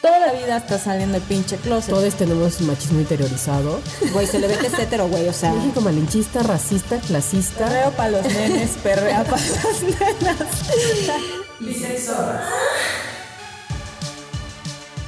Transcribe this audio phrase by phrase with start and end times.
[0.00, 1.90] toda la vida está saliendo el pinche closet.
[1.90, 3.80] Todos tenemos un machismo interiorizado.
[4.12, 5.52] Güey, se le ve que es hetero, güey, o sea.
[5.52, 7.66] México malinchista, racista, clasista.
[7.66, 10.48] Perreo para los nenes, perrea para las nenas.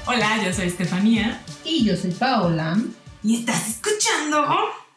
[0.06, 1.40] Hola, yo soy Estefanía.
[1.64, 2.76] Y yo soy Paola.
[3.22, 4.44] Y estás escuchando.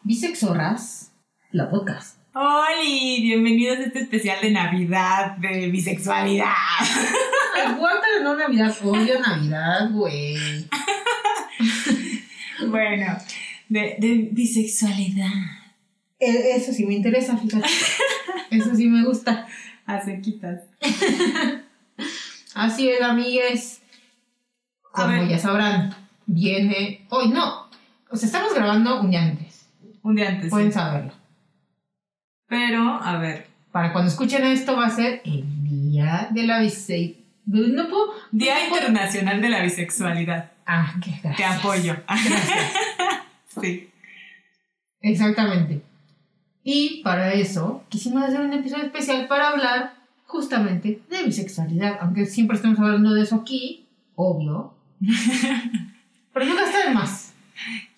[0.02, 1.12] Bisexorras,
[1.52, 2.18] la podcast.
[2.34, 6.48] Hola, bienvenidos a este especial de Navidad de bisexualidad.
[7.66, 10.36] Aguanta no Navidad, odio Navidad, güey.
[12.68, 13.16] bueno,
[13.68, 15.30] de, de bisexualidad.
[16.18, 17.68] E- Eso sí me interesa, fíjate.
[18.50, 19.46] Eso sí me gusta.
[19.86, 20.62] A sequitas.
[22.54, 23.80] Así es, amigues.
[24.92, 25.94] Como ya sabrán,
[26.26, 27.04] viene.
[27.10, 27.68] Hoy no.
[28.10, 29.66] O sea, estamos grabando un día antes.
[30.02, 30.50] Un día antes.
[30.50, 30.74] Pueden sí.
[30.74, 31.12] saberlo.
[32.48, 33.48] Pero, a ver.
[33.72, 37.23] Para cuando escuchen esto, va a ser el día de la bisexualidad.
[37.46, 38.12] No puedo.
[38.32, 40.50] Día no puedo- Internacional de la Bisexualidad.
[40.66, 41.58] Ah, qué Te gracias.
[41.58, 41.96] apoyo.
[42.06, 42.72] Gracias.
[43.60, 43.90] sí.
[45.00, 45.82] Exactamente.
[46.62, 49.94] Y para eso quisimos hacer un episodio especial para hablar
[50.26, 54.72] justamente de bisexualidad, aunque siempre estamos hablando de eso aquí, obvio.
[56.32, 57.32] Pero nunca está de más.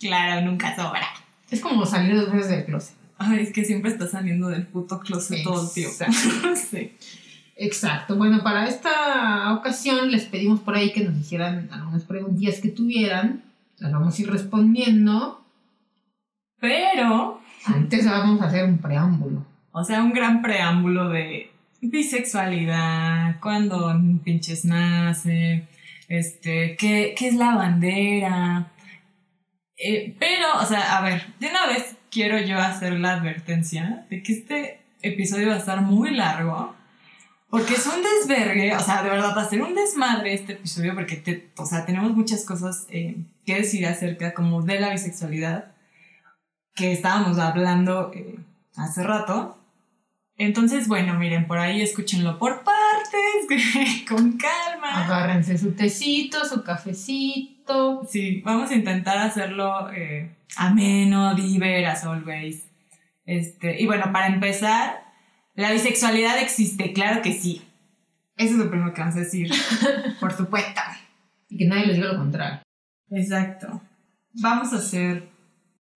[0.01, 1.07] Claro, nunca sobra.
[1.51, 2.97] Es como salir dos veces del closet.
[3.19, 6.05] Ay, es que siempre está saliendo del puto closet todo el tiempo.
[6.71, 6.93] Sí.
[7.57, 8.17] Exacto.
[8.17, 13.43] Bueno, para esta ocasión les pedimos por ahí que nos hicieran algunas preguntillas que tuvieran.
[13.79, 15.43] Las vamos a ir respondiendo.
[16.61, 19.45] Pero, Antes vamos a hacer un preámbulo.
[19.73, 25.67] o sea, un gran preámbulo de bisexualidad, cuándo pinches nace,
[26.09, 28.73] este, qué, qué es la bandera.
[29.77, 34.23] Eh, pero, o sea, a ver, de una vez quiero yo hacer la advertencia de
[34.23, 36.76] que este episodio va a estar muy largo.
[37.57, 40.95] Porque es un desvergue, o sea, de verdad va a ser un desmadre este episodio
[40.95, 45.73] porque, te- o sea, tenemos muchas cosas eh, que decir acerca como de la bisexualidad
[46.75, 48.37] que estábamos hablando eh,
[48.77, 49.57] hace rato.
[50.37, 55.05] Entonces, bueno, miren, por ahí escúchenlo por partes, con calma.
[55.07, 58.03] Agárrense su tecito, su cafecito.
[58.07, 62.65] Sí, vamos a intentar hacerlo eh, ameno, diver, as always.
[63.25, 65.06] Este, y bueno, para empezar,
[65.57, 67.63] la bisexualidad existe, claro que sí.
[68.37, 69.51] Eso es lo primero que vamos a decir,
[70.21, 70.81] por supuesto.
[71.49, 72.61] Y que nadie les diga lo contrario.
[73.11, 73.81] Exacto.
[74.35, 75.29] Vamos a hacer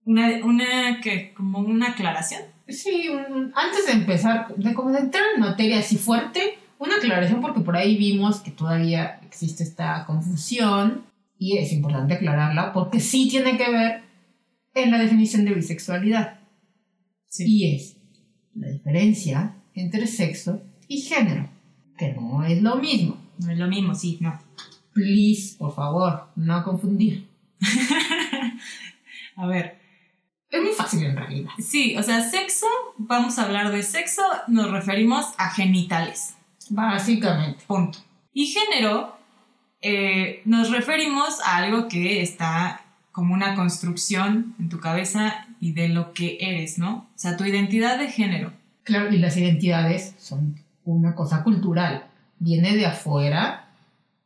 [0.04, 2.42] una, una que, como una aclaración.
[2.68, 7.40] Sí, un- antes de empezar, de como de entrar en materia así fuerte, una aclaración
[7.42, 11.04] porque por ahí vimos que todavía existe esta confusión
[11.36, 14.02] y es importante aclararla porque sí tiene que ver
[14.74, 16.38] en la definición de bisexualidad
[17.28, 17.44] Sí.
[17.46, 17.96] y es
[18.54, 21.48] la diferencia entre sexo y género,
[21.96, 23.16] que no es lo mismo.
[23.38, 24.38] No es lo mismo, sí, no.
[24.92, 27.28] Please, por favor, no confundir.
[29.36, 29.78] A ver,
[30.50, 31.50] Es muy fácil en realidad.
[31.58, 32.66] sí, o sea, sexo,
[32.98, 36.34] vamos a hablar de sexo, nos referimos a genitales.
[36.68, 37.64] Básicamente.
[37.66, 37.98] Punto.
[38.32, 39.16] Y género,
[39.80, 45.88] eh, nos referimos a algo que está como una construcción en tu cabeza y de
[45.88, 47.10] lo que eres, ¿no?
[47.14, 48.52] O sea, tu identidad de género.
[48.82, 52.06] Claro, y las identidades son una cosa cultural.
[52.38, 53.68] Viene de afuera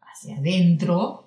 [0.00, 1.26] hacia adentro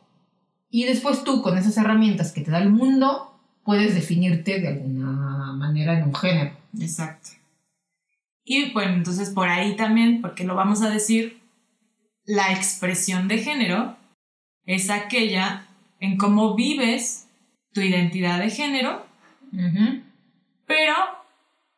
[0.70, 5.54] y después tú con esas herramientas que te da el mundo puedes definirte de alguna
[5.54, 6.56] manera en un género.
[6.80, 7.32] Exacto.
[8.46, 11.42] Y bueno, entonces por ahí también, porque lo vamos a decir,
[12.24, 13.98] la expresión de género
[14.66, 15.68] es aquella
[16.00, 17.28] en cómo vives
[17.74, 19.07] tu identidad de género
[20.66, 20.94] pero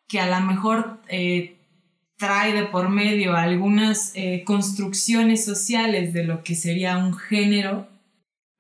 [0.08, 1.58] que a lo mejor eh,
[2.18, 7.88] trae de por medio algunas eh, construcciones sociales de lo que sería un género,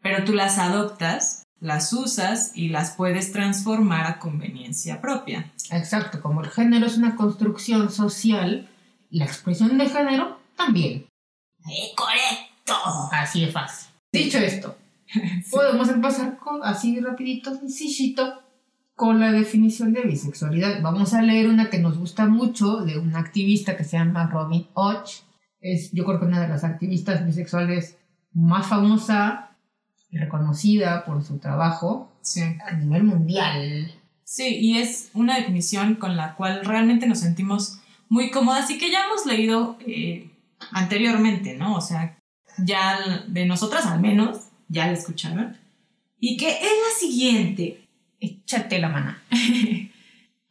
[0.02, 5.52] pero tú las adoptas, las usas y las puedes transformar a conveniencia propia.
[5.72, 8.69] Exacto, como el género es una construcción social,
[9.09, 11.08] la expresión de género también.
[11.96, 12.75] ¡Correcto!
[13.12, 13.90] Así de fácil.
[14.14, 14.78] Dicho esto,
[15.51, 18.42] podemos empezar con, así rapidito, sencillito,
[19.00, 20.81] con la definición de bisexualidad.
[20.81, 24.68] Vamos a leer una que nos gusta mucho de una activista que se llama Robin
[24.74, 25.06] Och.
[25.62, 27.96] Es, yo creo que una de las activistas bisexuales
[28.34, 29.51] más famosa
[30.12, 32.42] y reconocida por su trabajo Sí.
[32.42, 33.90] a nivel mundial.
[34.25, 37.80] Sí, y es una definición con la cual realmente nos sentimos
[38.10, 40.30] muy cómodas y que ya hemos leído eh,
[40.72, 41.78] anteriormente, ¿no?
[41.78, 42.18] O sea,
[42.57, 43.00] ya
[43.30, 45.56] de nosotras al menos, ya la escucharon.
[46.19, 47.86] Y que es la siguiente.
[48.19, 49.16] Échate la mano.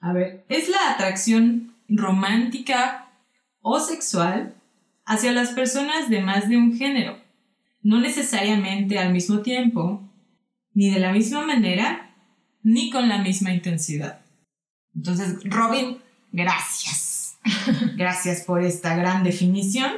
[0.01, 3.09] A ver, es la atracción romántica
[3.61, 4.55] o sexual
[5.05, 7.19] hacia las personas de más de un género,
[7.83, 10.03] no necesariamente al mismo tiempo,
[10.75, 12.15] ni de la misma manera,
[12.63, 14.21] ni con la misma intensidad.
[14.95, 15.99] Entonces, Robin,
[16.33, 17.39] gracias.
[17.97, 19.91] Gracias por esta gran definición,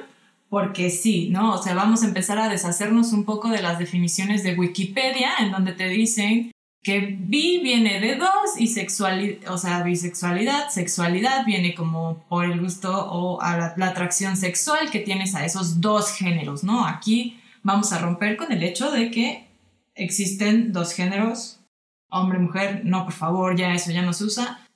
[0.48, 1.54] porque sí, ¿no?
[1.54, 5.50] O sea, vamos a empezar a deshacernos un poco de las definiciones de Wikipedia, en
[5.50, 6.52] donde te dicen
[6.82, 12.60] que bi viene de dos y sexualidad, o sea, bisexualidad, sexualidad viene como por el
[12.60, 16.86] gusto o a la, la atracción sexual que tienes a esos dos géneros, ¿no?
[16.86, 19.46] Aquí vamos a romper con el hecho de que
[19.94, 21.60] existen dos géneros,
[22.08, 24.66] hombre, mujer, no, por favor, ya eso ya no se usa.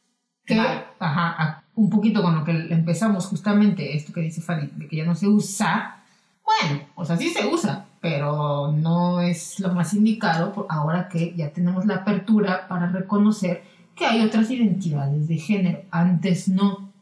[0.45, 0.85] Que, Vale.
[0.99, 5.05] ajá, un poquito con lo que empezamos justamente, esto que dice Fanny, de que ya
[5.05, 6.03] no se usa.
[6.45, 11.55] Bueno, o sea, sí se usa, pero no es lo más indicado ahora que ya
[11.55, 13.62] tenemos la apertura para reconocer
[13.97, 15.85] que hay otras identidades de género.
[15.91, 16.93] Antes no.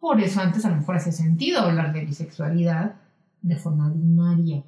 [0.00, 2.94] Por eso antes a lo mejor hace sentido hablar de bisexualidad
[3.42, 4.62] de forma binaria,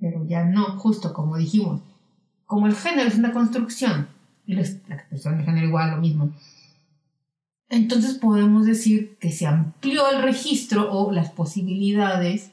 [0.00, 1.82] pero ya no, justo como dijimos.
[2.44, 4.08] Como el género es una construcción,
[4.44, 6.32] y la expresión de género igual lo mismo,
[7.68, 12.50] entonces podemos decir que se amplió el registro o las posibilidades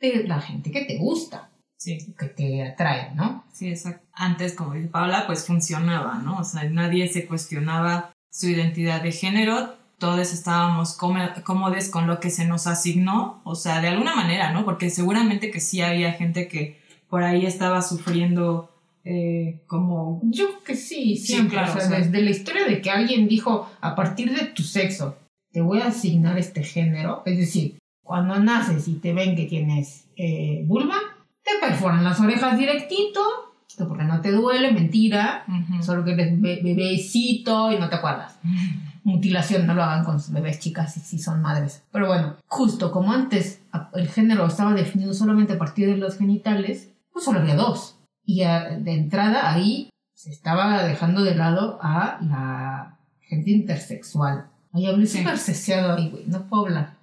[0.00, 3.44] de la gente que te gusta, Sí, que te atrae, ¿no?
[3.52, 4.04] sí, exacto.
[4.12, 6.38] Antes, como dice Paula, pues funcionaba, ¿no?
[6.38, 12.18] O sea, nadie se cuestionaba su identidad de género, todos estábamos cómo- cómodos con lo
[12.20, 14.64] que se nos asignó, o sea, de alguna manera, ¿no?
[14.64, 18.70] Porque seguramente que sí había gente que por ahí estaba sufriendo
[19.04, 20.20] eh, como...
[20.24, 21.56] Yo creo que sí, siempre.
[21.56, 21.98] claro, o sea, o sea.
[22.00, 25.16] desde la historia de que alguien dijo, a partir de tu sexo,
[25.52, 30.04] te voy a asignar este género, es decir, cuando naces y te ven que tienes
[30.16, 30.96] eh, vulva,
[31.60, 33.20] te perforan las orejas directito,
[33.76, 35.44] que porque no te duele, mentira,
[35.82, 38.38] solo que eres be- bebecito y no te acuerdas.
[39.04, 41.82] mutilación, no lo hagan con sus bebés chicas si, si son madres.
[41.92, 43.62] Pero bueno, justo como antes
[43.94, 47.96] el género estaba definido solamente a partir de los genitales, pues solo había dos.
[48.24, 54.46] Y a- de entrada ahí se estaba dejando de lado a la gente intersexual.
[54.74, 55.18] Ay, hablé Sí.
[55.18, 56.97] súper ceseado ahí, güey, no puedo hablar.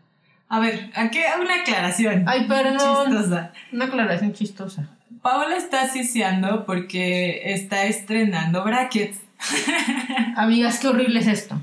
[0.47, 2.23] A ver, aquí una aclaración.
[2.27, 3.07] Ay, perdón.
[3.07, 3.51] Chistosa.
[3.71, 4.89] Una aclaración chistosa.
[5.21, 9.21] Paola está siseando porque está estrenando brackets.
[10.35, 11.59] Amigas, qué horrible es esto.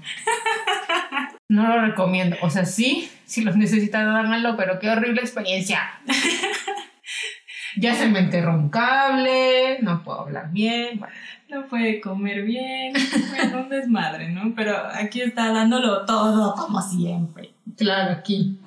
[1.49, 2.37] No lo recomiendo.
[2.43, 5.81] O sea, sí, si los necesitan, háganlo, pero qué horrible experiencia.
[7.77, 10.99] Ya se me enterró un cable, no puedo hablar bien.
[10.99, 11.15] Bueno,
[11.49, 12.95] No puede comer bien.
[13.31, 14.55] Bueno, un desmadre, ¿no?
[14.55, 17.52] Pero aquí está dándolo todo, como siempre.
[17.77, 18.59] Claro, aquí.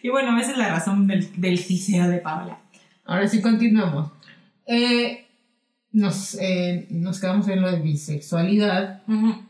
[0.00, 2.58] Y bueno, esa es la razón del, del ciseo de Paola.
[3.04, 4.12] Ahora sí continuamos.
[4.64, 5.26] Eh,
[5.90, 9.02] nos, eh, nos quedamos en lo de bisexualidad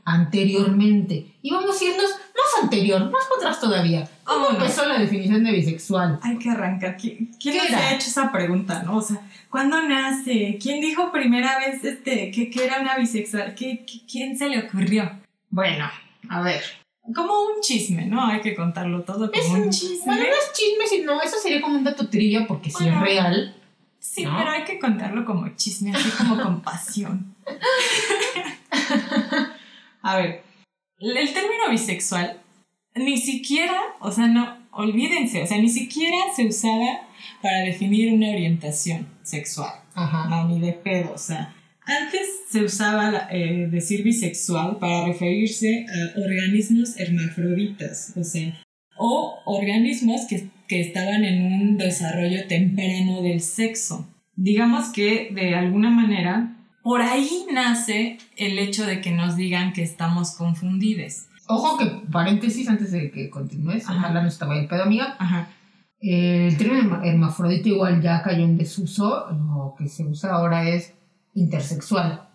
[0.06, 1.26] anteriormente.
[1.42, 4.08] Y vamos a irnos más anterior, más para atrás todavía.
[4.24, 4.62] ¿Cómo Vámonos.
[4.62, 6.18] empezó la definición de bisexual?
[6.22, 6.96] Hay que arrancar.
[6.96, 7.78] ¿Quién, quién ¿Qué nos era?
[7.88, 8.96] ha hecho esa pregunta, no?
[8.96, 9.20] O sea,
[9.50, 10.58] ¿cuándo nace?
[10.62, 13.54] ¿Quién dijo primera vez este, que, que era una bisexual?
[13.54, 15.10] ¿Qué, qué- quién se le ocurrió?
[15.50, 15.90] Bueno,
[16.30, 16.62] a ver.
[17.14, 18.26] Como un chisme, ¿no?
[18.26, 20.04] Hay que contarlo todo como Es un un chisme.
[20.04, 23.54] Bueno, no es chisme, sino eso sería como un dato trivia porque si es real.
[23.98, 24.36] Sí, ¿no?
[24.38, 27.34] pero hay que contarlo como chisme, así como con pasión.
[30.02, 30.42] A ver,
[30.98, 32.40] el término bisexual
[32.94, 37.08] ni siquiera, o sea, no, olvídense, o sea, ni siquiera se usaba
[37.42, 39.72] para definir una orientación sexual.
[39.94, 40.28] Ajá.
[40.28, 41.54] No, ni de pedo, o sea.
[41.88, 48.54] Antes se usaba eh, decir bisexual para referirse a organismos hermafroditas, o sea,
[48.96, 54.06] o organismos que, que estaban en un desarrollo temprano del sexo.
[54.36, 59.82] Digamos que de alguna manera, por ahí nace el hecho de que nos digan que
[59.82, 61.26] estamos confundides.
[61.48, 63.98] Ojo que, paréntesis, antes de que continúes, Ajá.
[63.98, 65.16] ojalá no estaba el pedo, amiga.
[65.18, 65.48] Ajá.
[66.00, 69.26] Eh, el término herma- hermafrodita igual ya cayó en desuso.
[69.30, 70.92] Lo que se usa ahora es
[71.34, 72.28] intersexual.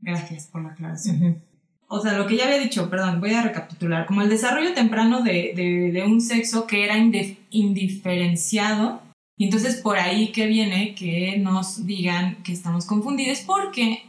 [0.00, 1.42] Gracias por la aclaración.
[1.88, 5.22] o sea, lo que ya había dicho, perdón, voy a recapitular, como el desarrollo temprano
[5.22, 9.02] de, de- de un sexo que era indif- indiferenciado,
[9.36, 14.04] y entonces por ahí que viene que nos digan que estamos confundidos, porque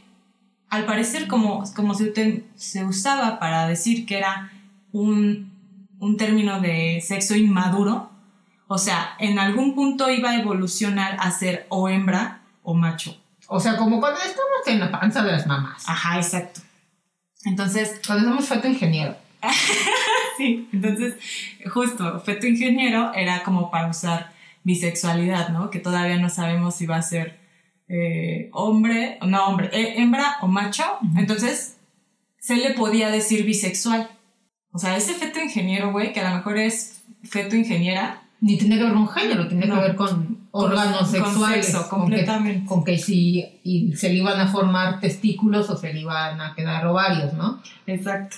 [0.68, 4.50] al parecer como, como se, se usaba para decir que era
[4.92, 5.50] un,
[5.98, 8.10] un término de sexo inmaduro,
[8.68, 13.21] o sea, en algún punto iba a evolucionar a ser o hembra o macho.
[13.54, 15.84] O sea, como cuando estamos en la panza de las mamás.
[15.86, 16.60] Ajá, exacto.
[17.44, 19.16] Entonces, Cuando somos feto ingeniero.
[20.38, 21.14] Sí, entonces,
[21.70, 24.32] justo, feto ingeniero era como para usar
[24.64, 25.68] bisexualidad, ¿no?
[25.68, 27.38] Que todavía no sabemos si va a ser
[27.88, 30.84] eh, hombre, no hombre, eh, hembra o macho.
[31.18, 31.76] Entonces,
[32.40, 34.08] se le podía decir bisexual.
[34.72, 38.78] O sea, ese feto ingeniero, güey, que a lo mejor es feto ingeniera, Ni tiene
[38.78, 39.74] que ver con género, tiene No.
[39.74, 41.66] que ver con órganos con sexuales.
[41.66, 42.66] sexo, con que- completamente.
[42.66, 46.54] Con que, si y se le iban a formar testículos o se le iban a
[46.54, 47.60] quedar ovarios, ¿no?
[47.86, 48.36] Exacto.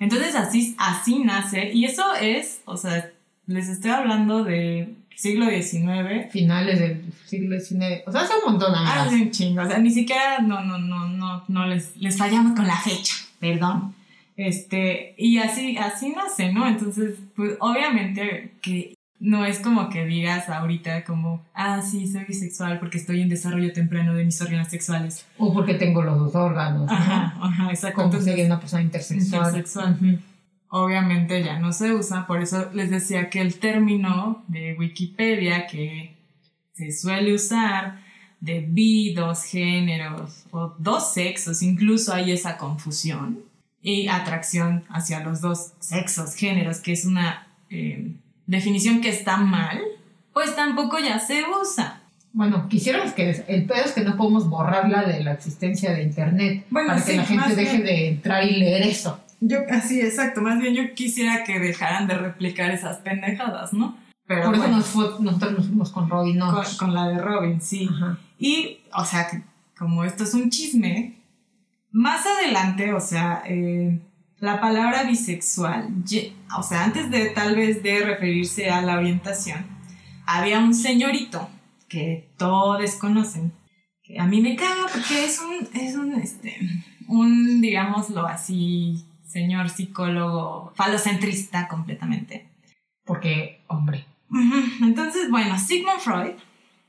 [0.00, 3.10] Entonces así, así nace, y eso es, o sea,
[3.46, 6.30] les estoy hablando de siglo XIX.
[6.30, 8.02] Finales del siglo XIX.
[8.06, 9.06] O sea, hace un montón, amigas.
[9.06, 12.54] Hace un chingo, o sea, ni siquiera, no, no, no, no, no les, les fallamos
[12.56, 13.94] con la fecha, perdón.
[14.36, 16.66] Este, y así, así nace, ¿no?
[16.66, 18.93] Entonces, pues obviamente que
[19.24, 23.72] no es como que digas ahorita como, ah, sí, soy bisexual porque estoy en desarrollo
[23.72, 25.24] temprano de mis órganos sexuales.
[25.38, 26.82] O porque tengo los dos órganos.
[26.82, 26.92] ¿no?
[26.92, 27.96] Ajá, ajá, exacto.
[27.96, 29.46] Como Entonces, sería una persona intersexual.
[29.46, 30.20] intersexual.
[30.68, 36.16] Obviamente ya no se usa, por eso les decía que el término de Wikipedia que
[36.74, 38.00] se suele usar
[38.40, 43.38] de bi, dos géneros o dos sexos, incluso hay esa confusión
[43.80, 49.80] y atracción hacia los dos sexos, géneros, que es una eh, definición que está mal,
[50.32, 52.00] pues tampoco ya se usa.
[52.32, 56.66] Bueno, quisiéramos que el pedo es que no podemos borrarla de la existencia de internet
[56.70, 57.84] Bueno, para que la gente deje bien.
[57.86, 59.20] de entrar y leer eso.
[59.40, 63.96] Yo, así, exacto, más bien yo quisiera que dejaran de replicar esas pendejadas, ¿no?
[64.26, 66.76] Pero Por eso nos fue- nosotros nos fuimos con Robin con, Knox.
[66.76, 67.88] con la de Robin, sí.
[67.92, 68.18] Ajá.
[68.38, 69.28] Y, o sea,
[69.78, 71.18] como esto es un chisme,
[71.92, 74.00] más adelante, o sea, eh,
[74.44, 75.88] la palabra bisexual,
[76.56, 79.64] o sea, antes de tal vez de referirse a la orientación,
[80.26, 81.48] había un señorito
[81.88, 83.52] que todos conocen,
[84.02, 86.58] que a mí me caga porque es un, es un, este,
[87.08, 92.46] un, digámoslo así, señor psicólogo falocentrista completamente.
[93.06, 94.04] Porque, hombre.
[94.82, 96.32] Entonces, bueno, Sigmund Freud,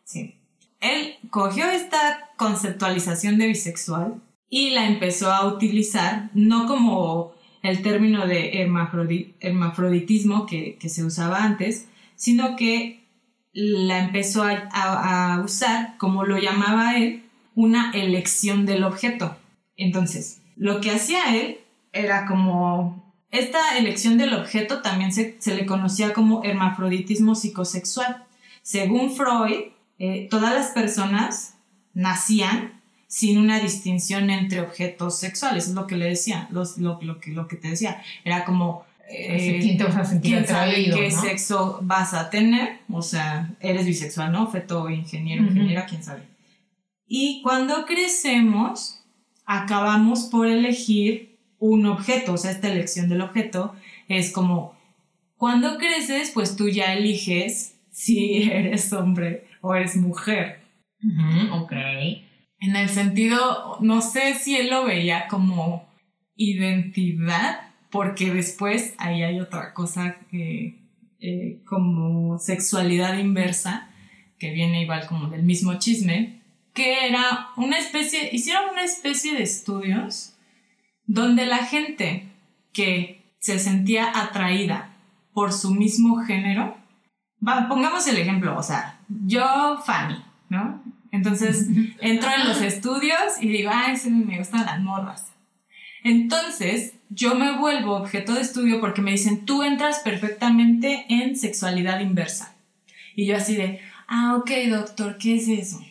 [0.03, 0.35] sí,
[0.81, 7.34] él cogió esta conceptualización de bisexual y la empezó a utilizar, no como
[7.65, 13.03] el término de hermafrodi- hermafroditismo que, que se usaba antes, sino que
[13.53, 17.23] la empezó a, a- a usar, como lo llamaba él,
[17.55, 19.37] una elección del objeto.
[19.77, 21.57] Entonces, lo que hacía él
[21.93, 23.03] era como...
[23.31, 28.23] Esta elección del objeto también se, se le conocía como hermafroditismo psicosexual.
[28.61, 31.55] Según Freud, eh, todas las personas
[31.93, 32.74] nacían
[33.17, 37.31] sin una distinción entre objetos sexuales, es lo que le decía, los- lo, lo que,
[37.31, 38.01] lo que te decía.
[38.25, 38.83] Era como...
[39.09, 41.21] eh, ¿quién te vas a sentir quién sabe qué ¿no?
[41.21, 44.51] sexo vas a tener, o sea, eres bisexual, ¿no?
[44.51, 45.51] Feto, ingeniero, Ujú.
[45.53, 46.23] ingeniera, quién sabe.
[47.07, 48.99] Y cuando crecemos,
[49.45, 53.75] acabamos por elegir un objeto, o sea, esta elección del objeto
[54.09, 54.75] es como,
[55.37, 60.59] cuando creces, pues tú ya eliges si eres hombre o eres mujer.
[61.01, 61.73] Ujú, ok.
[62.65, 65.87] En el sentido, no sé si él lo veía como
[66.35, 67.59] identidad,
[67.91, 70.81] porque después ahí hay otra cosa que,
[71.19, 73.91] eh, como sexualidad inversa,
[74.39, 76.41] que viene igual como del mismo chisme,
[76.73, 80.35] que era una especie, hicieron una especie de estudios
[81.05, 82.31] donde la gente
[82.73, 84.97] que se sentía atraída
[85.33, 86.75] por su mismo género,
[87.69, 90.17] pongamos el ejemplo, o sea, yo, Fanny,
[90.49, 90.94] ¿no?
[91.15, 91.67] Entonces
[92.01, 95.25] entro en los estudios y digo, ay, sí, me gustan las morras.
[96.03, 101.99] Entonces yo me vuelvo objeto de estudio porque me dicen, tú entras perfectamente en sexualidad
[101.99, 102.55] inversa.
[103.15, 105.81] Y yo así de, ah, ok, doctor, ¿qué es eso?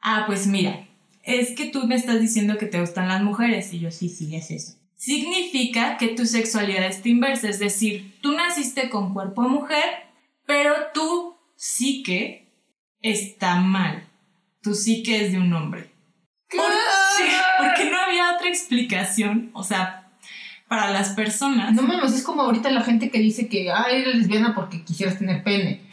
[0.00, 0.86] Ah, pues mira,
[1.22, 3.72] es que tú me estás diciendo que te gustan las mujeres.
[3.72, 4.74] Y yo, sí, sí, es eso.
[4.96, 9.84] Significa que tu sexualidad está inversa, es decir, tú naciste con cuerpo de mujer,
[10.46, 12.48] pero tu psique
[13.00, 14.08] está mal.
[14.64, 15.90] Tu psique es de un hombre.
[16.50, 16.64] Por-
[17.16, 17.24] sí,
[17.58, 20.08] porque no había otra explicación, o sea,
[20.68, 21.72] para las personas.
[21.74, 25.18] No mames, es como ahorita la gente que dice que, ay, eres lesbiana porque quisieras
[25.18, 25.82] tener pene.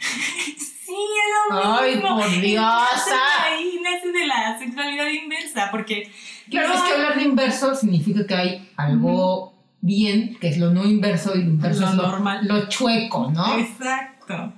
[0.84, 2.18] Sí, es lo Ay, mismo.
[2.18, 3.44] por Y Dios, ah.
[3.46, 6.12] ahí, nace de la sexualidad inversa, porque
[6.50, 10.70] Claro, no es que hablar de inverso significa que hay algo bien, que es lo
[10.70, 12.46] no inverso, y lo inverso Lo es lo, normal.
[12.46, 13.58] lo chueco, ¿no?
[13.58, 14.52] Exacto.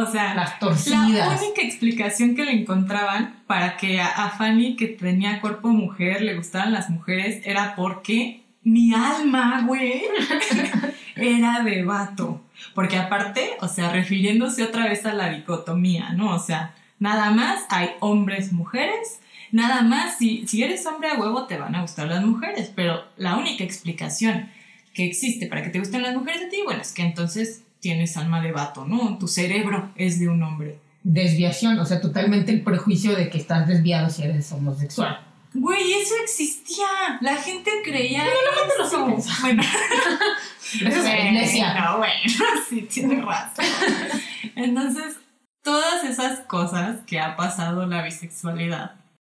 [0.00, 1.42] O sea, Las la torcidas.
[1.42, 6.36] única explicación que le encontraban para que a, a Fanny, que tenía cuerpo mujer, le
[6.36, 10.02] gustaran las mujeres, era porque mi alma, güey,
[11.16, 12.40] era de vato.
[12.74, 16.32] Porque aparte, o sea, refiriéndose otra vez a la dicotomía, ¿no?
[16.32, 19.20] O sea, nada más hay hombres, mujeres.
[19.50, 22.70] Nada más, si, si eres hombre a huevo, te van a gustar las mujeres.
[22.72, 24.48] Pero la única explicación
[24.94, 28.16] que existe para que te gusten las mujeres a ti, bueno, es que entonces tienes
[28.16, 29.18] alma de vato, ¿no?
[29.18, 30.78] Tu cerebro es de un hombre.
[31.02, 35.24] Desviación, o sea, totalmente el prejuicio de que estás desviado si eres homosexual.
[35.54, 36.86] Güey, eso existía.
[37.20, 38.24] La gente creía.
[38.24, 39.06] lo eso.
[39.06, 39.32] piensa.
[39.40, 39.62] Bueno,
[40.74, 41.74] Esa es la iglesia.
[41.80, 42.14] No, bueno,
[42.68, 43.64] sí, tienes razón.
[44.54, 45.16] Entonces,
[45.62, 48.96] todas esas cosas que ha pasado la bisexualidad,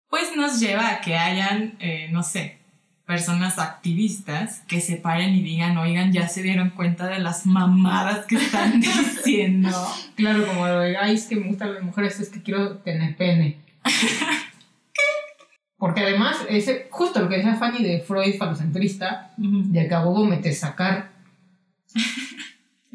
[0.09, 2.59] pues nos lleva a que hayan, eh, no sé,
[3.11, 8.25] personas activistas que se paren y digan, oigan, ya se dieron cuenta de las mamadas
[8.25, 9.69] que están diciendo.
[10.15, 13.17] Claro, como lo de, ay, es que me gustan las mujeres, es que quiero tener
[13.17, 13.57] pene.
[15.77, 20.23] Porque además, ese, justo lo que decía Fanny de Freud falocentrista, de que a huevo
[20.23, 21.11] meter sacar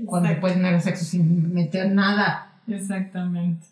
[0.07, 2.55] cuando puedes tener sexo sin meter nada.
[2.67, 3.67] Exactamente.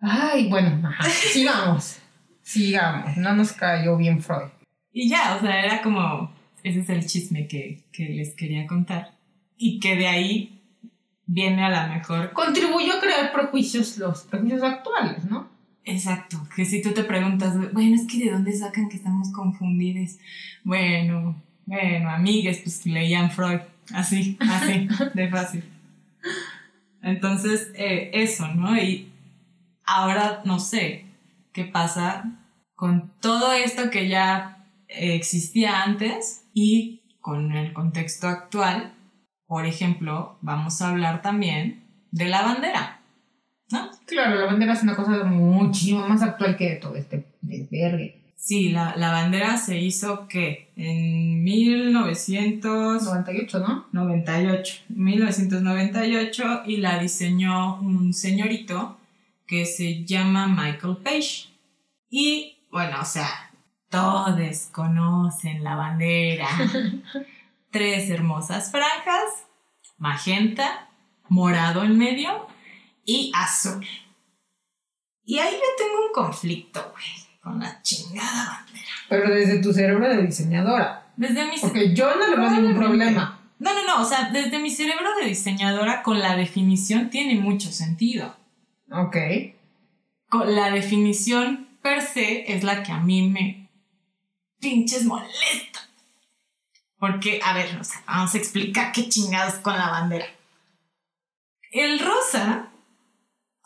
[0.00, 0.88] Ay, bueno,
[1.32, 1.98] sigamos.
[2.42, 3.16] Sigamos.
[3.16, 4.50] No nos cayó bien Freud.
[4.92, 6.32] Y ya, o sea, era como,
[6.62, 9.12] ese es el chisme que, que les quería contar.
[9.56, 10.60] Y que de ahí
[11.26, 15.48] viene a la mejor Contribuyó a crear prejuicios, los prejuicios actuales, ¿no?
[15.84, 20.18] Exacto, que si tú te preguntas, bueno, es que de dónde sacan que estamos confundidos.
[20.62, 23.60] Bueno, bueno, amigues, pues leían Freud,
[23.94, 25.64] así, así, de fácil.
[27.02, 28.76] Entonces, eh, eso, ¿no?
[28.76, 29.10] Y
[29.84, 31.06] ahora no sé
[31.52, 32.24] qué pasa
[32.74, 34.59] con todo esto que ya
[34.90, 38.94] existía antes y con el contexto actual.
[39.46, 43.00] Por ejemplo, vamos a hablar también de la bandera,
[43.70, 43.90] ¿no?
[44.06, 48.20] Claro, la bandera es una cosa muchísimo más actual que todo este desvergue.
[48.36, 53.86] Sí, la, la bandera se hizo que en 1998, 98, ¿no?
[54.88, 58.98] 1998 y la diseñó un señorito
[59.46, 61.50] que se llama Michael Page.
[62.08, 63.49] Y bueno, o sea,
[63.90, 66.48] todos conocen la bandera.
[67.70, 69.44] Tres hermosas franjas,
[69.98, 70.88] magenta,
[71.28, 72.46] morado en medio
[73.04, 73.86] y azul.
[75.24, 78.88] Y ahí yo tengo un conflicto, güey, con la chingada bandera.
[79.08, 81.06] Pero desde tu cerebro de diseñadora.
[81.16, 83.40] Desde mi Porque yo no le veo ningún problema.
[83.58, 87.70] No, no, no, o sea, desde mi cerebro de diseñadora con la definición tiene mucho
[87.70, 88.34] sentido.
[88.90, 89.16] Ok.
[90.28, 93.59] Con la definición per se es la que a mí me
[94.60, 95.80] pinches molesta.
[96.98, 100.26] Porque, a ver, o sea, vamos a explicar qué chingados con la bandera.
[101.72, 102.68] El rosa,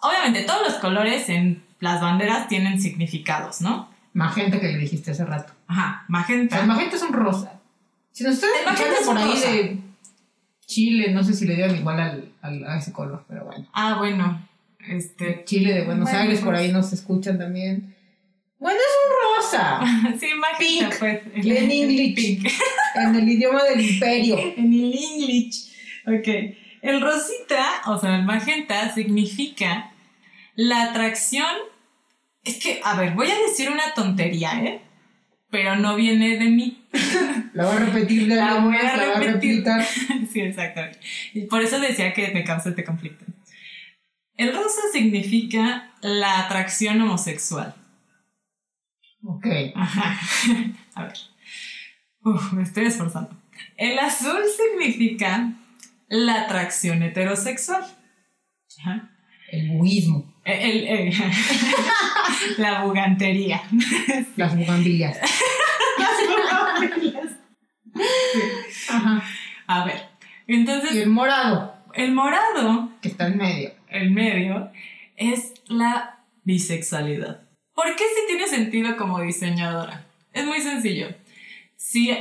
[0.01, 3.89] obviamente todos los colores en las banderas tienen significados, ¿no?
[4.13, 5.53] Magenta que le dijiste hace rato.
[5.67, 6.63] Ajá, El magenta.
[6.65, 7.61] magenta es un rosa.
[8.13, 9.51] Si nos estás El magenta escuchando es por un ahí rosa.
[9.51, 9.79] de
[10.67, 13.67] Chile, no sé si le dieron igual al, al- a ese color, pero bueno.
[13.73, 14.47] Ah, bueno,
[14.87, 16.61] este, Chile de Buenos Bueno, Aires, por pues.
[16.61, 17.94] ahí nos escuchan también.
[18.65, 19.81] Bueno, es un rosa.
[20.19, 20.99] sí, magenta, Pink.
[20.99, 21.21] pues.
[21.35, 22.15] En English.
[22.15, 22.51] Pink.
[22.95, 24.39] en el idioma del imperio.
[24.39, 25.71] en el English.
[26.07, 26.57] Ok.
[26.81, 29.93] El rosita, o sea, el magenta, significa
[30.55, 31.55] la atracción.
[32.43, 34.81] Es que, a ver, voy a decir una tontería, ¿eh?
[35.51, 36.87] Pero no viene de mí.
[37.53, 39.63] La voy a repetir de La voy a la voy a repetir.
[40.33, 41.01] sí, exactamente.
[41.35, 43.27] Y por eso decía que me causa este conflicto.
[44.39, 47.75] El rosa significa la atracción homosexual.
[49.25, 49.47] Ok.
[49.75, 50.19] Ajá.
[50.95, 51.15] A ver.
[52.25, 53.31] Uf, me estoy esforzando.
[53.77, 55.53] El azul significa
[56.09, 57.85] la atracción heterosexual.
[58.81, 59.11] Ajá.
[59.51, 60.35] El buguismo.
[60.45, 61.15] El- el-
[62.59, 63.63] la bugantería.
[64.37, 65.19] Las bugambilias.
[68.91, 69.23] Ajá.
[69.67, 70.09] A ver.
[70.47, 73.71] Y Entonces, el morado, el morado, que está en medio.
[73.89, 74.71] el medio,
[75.17, 77.44] es la bisexualidad.
[77.75, 80.05] ¿Por qué sí tiene sentido como diseñadora?
[80.33, 81.09] Es muy sencillo.
[81.77, 82.17] Si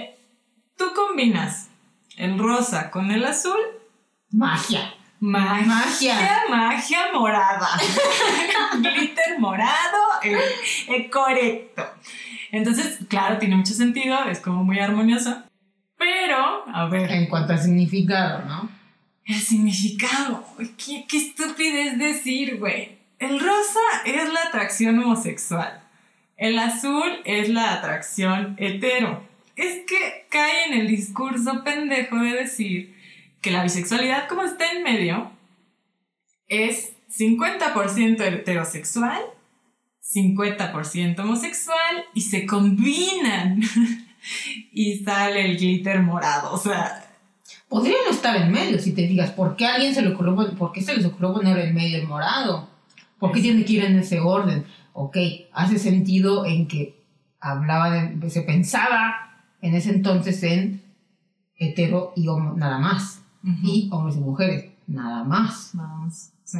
[0.77, 1.69] tú combinas
[2.17, 3.59] el rosa con el azul,
[4.31, 4.93] Magia.
[5.19, 6.41] Magia, Magia.
[6.49, 7.69] magia, morada.
[8.79, 10.37] Glitter morado, eh,
[10.89, 11.85] eh, correcto.
[12.51, 15.43] Entonces, claro, tiene mucho sentido, es como muy armonioso.
[15.97, 18.69] Pero, a ver, En cuanto al significado, ¿no?
[19.25, 20.45] el significado.
[20.77, 22.97] ¿Qué, qué estupidez decir, güey?
[23.23, 25.81] El rosa es la atracción homosexual.
[26.35, 29.25] El azul es la atracción hetero.
[29.55, 32.97] Es que cae en el discurso pendejo de decir
[33.39, 35.31] que la bisexualidad, como está en medio,
[36.49, 39.21] es 50% heterosexual,
[40.03, 43.61] 50% homosexual y se combinan.
[44.73, 46.51] y sale el glitter morado.
[46.51, 46.99] O sea,
[47.69, 50.71] Podría no estar en medio, si te digas, ¿por qué alguien se le ocurrió, por
[50.71, 52.72] qué se les ocurrió poner en medio el morado?
[53.23, 54.65] ¿Por qué tiene que ir en ese orden?
[54.91, 55.15] Ok,
[55.53, 57.01] hace sentido en que
[57.39, 60.81] hablaba de, se pensaba en ese entonces en
[61.55, 63.21] hetero y homo, nada más.
[63.63, 65.69] Y hombres y mujeres, nada más.
[65.71, 66.57] Vamos, sí.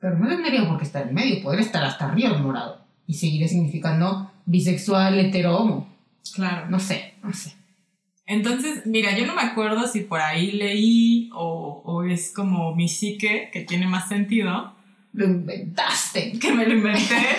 [0.00, 2.84] Pero no tendría por qué estar en medio, podría estar hasta arriba el morado.
[3.06, 5.88] Y seguiría significando bisexual, hetero, homo.
[6.34, 6.68] Claro.
[6.70, 7.54] No sé, no sé.
[8.26, 12.88] Entonces, mira, yo no me acuerdo si por ahí leí o, o es como mi
[12.88, 14.74] psique que tiene más sentido,
[15.12, 16.38] Lo inventaste.
[16.38, 17.38] que me lo inventé.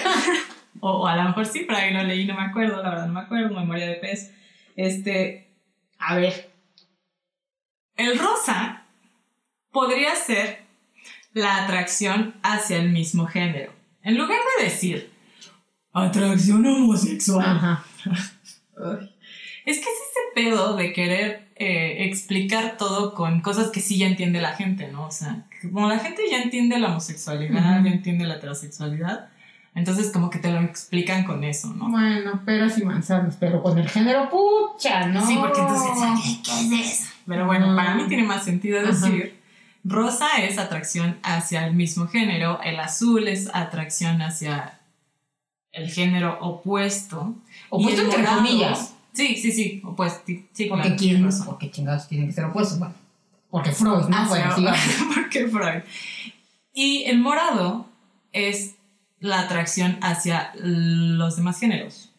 [0.80, 3.08] o, o a lo mejor sí, pero ahí lo leí, no me acuerdo, la verdad
[3.08, 4.32] no me acuerdo, memoria de pez.
[4.76, 5.48] Este,
[6.00, 6.52] a ver,
[7.96, 8.84] el rosa
[9.72, 10.64] podría ser
[11.34, 13.72] la atracción hacia el mismo género.
[14.04, 15.12] En lugar de decir
[15.94, 17.86] atracción homosexual, Ajá.
[19.66, 24.08] es que es ese pedo de querer eh, explicar todo con cosas que sí ya
[24.08, 25.06] entiende la gente, ¿no?
[25.06, 29.30] O sea, como la gente ya entiende la homosexualidad, ya entiende la heterosexualidad,
[29.74, 31.90] entonces como que te lo explican con eso, ¿no?
[31.90, 35.26] Bueno, peras y manzanas, pero con el género pucha, ¿no?
[35.26, 37.12] Sí, porque entonces, ¿qué, es eso?
[37.26, 39.40] Pero bueno, para mí tiene más sentido decir,
[39.84, 44.80] rosa es atracción hacia el mismo género, el azul es atracción hacia
[45.72, 47.36] el género opuesto.
[47.70, 48.94] Opuesto y entre comillas.
[49.14, 50.22] Sí, sí, sí, opuesto.
[50.26, 52.96] Sí, Porque quién, porque chingados tienen que ser opuestos, bueno.
[53.52, 54.18] Porque Freud, ¿no?
[54.18, 54.66] Ah, bueno, sí,
[55.14, 55.84] porque Freud.
[56.74, 57.86] Y el morado
[58.32, 58.76] es
[59.20, 62.12] la atracción hacia los demás géneros.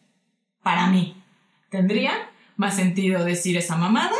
[0.61, 1.17] Para mí,
[1.69, 2.13] tendría
[2.55, 4.15] más sentido decir esa mamada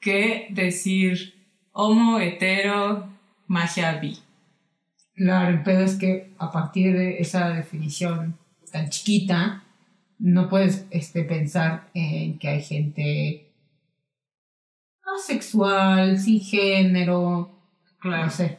[0.00, 1.34] que decir
[1.72, 3.08] homo, hetero,
[3.46, 4.18] magia, bi.
[5.14, 8.38] Claro, el pedo es que a partir de esa definición
[8.70, 9.62] tan chiquita,
[10.18, 13.43] no puedes este, pensar en que hay gente
[15.18, 17.50] asexual, sin género,
[18.02, 18.58] no sé.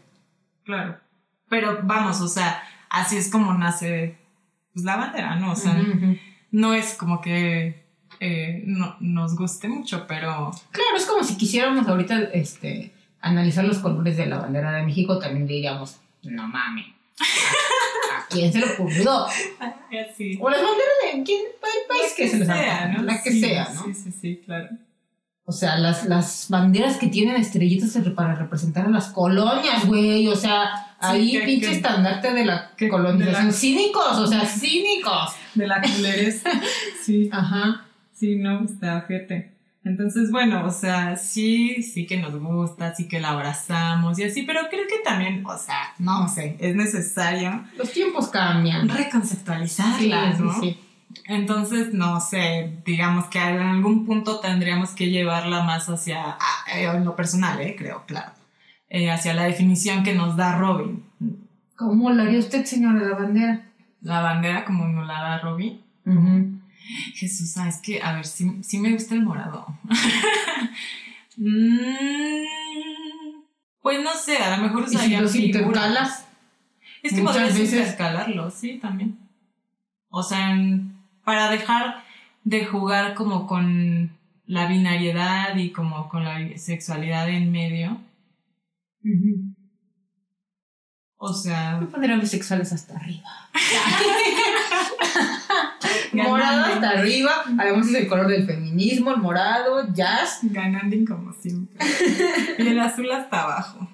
[0.63, 0.97] claro.
[1.49, 4.17] Pero vamos, o sea, así es como nace
[4.73, 5.51] pues, la bandera, ¿no?
[5.51, 5.79] O sea,
[6.51, 7.85] no es como que
[8.19, 13.77] eh, no, nos guste mucho, pero Claro, es como si quisiéramos ahorita este, analizar los
[13.77, 16.87] colores de la bandera de México, también diríamos, no mames.
[17.19, 19.25] ¿A, quién se le ocurrió?
[20.39, 23.03] O las banderas de quién, pa- país que, se les sea, ocurra, ¿no?
[23.03, 23.83] La que Sí, sea, ¿no?
[23.85, 24.69] Sí, sí, sí, claro.
[25.47, 30.27] O sea, las, las banderas que tienen estrellitas para representar a las colonias, güey.
[30.27, 33.45] O sea, ahí que- pinche que- estandarte de la que- colonización.
[33.45, 35.33] de la- Cínicos, o sea, cínicos.
[35.53, 36.41] De la culerez.
[37.05, 37.85] sí, Ajá.
[38.13, 39.51] sí, no, está fíjate.
[39.83, 44.41] Entonces, bueno, o sea, sí, sí que nos gusta, sí que la abrazamos y así,
[44.41, 48.89] pero creo que también, o sea, no sé, es necesario Los tiempos cambian.
[48.89, 50.79] reconceptualizarla, Sí, sí.
[51.27, 56.83] Entonces, no sé, digamos que en algún punto tendríamos que llevarla más hacia, ah, eh,
[56.85, 58.31] en lo personal, eh, creo, claro,
[58.89, 61.03] eh, hacia la definición que nos da Robin.
[61.77, 63.65] ¿Cómo lo haría usted, señora la bandera?
[64.01, 65.81] La bandera como nos la da Robin.
[67.15, 69.65] Jesús, sabes que, a ver, sí, sí me gusta el morado.
[71.37, 72.45] Mm,
[73.81, 76.25] pues no sé, a lo mejor ¿Y si usaría los intercalas?
[77.03, 79.17] Es que podrías veces- intercalarlo, sí, también.
[80.09, 80.94] O sea, en-
[81.25, 82.03] para dejar
[82.43, 84.11] de jugar como con
[84.45, 87.97] la binariedad y como con la sexualidad en medio.
[91.17, 93.27] O sea, Voy a poner a bisexuales hasta arriba.
[96.13, 97.31] Morado hasta arriba.
[97.57, 100.39] Además es el color del feminismo, el morado, jazz.
[100.43, 101.83] ganando como siempre.
[102.59, 103.87] y el azul hasta abajo.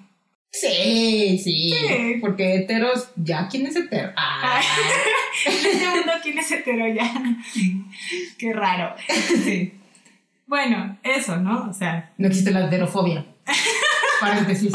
[0.52, 1.70] Sí, sí.
[1.70, 2.14] Sí.
[2.20, 4.12] Porque heteros, ya, ¿quién es hetero?
[4.16, 4.60] Ah,
[5.46, 7.10] En este mundo, ¿quién es hetero ya?
[8.38, 8.94] Qué raro.
[9.44, 9.72] Sí.
[10.46, 11.70] Bueno, eso, ¿no?
[11.70, 13.24] O sea, no existe la heterofobia.
[14.20, 14.70] Paréntesis.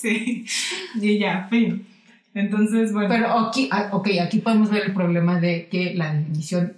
[0.00, 0.46] sí.
[0.94, 1.86] Y ya, fin.
[2.34, 3.08] Entonces, bueno.
[3.08, 6.76] Pero aquí, ah, ok, aquí podemos ver el problema de que la definición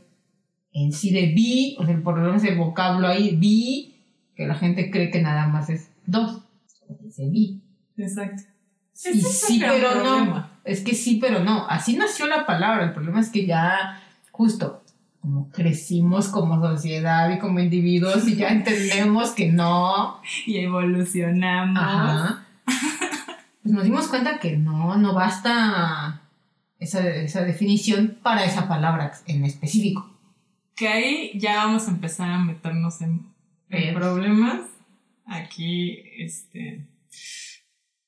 [0.73, 3.94] en sí de bi, o sea, el problema es el vocablo ahí, bi,
[4.37, 6.43] que la gente cree que nada más es dos.
[7.01, 7.63] Dice bi.
[7.97, 8.43] Exacto.
[8.93, 10.49] Sí, sí, pero no.
[10.65, 11.67] Es que sí, pero no.
[11.69, 12.85] Así nació la palabra.
[12.85, 14.83] El problema es que ya, justo,
[15.21, 20.21] como crecimos como sociedad y como individuos y ya entendemos que no.
[20.47, 21.83] Y evolucionamos.
[21.83, 22.47] Ajá.
[23.63, 26.23] Pues nos dimos cuenta que no, no basta
[26.79, 30.11] esa, esa definición para esa palabra en específico.
[30.77, 33.34] Que ahí ya vamos a empezar a meternos en,
[33.69, 33.95] Pedos.
[33.95, 34.61] problemas.
[35.27, 36.87] Aquí, este.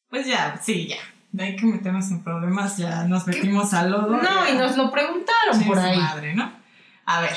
[0.09, 1.43] Pues ya, sí, ya.
[1.43, 2.77] Hay que meternos en problemas.
[2.77, 4.17] Ya nos metimos al lodo.
[4.17, 4.51] No, ya.
[4.51, 5.99] y nos lo preguntaron por ahí.
[5.99, 6.51] madre, ¿no?
[7.05, 7.37] A ver,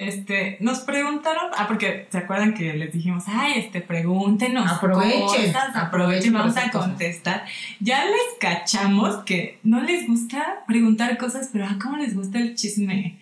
[0.00, 4.66] este, nos preguntaron, ah, porque se acuerdan que les dijimos, ay, este, pregúntenos.
[4.72, 7.44] Aprovechen, cosas, aprovechen vamos a contestar.
[7.80, 12.54] Ya les cachamos que no les gusta preguntar cosas, pero ah, ¿cómo les gusta el
[12.54, 13.19] chisme?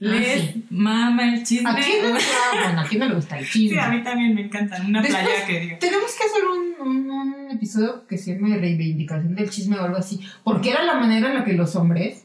[0.00, 0.64] Les sí.
[0.70, 1.68] mama el chisme.
[1.70, 2.18] ¿A quién no, ah,
[2.64, 3.70] bueno, ¿a quién no le gusta el chisme?
[3.70, 4.80] Sí, a mí también me encanta.
[4.86, 5.76] Una Después- playa que digo.
[5.80, 9.96] Tenemos que hacer un, un- un episodio que se llame reivindicación del chisme o algo
[9.96, 10.20] así.
[10.44, 12.24] Porque era la manera en la que los hombres,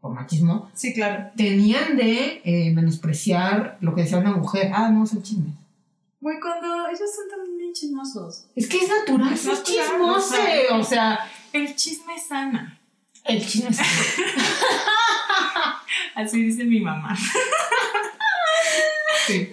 [0.00, 1.30] por machismo, Sí, claro.
[1.36, 4.70] tenían de eh, menospreciar lo que decía una mujer.
[4.74, 5.54] Ah, no, son chismes.
[6.20, 8.46] Muy cuando ellos son tan bien chismosos.
[8.54, 10.66] Es que es natural, Es es natural, chismose.
[10.72, 11.18] O sea,
[11.52, 12.77] El chisme sana.
[13.28, 13.80] El chisme es
[16.14, 17.16] Así dice mi mamá.
[19.26, 19.50] Sí.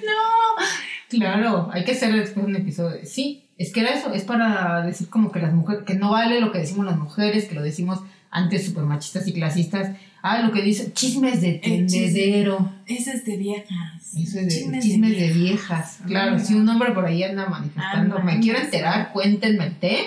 [1.09, 2.91] Claro, hay que hacer después un episodio.
[2.97, 6.11] de- Sí, es que era eso, es para decir como que las mujeres, que no
[6.11, 7.99] vale lo que decimos las mujeres, que lo decimos
[8.31, 9.91] antes super machistas y clasistas.
[10.21, 12.71] Ah, lo que dice, chismes de tendedero.
[12.88, 14.13] Ese es de viejas.
[14.15, 15.99] Eso es de Chismes chismes, de de, viejas.
[16.07, 19.97] Claro, si un hombre por ahí anda manifestando, me quiero enterar, cuéntenme el té.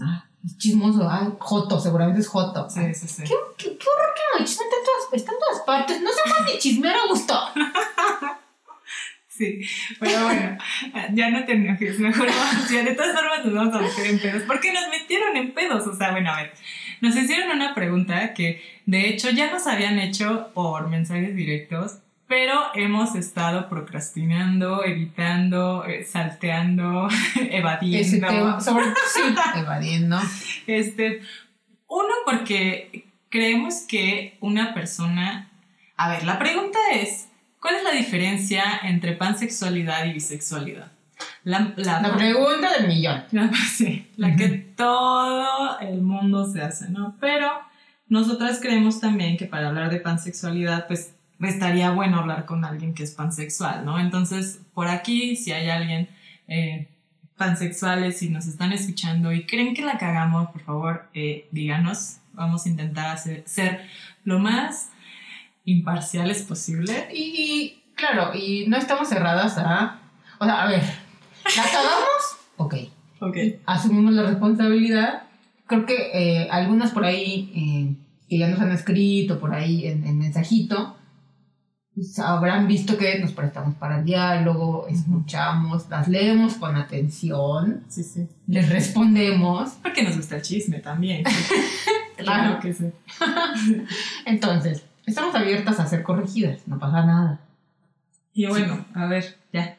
[0.00, 0.24] Ah,
[0.58, 2.68] chismoso, ah, Joto, seguramente es Joto.
[2.68, 3.22] Sí, sí, sí.
[3.24, 4.64] ¿Qué, qué, qué horror que el machismo
[5.12, 6.00] está en todas, partes.
[6.00, 7.34] No se más ni chismero a gusto.
[9.34, 9.62] Sí,
[9.98, 10.58] pero bueno,
[11.14, 14.20] ya no te enojes, mejor vamos, ya de todas formas nos vamos a meter en
[14.20, 16.52] pedos, porque nos metieron en pedos, o sea, bueno, a ver,
[17.00, 22.00] nos hicieron una pregunta que de hecho ya nos habían hecho por mensajes directos,
[22.32, 27.06] pero hemos estado procrastinando, evitando, eh, salteando,
[27.50, 28.26] evadiendo.
[28.26, 29.20] tema, sobre sí,
[29.56, 30.18] evadiendo.
[30.66, 31.20] Este,
[31.88, 35.50] uno, porque creemos que una persona.
[35.98, 37.28] A ver, la pregunta es:
[37.60, 40.90] ¿cuál es la diferencia entre pansexualidad y bisexualidad?
[41.44, 43.24] La, la, La pregunta del millón.
[43.32, 47.14] la- sí, la que todo el mundo se hace, ¿no?
[47.20, 47.52] Pero
[48.08, 51.14] nosotras creemos también que para hablar de pansexualidad, pues
[51.48, 53.98] estaría bueno hablar con alguien que es pansexual, ¿no?
[53.98, 56.08] Entonces, por aquí, si hay alguien
[56.48, 56.88] eh,
[57.36, 62.18] pansexuales y nos están escuchando y creen que la cagamos, por favor, eh, díganos.
[62.34, 63.82] Vamos a intentar hacer, ser
[64.24, 64.90] lo más
[65.64, 67.08] imparciales posible.
[67.12, 70.00] Y, y, claro, y no estamos cerradas a.
[70.38, 70.82] O sea, a ver,
[71.56, 72.38] ¿la cagamos?
[72.58, 72.74] Ok.
[73.18, 73.36] Ok.
[73.66, 75.24] Asumimos la responsabilidad.
[75.66, 77.96] Creo que eh, algunas por ahí eh,
[78.28, 80.96] que ya nos han escrito por ahí en, en mensajito
[82.22, 88.26] habrán visto que nos prestamos para el diálogo, escuchamos, las leemos con atención, Sí, sí.
[88.46, 89.72] les respondemos.
[89.82, 91.24] Porque nos gusta el chisme también.
[92.16, 92.60] Claro.
[92.60, 92.84] que sí.
[94.26, 97.40] Entonces, estamos abiertas a ser corregidas, no pasa nada.
[98.32, 99.76] Y bueno, a ver, ya.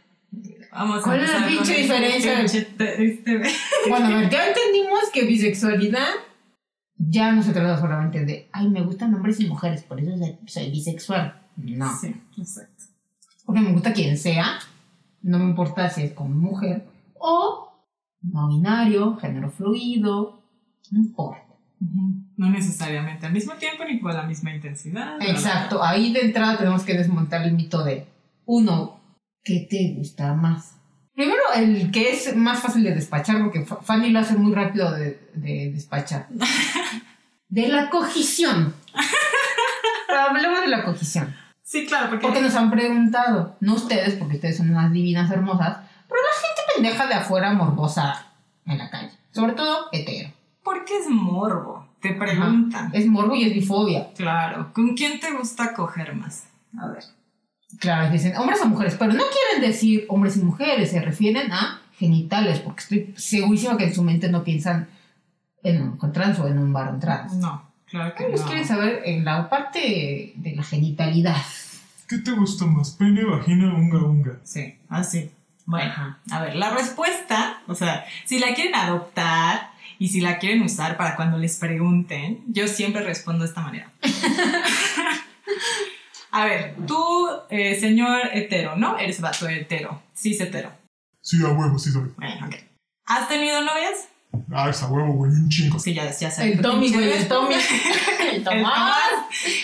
[0.72, 2.42] Vamos a ¿Cuál es la pinche este diferencia?
[2.42, 3.44] este-
[3.90, 6.10] Bueno, a ver, ya entendimos que bisexualidad
[6.98, 10.12] ya no se trata solamente de, ay, me gustan hombres y mujeres, por eso
[10.48, 11.40] soy bisexual.
[11.58, 12.84] No, Sí, exacto.
[13.46, 14.60] porque me gusta quien sea,
[15.22, 16.86] no me importa si es como mujer
[17.16, 17.70] o
[18.22, 20.42] no binario, género fluido,
[20.92, 21.42] no importa.
[22.38, 25.18] No necesariamente al mismo tiempo ni con la misma intensidad.
[25.22, 28.08] Exacto, ahí de entrada tenemos que desmontar el mito de,
[28.46, 29.00] uno,
[29.44, 30.78] ¿qué te gusta más?
[31.14, 34.92] Primero, el que es más fácil de despachar, porque Fa- Fanny lo hace muy rápido
[34.94, 36.28] de, de despachar.
[37.50, 38.74] De la cogición.
[40.30, 41.36] Hablemos de la cogición.
[41.74, 45.78] Sí, claro, porque, Porque nos han preguntado, no ustedes, porque ustedes son unas divinas hermosas,
[46.08, 48.28] pero la gente pendeja de afuera morbosa
[48.68, 49.10] en la calle.
[49.32, 50.30] Sobre todo hetero.
[50.64, 51.88] porque es morbo.
[52.00, 52.92] Te preguntan.
[52.94, 54.14] Es morbo y es bifobia.
[54.14, 54.72] Claro.
[54.72, 56.44] ¿Con quién te gusta coger más?
[56.80, 57.04] A ver.
[57.80, 61.82] Claro, dicen hombres o mujeres, pero no quieren decir hombres y mujeres, se refieren a
[61.98, 64.90] genitales, porque estoy segurísima que en su mente no piensan
[65.64, 67.34] en un trans o en un varón trans.
[67.34, 68.46] No, claro que Ellos no.
[68.46, 71.36] quieren saber en la parte de la genitalidad.
[72.14, 72.92] ¿Qué te gusta más?
[72.92, 74.40] ¿Pene, vagina, unga, unga?
[74.44, 75.32] Sí, así.
[75.66, 76.20] Bueno, Ajá.
[76.30, 80.96] a ver, la respuesta, o sea, si la quieren adoptar y si la quieren usar
[80.96, 83.92] para cuando les pregunten, yo siempre respondo de esta manera.
[86.32, 88.96] a ver, tú, eh, señor hetero, ¿no?
[89.00, 90.72] Eres vato hetero, sí es hetero.
[91.20, 92.12] Sí, a huevo, sí soy.
[92.16, 92.56] Bueno, ok.
[93.08, 94.08] ¿Has tenido novias?
[94.52, 95.80] Ah, es a huevo, güey, un chingo.
[95.80, 96.52] Sí, ya, ya sé.
[96.52, 97.28] El Tommy, güey, el.
[97.28, 97.56] Tommy.
[98.34, 99.00] El Tomás.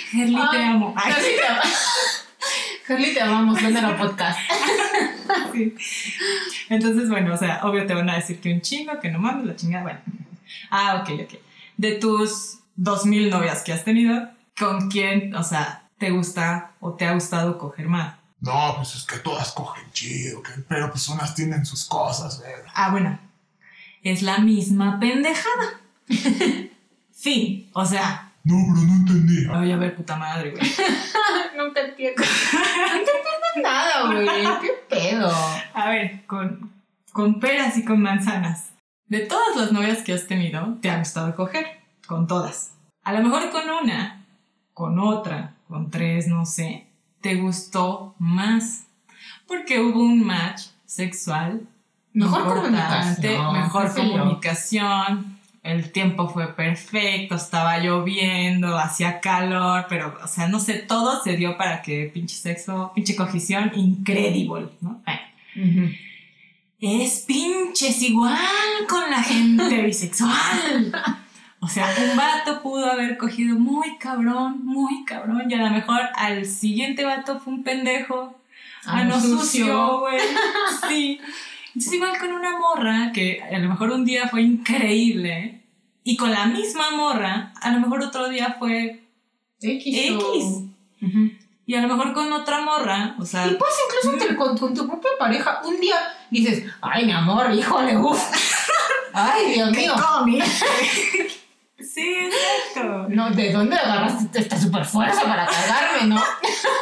[0.10, 0.96] Gerli, te Ay, amo.
[0.98, 2.26] Ay, te amamos.
[2.86, 4.40] Gerli, te amamos, ven a la podcast.
[5.54, 5.76] sí.
[6.70, 9.46] Entonces, bueno, o sea, obvio te van a decir que un chingo, que no mames,
[9.46, 10.00] la chingada, bueno.
[10.72, 11.40] Ah, ok, ok.
[11.78, 17.06] De tus 2000 novias que has tenido, ¿con quién, o sea, te gusta o te
[17.06, 18.16] ha gustado coger más?
[18.42, 22.52] No, pues es que todas cogen chido, que- pero pues unas tienen sus cosas, güey.
[22.74, 23.20] Ah, bueno,
[24.02, 25.80] es la misma pendejada.
[27.14, 29.48] fin, o sea, No, pero no entendí.
[29.52, 30.64] ay, a ver, puta madre, güey.
[31.56, 32.24] Nunca entiendo.
[32.24, 34.28] No te entiendo nada, güey.
[34.62, 35.32] ¿Qué pedo?
[35.74, 36.72] A ver, con,
[37.14, 38.72] con peras y con manzanas.
[39.08, 41.66] De todas las novias que has tenido, te ha gustado coger.
[42.08, 42.74] Con todas.
[43.04, 44.26] A lo mejor con una,
[44.74, 46.88] con otra, con tres, no sé,
[47.22, 48.86] te gustó más.
[49.48, 51.62] Porque hubo un match sexual
[52.14, 55.39] Mejor importante, comunicación, mejor comunicación.
[55.70, 61.36] El tiempo fue perfecto, estaba lloviendo, hacía calor, pero, o sea, no sé, todo se
[61.38, 65.02] dio para que pinche sexo, pinche cogición, incredible, ¿no?
[65.56, 65.90] Bueno.
[66.82, 68.38] es pinches igual
[68.88, 70.92] con la gente bisexual.
[71.62, 76.02] O sea, un vato pudo haber cogido muy cabrón, muy cabrón, y a lo mejor
[76.16, 78.36] al siguiente vato fue un pendejo.
[78.86, 80.00] Ah, Ah, no sucio.
[80.00, 80.20] güey.
[80.88, 81.20] Sí.
[81.76, 85.59] Entonces, igual con una morra que a lo mejor un día fue increíble,
[86.10, 89.04] y con la misma morra, a lo mejor otro día fue
[89.62, 90.18] X.
[91.68, 94.88] Y a lo mejor con otra morra, o sea, Y pues incluso con, con tu
[94.88, 95.98] propia pareja, un día
[96.32, 98.24] dices, ay, mi amor, híjole, uff.
[99.14, 99.94] Ay, Dios mío.
[101.80, 103.06] sí, exacto.
[103.10, 106.24] No, ¿de dónde agarraste esta super fuerza para cargarme, no?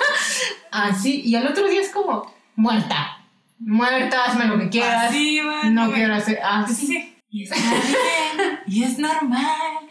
[0.72, 3.26] Así, y al otro día es como, muerta.
[3.60, 5.10] Muerta, hazme lo que quieras.
[5.10, 6.40] Así no quiero hacer.
[6.42, 6.88] Así.
[6.88, 7.16] Sí.
[7.38, 9.88] Y está bien, y es normal,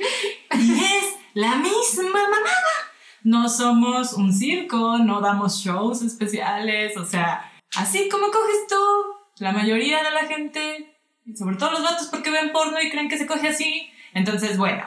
[0.58, 2.74] y es la misma mamada.
[3.22, 8.74] No somos un circo, no damos shows especiales, o sea, así como coges tú,
[9.38, 10.98] la mayoría de la gente,
[11.36, 14.82] sobre todo los vatos porque ven porno y creen que se coge así, entonces bueno,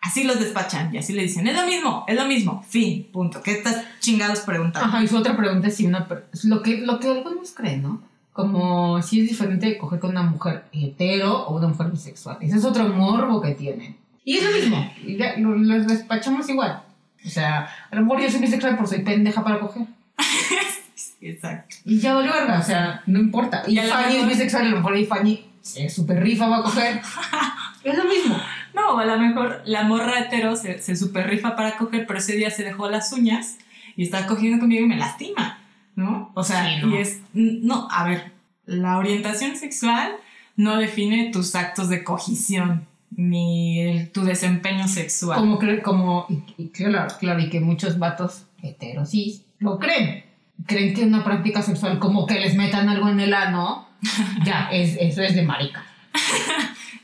[0.00, 3.42] así los despachan y así le dicen, es lo mismo, es lo mismo, fin, punto.
[3.42, 4.90] ¿Qué estás chingados preguntando?
[4.90, 6.06] Ajá, y su otra pregunta es si una
[6.44, 8.00] lo que, lo que algunos creen, ¿no?
[8.36, 12.36] Como si es diferente coger con una mujer hetero o una mujer bisexual.
[12.40, 13.96] Ese es otro morbo que tienen.
[14.24, 16.82] Y es lo mismo, y ya, lo- los despachamos igual.
[17.24, 19.86] O sea, a lo mejor yo soy bisexual porque soy pendeja para coger.
[21.20, 21.76] Exacto.
[21.84, 23.62] Y ya vale verga, o sea, no importa.
[23.66, 26.62] Y Y Fanny es bisexual, a lo mejor ahí Fanny se super rifa va a
[26.62, 27.00] coger.
[27.84, 28.36] es lo mismo.
[28.74, 32.36] No, a lo mejor la morra hetero se, se super rifa para coger, pero ese
[32.36, 33.56] día se dejó las uñas
[33.96, 35.55] y está cogiendo conmigo y me lastima,
[35.96, 36.30] ¿no?
[36.34, 36.94] O sea, Sí, ¿no?
[36.94, 37.20] y es.
[37.34, 38.32] No, a ver,
[38.66, 40.12] la orientación sexual
[40.56, 45.38] no define tus actos de cogición ni el- tu desempeño sexual.
[45.38, 50.24] Como, como y claro, claro, y que muchos vatos heteros sí lo creen.
[50.66, 53.86] Creen que una práctica sexual como que les metan algo en el ano,
[54.44, 55.84] ya, es, eso es de marica.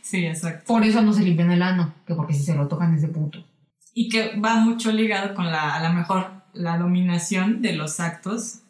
[0.03, 0.65] Sí, exacto.
[0.67, 3.09] Por eso no se limpian el ano, que porque si se lo tocan es de
[3.09, 3.45] puto.
[3.95, 8.61] Y que va mucho ligado con la, a lo mejor, la dominación de los actos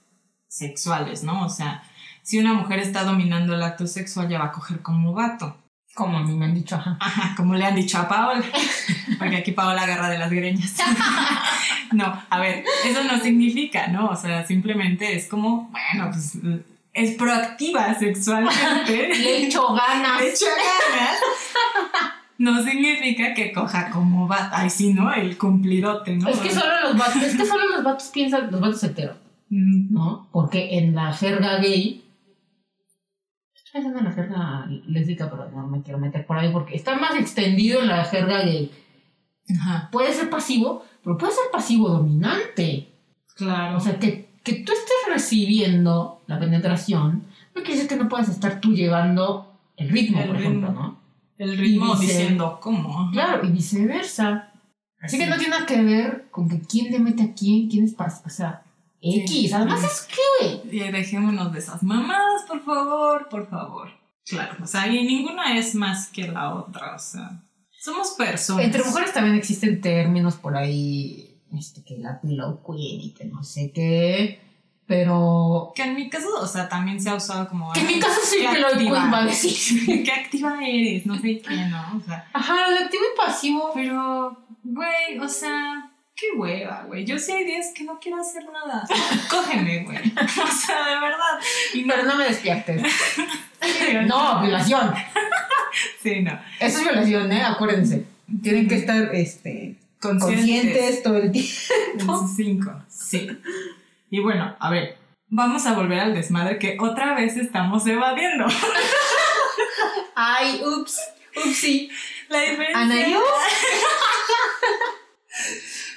[0.53, 1.47] sexuales, ¿no?
[1.47, 1.83] O sea,
[2.23, 5.57] si una mujer está dominando el acto sexual, ya va a coger como vato.
[5.95, 6.97] Como a mí me han dicho, ajá.
[7.01, 8.45] Ajá, como le han dicho a Paola,
[9.19, 10.75] porque aquí Paola agarra de las greñas.
[11.93, 14.09] No, a ver, eso no significa, ¿no?
[14.09, 16.39] O sea, simplemente es como, bueno, pues
[16.95, 19.09] es proactiva sexualmente.
[19.19, 20.23] Le echo ganas.
[20.23, 21.19] Le echa ganas.
[22.39, 24.49] No significa que coja como va.
[24.55, 25.13] Ay, sí, ¿no?
[25.13, 26.31] El cumplidote, ¿no?
[26.31, 29.17] Es que solo los vatos, es que solo los vatos piensan, los vatos heteros,
[29.55, 30.29] ¿no?
[30.33, 32.03] Porque en la jerga gay,
[33.55, 36.97] estoy pensando en la jerga lésbica, pero no me quiero meter por ahí porque está
[36.97, 38.71] más extendido en la jerga gay.
[39.61, 42.89] Ajá, Puede ser pasivo, pero puede ser pasivo dominante.
[43.37, 43.77] claro.
[43.77, 48.29] O sea, que, que tú estés recibiendo la penetración, no quiere decir que no puedas
[48.29, 50.49] estar tú llevando el ritmo, El por ritmo.
[50.51, 51.03] ejemplo, ¿no?
[51.39, 53.11] el ritmo diciendo cómo.
[53.11, 54.53] Claro, y viceversa.
[55.01, 57.85] Así que no tiene nada que ver con que quién le mete a quién, quién
[57.85, 58.63] es pas- o sea,
[59.03, 59.53] X.
[59.53, 60.77] Además es que, güey.
[60.77, 63.91] Y dejémonos de esas mamadas, por favor, por favor.
[64.25, 67.43] Claro, o sea, y ninguna es más que la otra, o sea,
[67.81, 68.65] somos personas.
[68.65, 73.43] Entre mujeres también existen términos por ahí, este, que la pillow queen y que no
[73.43, 74.41] sé qué,
[74.87, 75.73] pero...
[75.75, 77.73] Que en mi caso, o sea, también se ha usado como...
[77.73, 80.05] Que en mi caso sí pillow queen va a decir.
[80.05, 81.99] Qué activa eres, no sé qué, ¿no?
[81.99, 83.71] O sea, Ajá, lo de activo y pasivo.
[83.75, 87.05] pero, güey, o sea, qué hueva, güey.
[87.05, 88.87] Yo sí hay días que no quiero hacer nada.
[89.31, 89.99] Cógeme, güey.
[90.43, 91.41] O sea, de verdad.
[91.75, 92.83] Y no, Pero no me despiertes.
[94.07, 94.93] No, violación.
[96.03, 96.33] Sí, no.
[96.59, 97.43] Eso es violación, ¿eh?
[97.45, 98.05] Acuérdense.
[98.43, 99.77] Tienen que estar, este...
[100.01, 102.29] Conscientes todo el tiempo.
[102.35, 103.31] Cinco, sí.
[104.11, 104.99] Y bueno, a ver,
[105.29, 108.47] vamos a volver al desmadre que otra vez estamos evadiendo.
[110.17, 110.99] Ay, ups,
[111.37, 111.89] upsi.
[112.29, 112.81] La diferencia.
[112.81, 113.23] Anayo.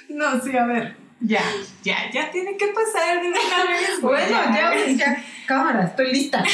[0.08, 0.96] No, sí, a ver.
[1.20, 1.42] Ya,
[1.82, 3.38] ya, ya tiene que pasar de una
[3.70, 4.00] vez.
[4.00, 6.44] güey, Bueno, ya, ya, cámara, estoy lista.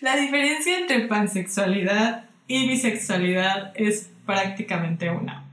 [0.00, 5.44] La diferencia entre pansexualidad y bisexualidad es prácticamente una.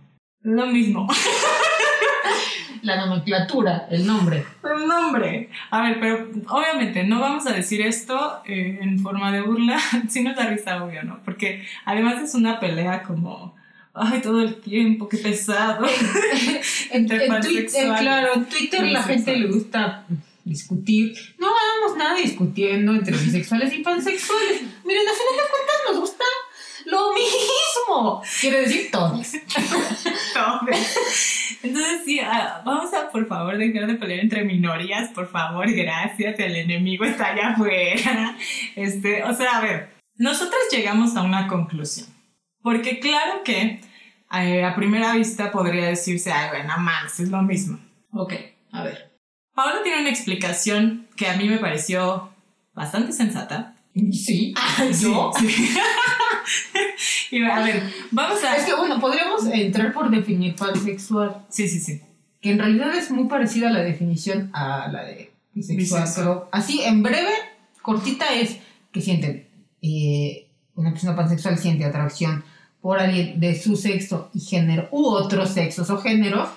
[0.41, 1.07] Lo mismo.
[2.81, 4.43] La nomenclatura, el nombre.
[4.63, 5.49] El nombre.
[5.69, 9.79] A ver, pero obviamente no vamos a decir esto eh, en forma de burla,
[10.09, 11.21] si nos da risa, obvio, ¿no?
[11.23, 13.55] Porque además es una pelea como,
[13.93, 15.85] ay, todo el tiempo, qué pesado.
[15.85, 16.61] En,
[16.91, 17.99] Entre en Twitter, pansexuales.
[18.01, 20.05] claro, en Twitter la gente le gusta
[20.43, 21.13] discutir.
[21.37, 24.61] No hagamos nada discutiendo entre bisexuales y pansexuales.
[24.83, 26.23] Miren, a final de cuentas nos gusta
[26.85, 28.23] lo mismo.
[28.39, 29.33] Quiere decir todos.
[30.35, 30.97] Entonces
[31.63, 36.39] entonces sí, ah, vamos a por favor dejar de pelear entre minorías, por favor, gracias,
[36.39, 38.35] el enemigo está allá afuera.
[38.75, 42.07] Este, o sea, a ver, nosotras llegamos a una conclusión,
[42.61, 43.81] porque claro que
[44.33, 47.79] eh, a primera vista podría decirse, ay, bueno, más, es lo mismo.
[48.13, 48.33] Ok,
[48.71, 49.11] a ver.
[49.53, 52.29] Paola tiene una explicación que a mí me pareció
[52.73, 53.75] bastante sensata.
[54.11, 54.53] Sí.
[55.01, 55.31] ¿Yo?
[55.37, 55.75] Sí.
[57.31, 58.55] y a ver, vamos a...
[58.55, 61.45] Es que bueno, podríamos entrar por definir pansexual.
[61.49, 62.01] Sí, sí, sí.
[62.39, 65.77] Que en realidad es muy parecida a la definición a la de bisexual.
[66.03, 66.13] Bisexual.
[66.15, 67.33] Pero así, en breve,
[67.81, 68.57] cortita es
[68.91, 69.47] que sienten.
[69.81, 72.43] eh, una persona pansexual siente atracción
[72.81, 76.49] por alguien de su sexo y género u otros sexos o géneros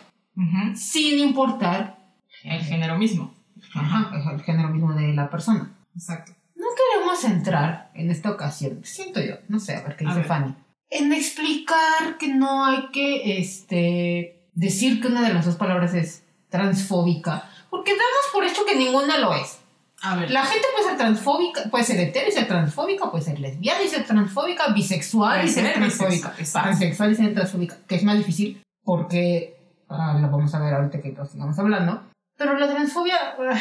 [0.74, 1.98] sin importar
[2.42, 3.32] El género mismo.
[3.74, 5.70] ajá, el género mismo de la persona.
[5.94, 6.32] Exacto.
[6.56, 10.26] No queremos entrar en esta ocasión, siento yo, no sé, a ver qué dice ver.
[10.26, 10.54] Fanny,
[10.90, 16.24] en explicar que no hay que este, decir que una de las dos palabras es
[16.48, 19.58] transfóbica, porque damos por hecho que ninguna lo es.
[20.04, 20.30] A ver.
[20.30, 23.88] La gente puede ser transfóbica, puede ser hetero y ser transfóbica, puede ser lesbiana y
[23.88, 28.18] ser transfóbica, bisexual Puede y ser ser transfóbica, pansexual y ser transfóbica, que es más
[28.18, 29.56] difícil porque
[29.88, 32.02] ah, lo vamos a ver ahorita que lo sigamos hablando.
[32.36, 33.58] Pero la transfobia ah,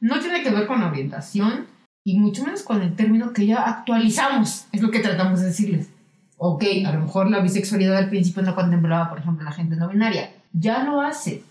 [0.00, 1.66] no tiene que ver con orientación
[2.04, 5.90] y mucho menos con el término que ya actualizamos, es lo que tratamos de decirles.
[6.36, 9.88] Ok, a lo mejor la bisexualidad al principio no contemplaba, por ejemplo, la gente no
[9.88, 10.32] binaria.
[10.52, 11.44] Ya lo hace.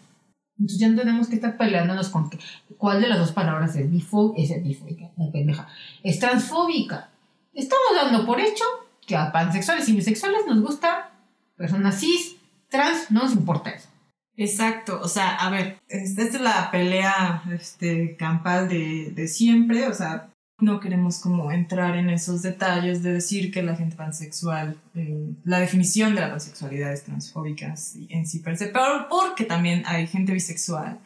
[0.61, 2.37] Entonces ya no tenemos que estar peleándonos con que,
[2.77, 5.67] cuál de las dos palabras es bifóbica, es bifóbica, no, pendeja,
[6.03, 7.09] es transfóbica.
[7.51, 8.63] Estamos dando por hecho
[9.07, 11.09] que a pansexuales y bisexuales nos gusta
[11.57, 12.35] personas cis,
[12.69, 13.89] trans, no nos importa eso.
[14.37, 19.93] Exacto, o sea, a ver, esta es la pelea este, campal de, de siempre, o
[19.95, 20.30] sea,
[20.61, 25.59] no queremos como entrar en esos detalles de decir que la gente pansexual, eh, la
[25.59, 27.73] definición de la pansexualidad es transfóbica
[28.09, 30.99] en sí per se, pero porque también hay gente bisexual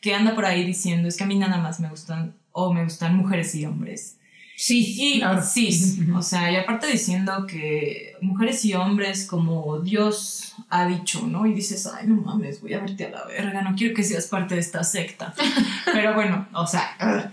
[0.00, 2.84] que anda por ahí diciendo es que a mí nada más me gustan o me
[2.84, 4.18] gustan mujeres y hombres.
[4.54, 10.86] Sí, Y cis, o sea, y aparte diciendo que mujeres y hombres como Dios ha
[10.86, 11.46] dicho, ¿no?
[11.46, 14.26] Y dices, ay, no mames, voy a verte a la verga, no quiero que seas
[14.26, 15.34] parte de esta secta.
[15.92, 17.32] Pero bueno, o sea.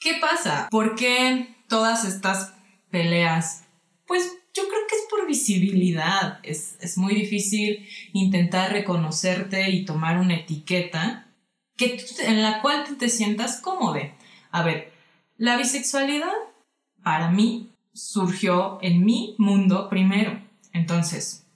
[0.00, 0.68] ¿Qué pasa?
[0.70, 2.54] ¿Por qué todas estas
[2.90, 3.64] peleas?
[4.06, 4.24] Pues
[4.54, 6.40] yo creo que es por visibilidad.
[6.42, 11.26] Es, es muy difícil intentar reconocerte y tomar una etiqueta
[11.76, 14.00] que, tú- en la cual tú te sientas cómodo.
[14.50, 14.92] A ver,
[15.36, 16.32] la bisexualidad
[17.02, 20.40] para mí surgió en mi mundo primero.
[20.72, 21.46] Entonces,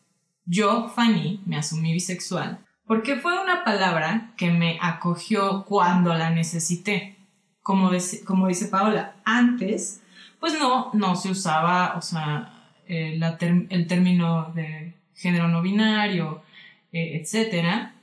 [0.46, 7.16] yo, Fanny, me asumí bisexual porque fue una palabra que me acogió cuando la necesité.
[7.64, 10.02] Como, dec- como dice Paola, antes,
[10.38, 15.62] pues no, no se usaba, o sea, eh, la term- el término de género no
[15.62, 16.42] binario,
[16.92, 17.94] eh, etcétera.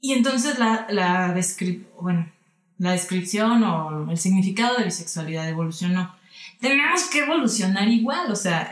[0.00, 2.30] Y entonces la, la, descri- bueno,
[2.76, 6.14] la descripción o el significado de bisexualidad evolucionó.
[6.60, 8.70] Tenemos que evolucionar igual, o sea,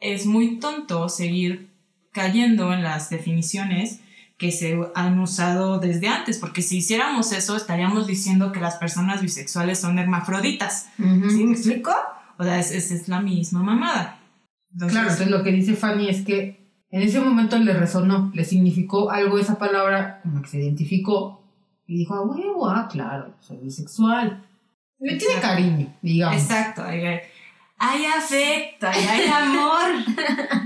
[0.00, 1.68] es muy tonto seguir
[2.12, 4.00] cayendo en las definiciones
[4.44, 9.22] que se han usado desde antes, porque si hiciéramos eso estaríamos diciendo que las personas
[9.22, 10.90] bisexuales son hermafroditas.
[10.98, 11.30] Ujú.
[11.30, 11.92] ¿Sí me explico?
[12.36, 14.20] O sea, es, es, es la misma mamada.
[14.70, 18.44] Entonces, Claro, entonces lo que dice Fanny es que en ese momento le resonó, le
[18.44, 21.42] significó algo esa palabra la que se identificó
[21.86, 24.46] y dijo, ah, huevo, ah, claro, soy bisexual.
[24.98, 25.48] Le tiene Exacto.
[25.48, 26.42] cariño, digamos.
[26.42, 27.02] Exacto, hay,
[27.78, 30.04] hay afecto, hay, hay amor.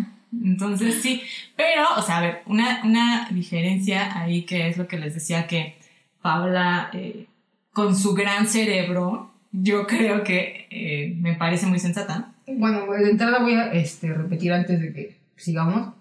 [0.32, 1.22] Entonces sí,
[1.56, 5.46] pero, o sea, a ver, una, una diferencia ahí que es lo que les decía
[5.46, 5.76] que
[6.22, 7.26] Paula, eh,
[7.72, 12.32] con su gran cerebro, yo creo que eh, me parece muy sensata.
[12.46, 15.94] Bueno, de entrada voy a este, repetir antes de que sigamos.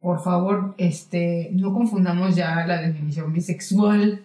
[0.00, 4.22] Por favor, este, no confundamos ya la definición bisexual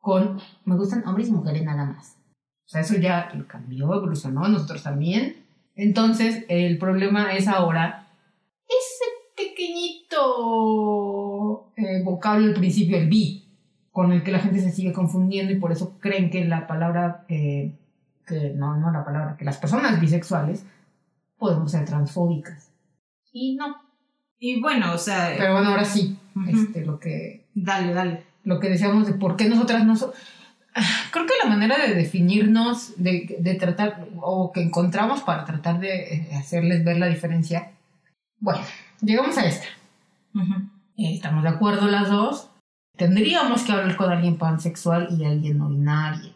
[0.00, 2.16] con me gustan hombres y mujeres nada más.
[2.66, 5.36] O sea, eso ya cambió, evolucionó, nosotros también.
[5.76, 8.03] Entonces, el problema es ahora
[8.80, 9.04] ese
[10.34, 13.44] pequeñito eh, vocablo al principio, el bi,
[13.92, 17.24] con el que la gente se sigue confundiendo y por eso creen que la palabra,
[17.28, 17.72] eh,
[18.26, 20.64] que no, no la palabra, que las personas bisexuales
[21.38, 22.70] podemos ser transfóbicas.
[23.32, 23.76] Y no.
[24.38, 26.16] Y bueno, o sea, Pero bueno, ahora sí,
[26.48, 28.24] este, lo que dale, dale.
[28.44, 30.12] lo que decíamos de por qué nosotras no so-
[30.76, 35.78] Ah, Creo que la manera de definirnos, de, de tratar, o que encontramos para tratar
[35.78, 37.70] de eh, hacerles ver la diferencia,
[38.44, 38.60] bueno,
[39.00, 39.66] llegamos a esta.
[40.96, 42.50] Eh, Estamos de acuerdo las dos.
[42.96, 46.32] Tendríamos que hablar con alguien pansexual y alguien no binario,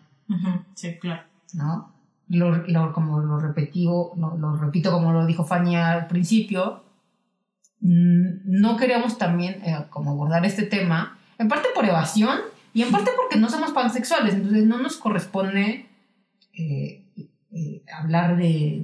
[0.75, 1.23] Sí, claro.
[1.55, 1.93] ¿no?
[2.29, 6.83] Lo, lo- como lo repetivo, lo, lo repito como lo dijo Fanny al principio,
[7.81, 12.39] mm, no queríamos también eh, como abordar este tema En parte por evasión
[12.75, 15.87] y en parte porque no somos pansexuales, entonces no nos corresponde
[16.55, 17.05] eh,
[17.53, 18.83] eh, hablar de,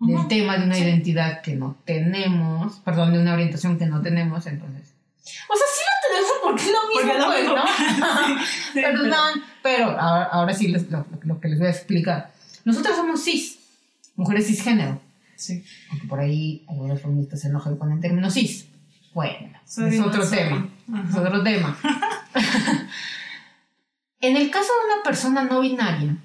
[0.00, 0.82] del- tema de una Sí.
[0.82, 4.92] identidad que no tenemos, perdón, de una orientación que no tenemos, entonces.
[5.48, 8.36] O sea, sí lo tenemos porque es lo mismo, lo pues, ¿no?
[8.74, 12.32] Sí, Perdón, pero ahora, ahora sí les- lo, lo que les voy a explicar.
[12.64, 13.58] Nosotros somos cis,
[14.16, 15.00] mujeres cisgénero.
[15.36, 15.64] Sí.
[15.90, 18.66] Aunque por ahí algunos feministas se enojan con el término cis.
[19.12, 20.68] Bueno, es otro tema.
[21.08, 21.76] Es otro tema.
[24.20, 26.16] en el caso de una persona no binaria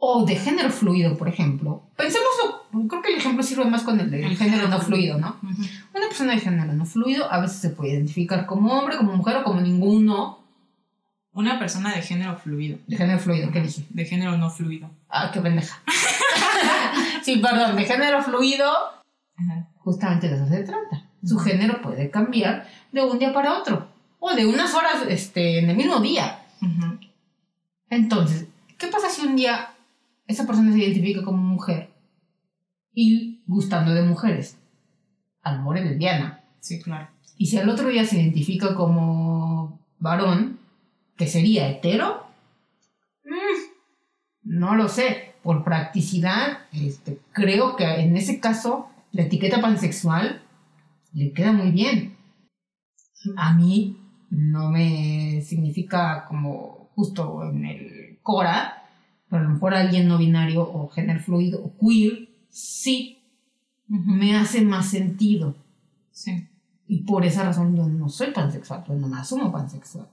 [0.00, 4.10] o de género fluido, por ejemplo, pensémoslo, creo que el ejemplo sirve más con el
[4.10, 5.36] de El género no fluido, ¿no?
[5.42, 9.36] Una persona de género no fluido a veces se puede identificar como hombre, como mujer
[9.38, 10.38] o como ninguno
[11.32, 12.78] Una persona de género fluido.
[12.86, 13.50] de género fluido.
[13.50, 13.84] ¿Qué dije?
[13.90, 14.90] De género no fluido.
[15.08, 15.80] Ah, qué pendeja.
[17.22, 18.70] sí, perdón, de género fluido.
[19.78, 21.04] Justamente de eso se trata.
[21.24, 23.88] Su género puede cambiar de un día para otro.
[24.20, 26.44] O de unas horas este, en el mismo día.
[27.90, 28.46] Entonces,
[28.76, 29.70] ¿qué pasa si un día
[30.28, 31.90] esa persona se identifica como mujer
[32.94, 34.58] y gustando de mujeres?
[35.42, 36.44] A lo mejor es lesbiana.
[36.60, 37.08] Sí, claro.
[37.38, 40.58] Y si al otro día se identifica como varón,
[41.16, 41.68] ¿qué sería?
[41.68, 42.26] ¿Hetero?
[43.24, 45.34] Mm, no lo sé.
[45.42, 50.42] Por practicidad, este, creo que en ese caso la etiqueta pansexual
[51.14, 52.16] le queda muy bien.
[53.36, 53.96] A mí
[54.30, 58.77] no me significa como justo en el Cora,
[59.30, 63.18] pero a lo mejor alguien no binario o género fluido o queer sí
[63.90, 64.10] Ujú.
[64.10, 65.54] me hace más sentido.
[66.10, 66.46] Sí.
[66.86, 70.06] Y por esa razón yo no soy pansexual, yo no me asumo pansexual.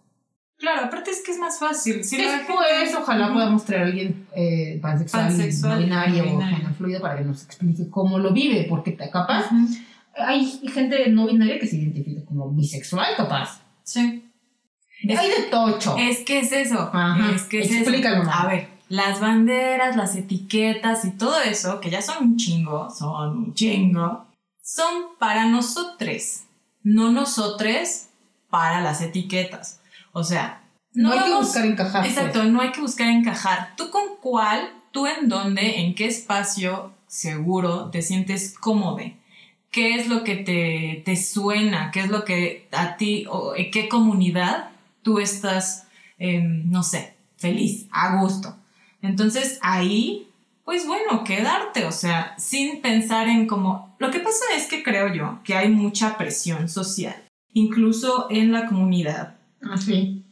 [0.58, 2.04] Claro, aparte es que es más fácil.
[2.04, 3.34] Si Después, gente- ojalá Ujú.
[3.34, 6.58] podamos traer a alguien eh, pansexual, Pansexual, no binario no o binario.
[6.58, 9.50] género fluido para que nos explique cómo lo vive, porque capaz
[10.18, 13.62] hay gente no binaria que se identifica como bisexual, capaz.
[13.84, 14.22] Sí.
[15.10, 15.96] hay de tocho.
[16.00, 16.90] Es que es eso.
[16.94, 17.32] Ajá.
[17.36, 18.32] Es que es Explícalo, eso.
[18.32, 23.38] A ver, las banderas, las etiquetas y todo eso, que ya son un chingo, son
[23.38, 24.26] un chingo,
[24.62, 26.42] son para nosotros,
[26.84, 28.08] no nosotros
[28.50, 29.80] para las etiquetas.
[30.14, 30.62] O sea,
[30.94, 32.02] no, no, hay que buscar encajar.
[32.04, 32.18] pues.
[32.18, 33.74] Exacto, no hay que buscar encajar.
[33.76, 39.00] ¿Tú con cuál, tú en dónde, en qué espacio seguro te sientes cómodo?
[39.72, 41.92] ¿Qué es lo que te, te suena?
[41.92, 44.70] ¿Qué es lo que a ti, o en qué comunidad
[45.02, 48.56] tú estás, em, no sé, feliz, a gusto?
[49.02, 50.30] Entonces ahí,
[50.64, 53.96] pues bueno, quedarte, o sea, sin pensar en cómo...
[54.00, 57.16] Lo que pasa es que creo yo que hay mucha presión social,
[57.54, 59.36] incluso en la comunidad
[59.66, 59.76] Ah.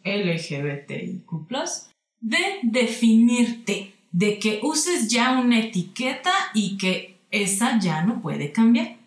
[0.03, 1.25] LGBTIQ,
[2.19, 8.97] de definirte, de que uses ya una etiqueta y que esa ya no puede cambiar.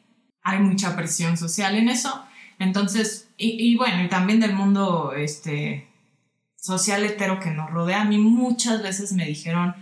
[0.42, 2.22] Hay mucha presión social en eso.
[2.58, 5.86] Entonces, y, y bueno, y también del mundo este,
[6.66, 9.74] social hetero que nos rodea, a mí muchas veces me dijeron,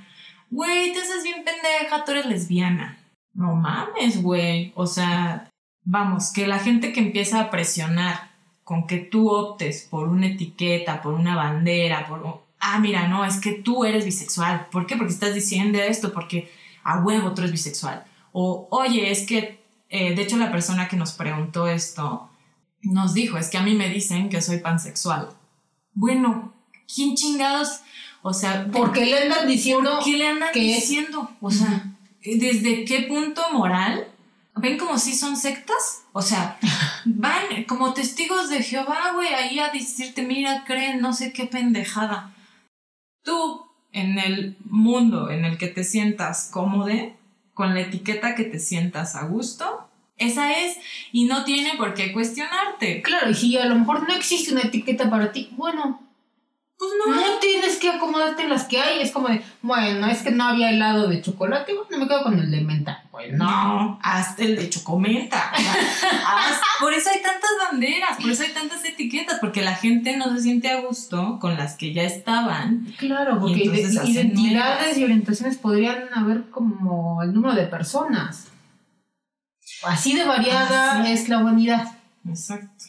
[0.51, 2.99] güey, te haces bien pendeja, tú eres lesbiana.
[3.33, 4.73] No mames, güey.
[4.77, 5.51] O sea,
[5.83, 8.31] vamos, que la gente que empieza a presionar
[8.63, 12.45] con que tú optes por una etiqueta, por una bandera, por...
[12.61, 14.69] Ah, mira, no, es que tú eres bisexual.
[14.71, 14.97] ¿Por qué?
[14.97, 16.51] Porque estás diciendo esto, porque
[16.83, 18.05] a huevo tú eres bisexual.
[18.33, 19.61] O, oye, es que,
[19.91, 22.31] eh, de hecho, la persona que nos preguntó esto
[22.83, 25.31] nos dijo, es que a mí me dicen que soy pansexual.
[25.93, 26.54] Bueno,
[26.93, 27.81] ¿quién chingados?
[28.23, 31.31] O sea, ¿Por qué le andan diciendo ¿Por qué le andan es- diciendo?
[31.41, 31.85] O sea,
[32.25, 34.09] ¿desde qué punto moral?
[34.57, 36.05] ¿Ven como si son sectas?
[36.13, 36.59] O sea,
[37.05, 42.33] van como testigos de Jehová, güey, ahí a decirte, mira, creen, no sé qué pendejada.
[43.25, 46.93] Tú, en el mundo en el que te sientas cómodo,
[47.53, 50.77] con la etiqueta que te sientas a gusto, esa es,
[51.13, 53.03] y no tiene por qué cuestionarte.
[53.03, 56.01] Claro, y si a lo mejor no existe una etiqueta para ti, bueno,
[57.05, 57.41] Pues no, no hay.
[57.41, 59.01] tienes que acomodarte en las que hay.
[59.01, 62.39] Es como de, bueno, es que no había helado de chocolate, bueno, me quedo con
[62.39, 63.05] el de menta.
[63.11, 63.99] Pues no.
[64.03, 65.53] Hasta el de chocomenta.
[65.57, 65.75] O sea,
[66.27, 70.35] haz- por eso hay tantas banderas, por eso hay tantas etiquetas, porque la gente no
[70.35, 72.87] se siente a gusto con las que ya estaban.
[72.99, 74.99] Claro, porque identidades nuevas.
[74.99, 78.49] y orientaciones podrían haber como el número de personas.
[79.85, 81.13] Así de variada Así.
[81.13, 81.93] es la humanidad.
[82.29, 82.85] Exacto,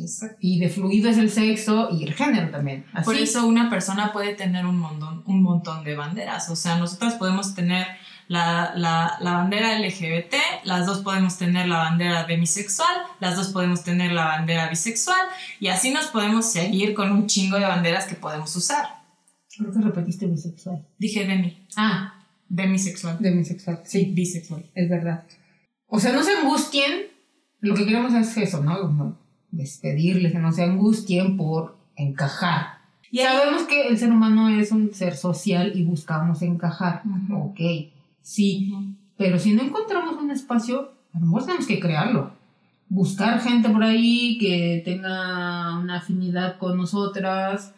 [0.00, 0.36] exacto.
[0.40, 2.84] Y de fluido es el sexo y el género también.
[2.92, 3.04] Así.
[3.04, 6.48] Por eso una persona puede tener un montón, un montón de banderas.
[6.50, 7.86] O sea, nosotras podemos tener
[8.28, 10.34] la, la, la bandera LGBT,
[10.64, 15.20] las dos podemos tener la bandera demisexual, las dos podemos tener la bandera bisexual,
[15.60, 18.84] y así nos podemos seguir con un chingo de banderas que podemos usar.
[19.56, 20.86] Creo que repetiste bisexual.
[20.98, 22.14] Dije demi, Ah,
[22.48, 23.16] demisexual.
[23.18, 23.80] demisexual.
[23.84, 24.70] Sí, bisexual.
[24.74, 25.24] es verdad.
[25.86, 27.06] O sea, no se angustien.
[27.60, 29.18] Lo que queremos es eso, ¿no?
[29.50, 32.78] Despedirles, que no se angustien por encajar.
[33.10, 37.02] Y Sabemos que el ser humano es un ser social y buscamos encajar.
[37.06, 37.50] Ujú.
[37.50, 37.60] Ok,
[38.20, 38.72] sí.
[39.16, 42.32] Pero si no encontramos un espacio, a lo mejor tenemos que crearlo.
[42.88, 47.74] Buscar gente por ahí que tenga una afinidad con nosotras.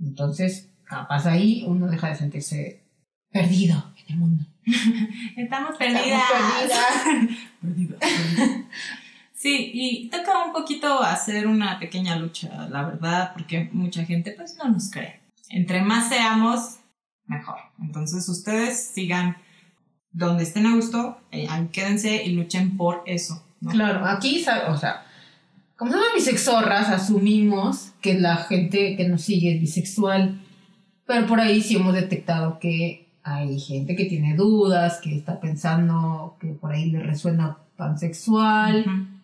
[0.00, 2.82] Entonces, capaz ahí uno deja de sentirse
[3.30, 4.44] perdido en el mundo.
[5.36, 6.22] Estamos perdidas.
[6.30, 7.38] Perdidas,
[7.98, 8.00] perdidas.
[9.36, 14.56] Sí, y toca un poquito hacer una pequeña lucha, la verdad, porque mucha gente pues
[14.56, 15.20] no nos cree.
[15.50, 16.78] Entre más seamos,
[17.26, 17.58] mejor.
[17.78, 19.36] Entonces ustedes sigan
[20.10, 23.44] donde estén a gusto, eh, ahí quédense y luchen por eso.
[23.60, 23.72] ¿no?
[23.72, 25.04] Claro, aquí, o sea,
[25.76, 30.40] como somos bisexorras, asumimos que la gente que nos sigue es bisexual.
[31.04, 36.36] Pero por ahí sí hemos detectado que hay gente que tiene dudas, que está pensando
[36.40, 39.15] que por ahí le resuena pansexual.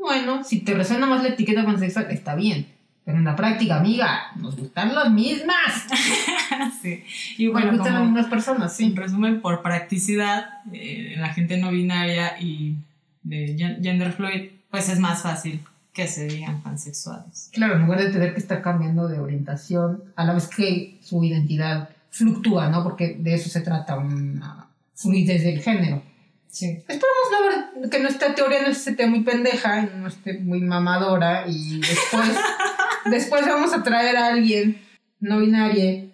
[0.00, 2.66] Bueno, si te resuena más la etiqueta pansexual, está bien.
[3.04, 5.86] Pero en la práctica, amiga, nos gustan las mismas.
[6.82, 7.02] Sí.
[7.38, 8.84] Y Nos bueno, gustan las mismas personas, sí.
[8.84, 12.76] en resumen, por practicidad, eh, la gente no binaria y
[13.22, 15.60] de gen- gender fluid, pues es más fácil
[15.92, 17.50] que se digan pansexuales.
[17.52, 21.22] Claro, en lugar de tener que estar cambiando de orientación, a la vez que su
[21.24, 22.82] identidad fluctúa, ¿no?
[22.82, 26.02] Porque de eso se trata una fluidez del género.
[26.50, 26.82] Sí.
[26.88, 31.44] Esperamos no ver, que nuestra teoría no esté muy pendeja y no esté muy mamadora
[31.48, 32.28] y después,
[33.06, 34.82] después vamos a traer a alguien
[35.20, 36.10] no binario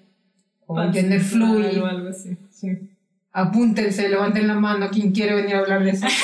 [0.67, 1.81] o gender fluid.
[1.81, 2.37] o algo así.
[2.51, 2.77] Sí.
[3.33, 6.07] Apúntense, levanten la mano quien quiere venir a hablar de eso.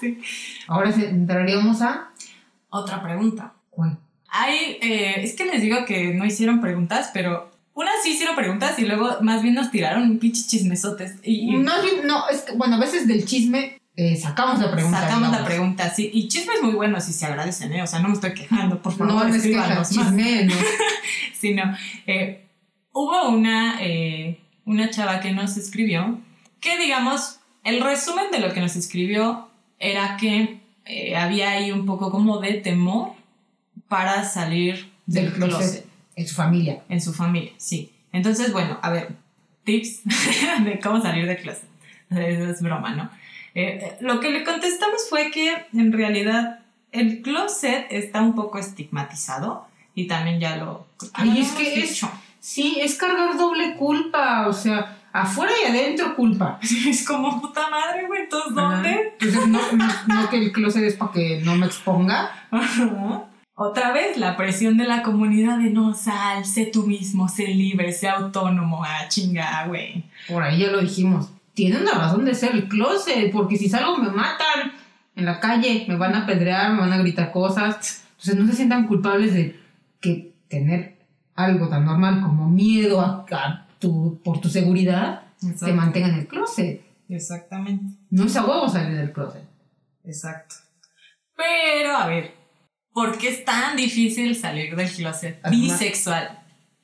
[0.00, 0.18] Sí.
[0.66, 2.10] Ahora entraríamos a...
[2.70, 3.52] Otra pregunta.
[3.70, 3.98] ¿Cuál?
[4.28, 8.78] Hay, eh, es que les digo que no hicieron preguntas, pero unas sí hicieron preguntas
[8.78, 11.16] y luego más bien nos tiraron un pinche chismesotes.
[11.22, 11.72] Y, y No,
[12.04, 15.00] no, es que, bueno, a veces del chisme eh, sacamos la pregunta.
[15.00, 16.10] sacamos la pregunta, sí.
[16.12, 17.82] Y chismes muy buenos y se agradecen, ¿eh?
[17.82, 20.06] O sea, no me estoy quejando, por favor, No, no es que escríbanos más.
[20.06, 20.54] chisme, no.
[21.38, 22.46] sino eh,
[22.92, 26.20] hubo una, eh, una chava que nos escribió
[26.60, 29.48] que, digamos, el resumen de lo que nos escribió
[29.78, 30.60] era que
[31.16, 33.12] había ahí un poco como de temor
[33.88, 35.58] para salir del, Del closet.
[35.58, 35.86] closet.
[36.16, 36.82] En su familia.
[36.88, 37.92] en su familia, sí.
[38.12, 39.08] Entonces, bueno, a ver,
[39.64, 40.00] tips
[40.64, 41.64] de cómo salir del closet.
[42.10, 43.04] Eso es broma, ¿no?
[43.54, 46.60] Eh, eh, lo que le contestamos fue que en realidad
[46.90, 50.86] el closet está un poco estigmatizado y también ya lo...
[51.14, 52.10] Ay, lo es que es- dicho.
[52.40, 56.58] Sí, es cargar doble culpa, o sea, afuera y adentro culpa.
[56.88, 59.12] Es como puta madre, güey, ¿entonces dónde?
[59.20, 62.30] Entonces, no, no, no que el closet es para que no me exponga.
[62.50, 63.24] Ajá.
[63.54, 67.92] Otra vez la presión de la comunidad de no sal, sé tú mismo, sé libre,
[67.92, 70.04] sé autónomo, ah, chinga, güey.
[70.28, 71.30] Por ahí ya lo dijimos.
[71.54, 74.72] Tiene una razón de ser el closet, porque si salgo me matan
[75.14, 78.04] en la calle, me van a apedrear, me van a gritar cosas.
[78.12, 79.60] Entonces no se sientan culpables de
[80.00, 80.98] que tener
[81.34, 85.24] algo tan normal como miedo a, a tu, por tu seguridad
[85.58, 86.80] te mantenga en el closet.
[87.08, 87.84] Exactamente.
[88.10, 89.42] No es a huevo salir del closet.
[90.04, 90.54] Exacto.
[91.36, 92.41] Pero, a ver,
[92.92, 96.38] ¿por qué es tan difícil salir del closet bisexual?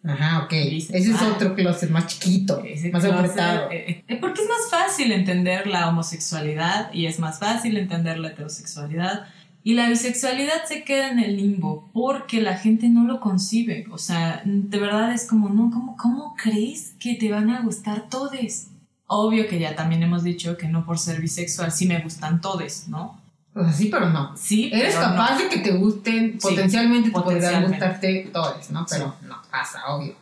[0.05, 0.51] Ajá, ok.
[0.53, 1.01] Bisexual.
[1.03, 3.71] Ese es otro closet más chiquito, Ese más closet, apretado.
[3.73, 8.29] eh, eh, porque es más fácil entender la homosexualidad y es más fácil entender la
[8.29, 9.27] heterosexualidad.
[9.65, 13.87] Y la bisexualidad se queda en el limbo porque la gente no lo concibe.
[13.91, 18.09] O sea, de verdad es como, no, ¿cómo, cómo crees que te van a gustar
[18.09, 18.69] todes?
[19.09, 22.89] Obvio que ya también hemos dicho que no por ser bisexual sí me gustan todes,
[22.89, 23.21] ¿no?
[23.59, 24.37] O sea, sí, pero no.
[24.37, 25.01] Sí, Eres no.
[25.01, 28.87] capaz de que te gusten, Sí, potencialmente te podrían gustarte todos, ¿no?
[28.89, 30.15] Pero no pasa, obvio.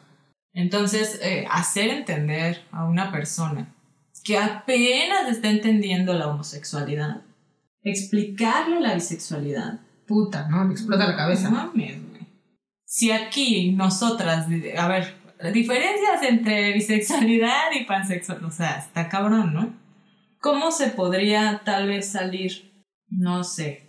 [0.55, 3.69] Entonces, eh, hacer entender a una persona
[4.25, 7.21] que apenas está entendiendo la homosexualidad,
[7.83, 9.81] explicarle la bisexualidad.
[10.07, 10.65] Puta, ¿no?
[10.65, 11.51] Le explota la cabeza.
[11.51, 12.27] No mames, güey.
[12.87, 14.47] Si aquí nosotras,
[14.79, 15.15] a ver,
[15.53, 19.75] diferencias entre bisexualidad y pansexual, o sea, está cabrón, ¿no?
[20.41, 22.67] ¿Cómo se podría tal vez salir?
[23.09, 23.83] No sé.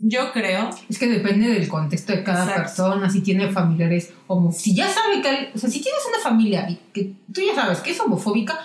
[0.00, 2.62] Yo creo Es que depende del contexto de cada Exacto.
[2.62, 4.52] persona, si tiene familiares homo...
[4.52, 5.50] Si ya sabe que...
[5.54, 8.58] O sea, si tienes una familia y que tú ya sabes que es homofóbica,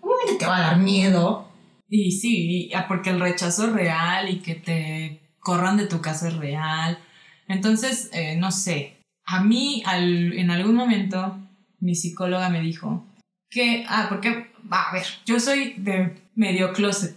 [0.00, 1.48] obviamente te va a dar miedo.
[1.88, 6.26] Y sí, ah, porque el rechazo es real y que te corran de tu casa
[6.28, 6.98] es real.
[7.46, 8.96] Entonces, eh, no sé,
[9.26, 11.38] a mí al- en algún momento
[11.78, 13.04] mi psicóloga me dijo
[13.48, 17.16] que, ah, porque, va, a ver, yo soy de medio closet.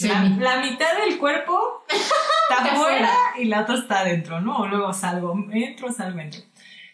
[0.00, 4.66] La, la mitad del cuerpo está afuera y la otra está adentro, ¿no?
[4.66, 6.40] Luego salgo, entro, salgo, entro.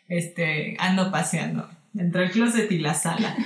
[0.08, 3.36] Este, ando paseando entre el closet y la sala.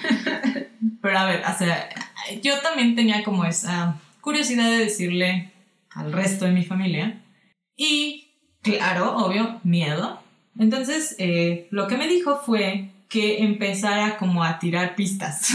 [1.03, 1.89] Pero a ver, o sea,
[2.43, 5.53] yo también tenía como esa curiosidad de decirle
[5.91, 7.23] al resto de mi familia.
[7.77, 8.33] Y
[8.63, 10.21] claro, obvio, miedo.
[10.59, 15.53] Entonces, eh, lo que me dijo fue que empezara como a tirar pistas.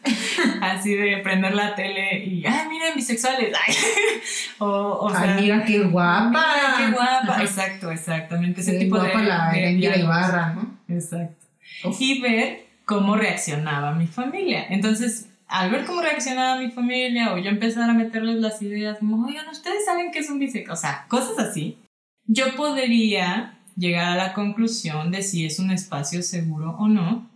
[0.60, 3.52] Así de prender la tele y, ay, miren, bisexuales.
[3.66, 3.74] Ay.
[4.58, 6.30] o, o sea, Ay, mira qué guapa.
[6.30, 7.42] mira qué guapa.
[7.42, 8.60] Exacto, exactamente.
[8.60, 9.26] Ese Qué tipo guapa de.
[9.26, 10.04] la de diálogos.
[10.04, 10.78] Ibarra, ¿no?
[10.88, 11.44] Exacto.
[11.84, 12.00] Uf.
[12.00, 14.66] Y ver cómo reaccionaba mi familia.
[14.70, 19.26] Entonces, al ver cómo reaccionaba mi familia, o yo empezar a meterles las ideas, como,
[19.26, 21.78] oigan, ustedes saben que es un bisexual, o sea, cosas así,
[22.26, 27.28] yo podría llegar a la conclusión de si es un espacio seguro o no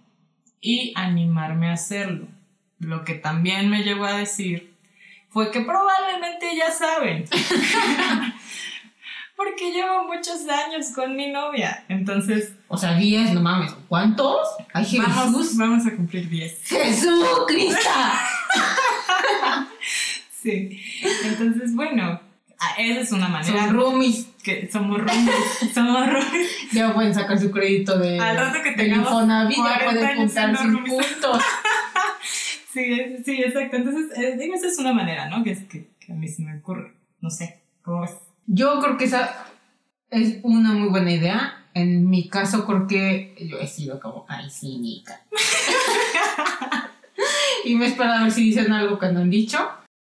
[0.60, 2.26] y animarme a hacerlo.
[2.78, 4.74] Lo que también me llegó a decir
[5.28, 7.24] fue que probablemente ya saben.
[9.36, 11.84] Porque llevo muchos años con mi novia.
[11.88, 13.72] Entonces, O sea, 10, no mames.
[13.88, 14.46] ¿Cuántos?
[14.74, 15.06] Ay, Jesús.
[15.08, 16.68] vamos, vamos a cumplir 10.
[16.68, 18.20] Jesús, Crista.
[20.42, 20.80] Sí.
[21.24, 22.18] Entonces, bueno,
[22.60, 24.26] ah, esa es una manera Son roomies.
[24.42, 25.34] que somos roomies.
[25.74, 26.72] somos roomies.
[26.72, 28.18] Ya pueden sacar su crédito de.
[28.18, 31.42] Al rato que tengamos Infonavit, ya 40 pueden juntar sus puntos.
[32.72, 33.76] Sí, sí, exacto.
[33.78, 35.42] Entonces, eh, digo, esa es una manera, ¿no?
[35.42, 36.94] Que, que, que a mí se me ocurre.
[37.20, 38.12] No sé, ¿cómo es?
[38.46, 39.44] Yo creo que esa
[40.10, 41.64] es una muy buena idea.
[41.74, 45.20] En mi caso, creo que yo he sido como, ay, cínica.
[47.64, 49.58] y me espero a ver si dicen algo que no han dicho.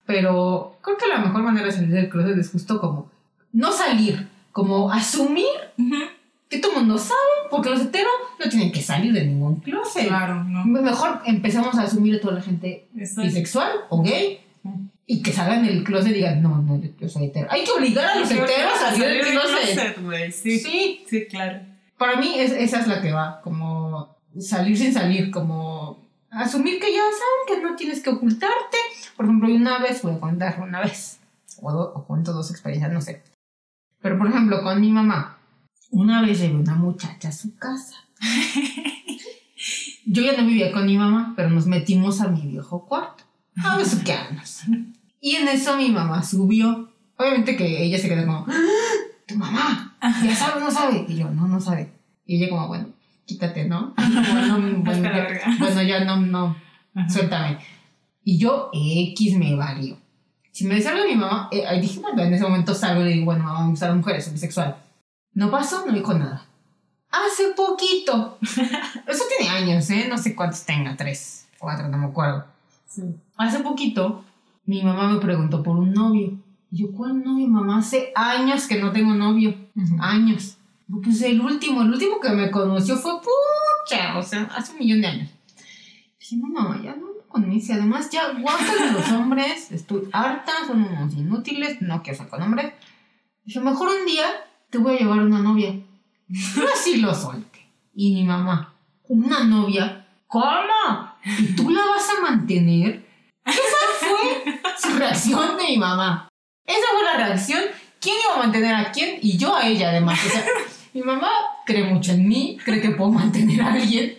[0.07, 3.11] Pero creo que la mejor manera de salir del closet es justo como
[3.52, 5.46] no salir, como asumir
[6.48, 7.18] que todo el mundo sabe,
[7.50, 10.07] porque los heteros no tienen que salir de ningún closet.
[10.07, 10.64] Claro, ¿no?
[10.64, 13.22] Mejor empezamos a asumir a toda la gente Exacto.
[13.22, 14.40] bisexual o gay
[15.09, 17.48] y que salgan del closet y digan, no, no, yo, yo soy hetero.
[17.50, 19.74] Hay que obligar a los heteros a salir del closet.
[19.74, 21.61] closet, güey, Sí, sí, Sí, claro.
[21.98, 25.75] para mí es, esa es la que va, como salir sin salir, como
[26.45, 28.76] asumir que ya saben que no tienes que ocultarte.
[29.16, 31.18] Por ejemplo, una vez, voy a contar una vez,
[31.62, 33.22] o, do- o cuento dos experiencias, no sé.
[34.01, 35.39] Pero por ejemplo, con mi mamá,
[35.91, 37.97] una vez llevé una muchacha a su casa.
[40.07, 43.24] Yo ya no vivía con mi mamá, pero nos metimos a mi viejo cuarto
[43.64, 44.62] a besuquearnos.
[45.20, 46.93] Y en eso mi mamá subió.
[47.16, 48.53] Obviamente que ella se quedó como, "¡Ah!
[49.26, 51.07] tu mamá, ya sabe no sabe.
[51.09, 51.91] Y yo, no, no sabe.
[52.26, 52.89] Y ella como, bueno,
[53.26, 53.94] quítate, ¿no?
[54.32, 56.56] Bueno, bueno, ya, bueno, ya no, no,
[56.94, 57.08] Ajá.
[57.08, 57.58] suéltame.
[58.24, 59.98] Y yo, X me valió.
[60.52, 63.10] Si me decía algo mi mamá, eh, dije, bueno, en ese momento salgo y le
[63.10, 64.76] digo, bueno, mamá, me gustan las mujeres, soy bisexual.
[65.34, 66.46] No pasó, no dijo nada.
[67.10, 68.38] Hace poquito.
[69.06, 70.06] Eso tiene años, ¿eh?
[70.08, 72.46] No sé cuántos tenga, tres, cuatro, no me acuerdo.
[72.86, 73.02] Sí.
[73.36, 74.24] Hace poquito,
[74.64, 76.38] mi mamá me preguntó por un novio.
[76.70, 77.78] Y yo, ¿cuál novio, mamá?
[77.78, 79.54] Hace años que no tengo novio.
[80.00, 80.56] Años.
[80.89, 85.01] Pues el último, el último que me conoció fue pucha, o sea, hace un millón
[85.01, 85.30] de años.
[86.18, 87.72] Dije, no, mamá, ya no me conoce.
[87.72, 89.72] Además, ya guácala los hombres.
[89.72, 91.82] Estoy harta, son unos inútiles.
[91.82, 92.72] No quiero con hombres.
[93.45, 94.26] Dije, mejor un día
[94.70, 95.74] te voy a llevar una novia.
[96.74, 97.68] Así lo solté.
[97.95, 98.74] Y mi mamá,
[99.09, 100.07] ¿una novia?
[100.26, 101.12] ¿Cómo?
[101.24, 103.07] ¿Y tú la vas a mantener?
[103.45, 103.61] Esa
[104.01, 106.28] fue su reacción de mi mamá.
[106.64, 107.62] Esa fue la reacción.
[108.01, 109.18] ¿Quién iba a mantener a quién?
[109.22, 110.18] Y yo a ella, además.
[110.97, 111.30] Mi mamá
[111.66, 114.16] cree mucho en mí, cree que puedo mantener a alguien.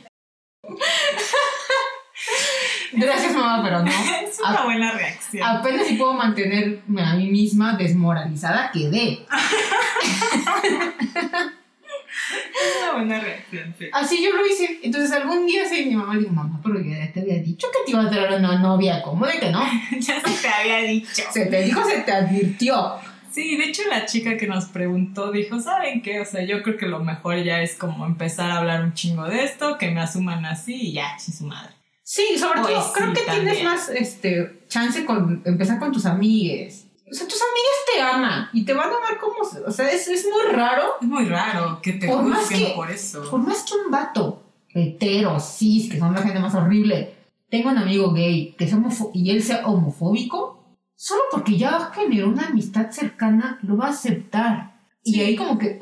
[2.94, 3.90] Gracias, mamá, pero no.
[3.90, 5.44] Es una buena reacción.
[5.44, 9.26] Apenas si puedo mantenerme a mí misma desmoralizada, quedé.
[12.60, 13.90] Es una buena reacción, sí.
[13.92, 14.80] Así yo lo hice.
[14.84, 17.86] Entonces algún día sí, mi mamá le dijo, mamá, pero ya te había dicho que
[17.86, 19.02] te iba a traer una novia.
[19.02, 19.64] ¿Cómo de que no?
[20.00, 21.24] ya se te había dicho.
[21.32, 23.00] Se te dijo, se te advirtió.
[23.38, 26.20] Sí, de hecho la chica que nos preguntó dijo, ¿saben qué?
[26.22, 29.26] O sea, yo creo que lo mejor ya es como empezar a hablar un chingo
[29.26, 31.74] de esto, que me asuman así y ya, sin su madre.
[32.02, 33.66] Sí, sobre Pues todo creo que tienes también.
[33.66, 36.86] más este, chance con empezar con tus amigues.
[37.10, 39.36] O sea, tus amigas te aman y te van a amar como...
[39.68, 40.84] O sea, es, es muy raro.
[41.00, 43.30] Es muy raro que te juzguen por eso.
[43.30, 47.14] Por más que un vato hetero, cis, que son la gente más horrible,
[47.50, 50.57] tenga un amigo gay que homofo- y él sea homofóbico,
[50.98, 54.76] solo porque ya generó una amistad cercana, lo va a aceptar.
[55.04, 55.80] Y ahí como que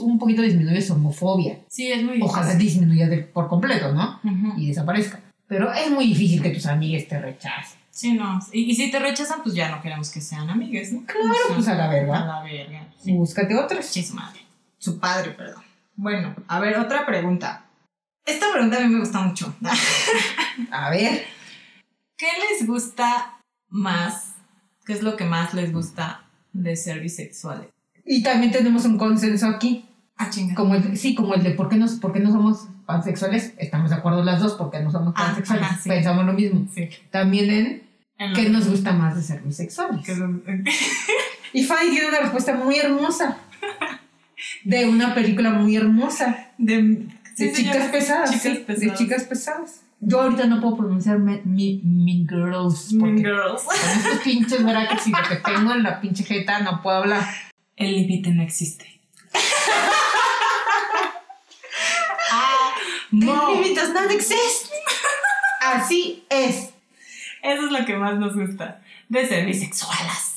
[0.00, 1.58] un poquito disminuye su homofobia.
[1.68, 2.82] Sí, es muy Ojalá difícil.
[2.82, 4.20] disminuya de- por completo, ¿no?
[4.56, 5.18] Y desaparezca.
[5.48, 7.78] Pero es muy difícil que tus amigues te rechacen.
[7.90, 8.38] Sí, no.
[8.52, 11.04] Y, y si te rechazan, pues ya no queremos que sean amigues, ¿no?
[11.06, 12.22] Claro, pues a la verga.
[12.22, 12.86] A la verga.
[13.02, 13.12] Sí.
[13.12, 13.86] Búscate otras.
[13.86, 14.40] Sí, su madre.
[14.78, 15.64] Su padre, perdón.
[15.96, 17.64] Bueno, a ver, otra pregunta.
[18.24, 19.52] Esta pregunta a mí me gusta mucho.
[20.70, 21.24] A ver.
[22.16, 23.40] ¿Qué les gusta
[23.70, 24.27] más?
[24.88, 27.68] ¿Qué es lo que más les gusta de ser bisexuales?
[28.06, 29.84] Y también tenemos un consenso aquí.
[30.16, 30.54] Ah, chinga.
[30.54, 33.52] Como el, sí, como el de por qué, nos, por qué no somos pansexuales.
[33.58, 35.62] Estamos de acuerdo las dos porque no somos Ah, pansexuales.
[35.66, 35.90] ajá, sí.
[35.90, 36.66] Pensamos lo mismo.
[36.74, 36.88] Sí.
[37.10, 37.82] También
[38.18, 40.06] en qué nos gusta más de ser bisexuales.
[41.52, 43.36] Y Fanny tiene una respuesta muy hermosa.
[44.64, 49.82] de una película muy hermosa De, de chicas pesadas, Chicas de chicas pesadas.
[50.00, 53.62] Yo ahorita no puedo pronunciar mi- Mean Girls porque Mean Girls.
[53.64, 57.26] con estos pinches brackets y lo que tengo en la pinche jeta no puedo hablar.
[57.76, 59.00] El límite no existe.
[63.10, 63.54] No.
[63.54, 64.70] límites not exist.
[65.62, 66.70] Así es.
[67.42, 70.34] Eso es lo que más nos gusta de ser bisexualas.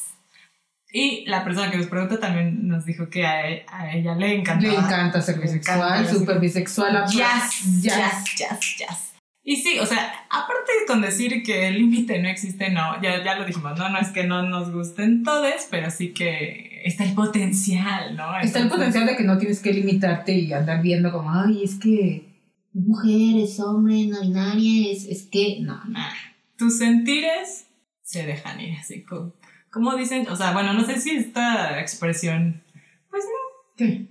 [0.93, 4.65] Y la persona que nos pregunta también nos dijo que a, a ella le encanta.
[4.67, 7.05] Le encanta ser bisexual, súper bisexual.
[7.07, 9.10] Jazz, jazz, jazz, jazz.
[9.43, 13.35] Y sí, o sea, aparte con decir que el límite no existe, no, ya, ya
[13.35, 13.89] lo dijimos, ¿no?
[13.89, 18.39] No es que no nos gusten todos, pero sí que está el potencial, ¿no?
[18.39, 21.75] Está el potencial de que no tienes que limitarte y andar viendo como, ay, es
[21.75, 22.31] que
[22.73, 25.83] mujer, es hombre, no binaria, es, es que, no.
[25.85, 26.13] nah,
[26.57, 27.65] tus sentires
[28.03, 29.33] se dejan ir, así como,
[29.71, 32.61] como dicen, o sea, bueno, no sé si esta expresión,
[33.09, 34.07] pues no, ¿Qué?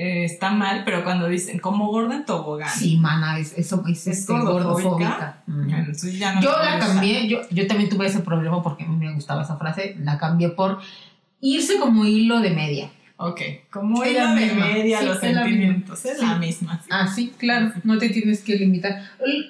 [0.00, 2.68] Eh, está mal, pero cuando dicen como gorda en tobogán.
[2.70, 5.42] Sí, mana, es, eso es, ¿Es este, gordofóbica?
[5.42, 5.42] gordofóbica.
[5.48, 5.70] Ujú.
[5.76, 8.94] entonces ya no Yo la cambié, yo, yo también tuve ese problema porque a mí
[8.96, 10.78] me gustaba esa frase, la cambié por
[11.40, 12.90] irse como hilo de media.
[13.16, 13.40] Ok,
[13.72, 14.66] como Es hilo de misma.
[14.66, 16.80] media Sí, los es sentimientos, es la misma.
[16.80, 16.88] sí.
[16.92, 19.02] Ah, sí, claro, no te tienes que limitar.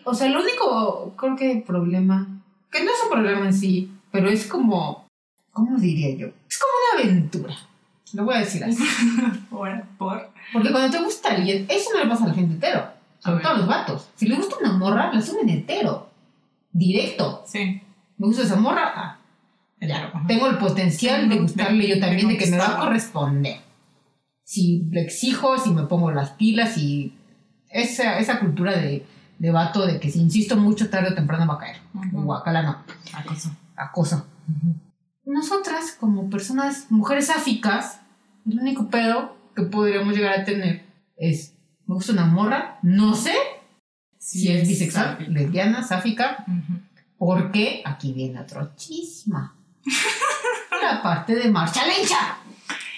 [0.05, 2.27] O sea, el único, creo que problema,
[2.73, 5.07] que no es un problema en sí, pero es como,
[5.53, 6.29] ¿cómo diría yo?
[6.49, 7.55] Es como una aventura.
[8.15, 8.83] Lo voy a decir así.
[9.51, 10.31] Por, por.
[10.53, 12.87] Porque cuando te gusta alguien, eso no le pasa a la gente entero.
[13.19, 14.09] Sobre todo a los vatos.
[14.15, 16.09] Si le gusta una morra, la suben entero.
[16.73, 17.43] Directo.
[17.47, 17.83] Sí,
[18.17, 19.19] Me gusta esa morra, ah,
[20.27, 23.61] tengo el potencial de gustarle de- yo también, de de, que me va a corresponder.
[24.45, 27.13] Si le exijo, si me pongo las pilas y
[27.71, 29.05] esa, esa cultura de,
[29.39, 31.77] de vato de que si insisto mucho, tarde o temprano va a caer.
[31.95, 32.23] Ujú.
[32.23, 32.79] Guacala no,
[33.13, 33.51] Acoso.
[33.77, 34.27] acoso.
[35.25, 37.98] Nosotras, como personas, mujeres sáficas,
[38.51, 40.85] el único pedo que podríamos llegar a tener
[41.17, 41.55] es,
[41.87, 43.35] me gusta una morra, no sé
[44.19, 46.81] si es bisexual, lesbiana, sáfica, Ujú.
[47.19, 49.55] porque aquí viene otro chisma.
[50.83, 52.39] La parte de Marcha Lencha.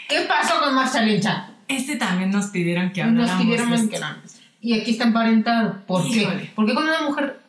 [0.09, 1.51] ¿Qué pasó con Marcha Lencha?
[1.69, 3.93] Este también nos pidieron que Nos habláramos pidieron de más esto.
[3.93, 4.23] que nada.
[4.61, 5.83] Y aquí está emparentado.
[5.87, 6.43] ¿Por Híjole.
[6.43, 6.53] qué?
[6.55, 7.41] Porque con una mujer.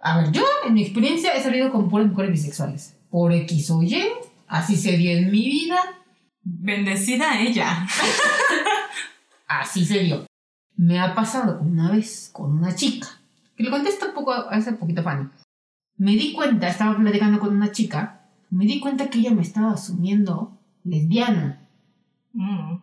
[0.00, 2.96] A ver, yo en mi experiencia he salido con puras mujeres bisexuales.
[3.10, 4.04] Por X o Y,
[4.48, 5.76] así se dio en mi vida,
[6.50, 7.86] Bendecida ella.
[9.48, 10.24] así se dio.
[10.76, 13.06] Me ha pasado una vez con una chica,
[13.54, 15.28] que le conté esto un poco, hace poquito Fanny.
[15.98, 19.72] Me di cuenta, estaba platicando con una chica, me di cuenta que ella me estaba
[19.72, 21.68] asumiendo lesbiana.
[22.32, 22.76] Mm.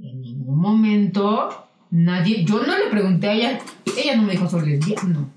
[0.00, 3.60] En ningún momento nadie, yo no le pregunté a ella,
[3.96, 5.30] ella no me dijo soy lesbiano.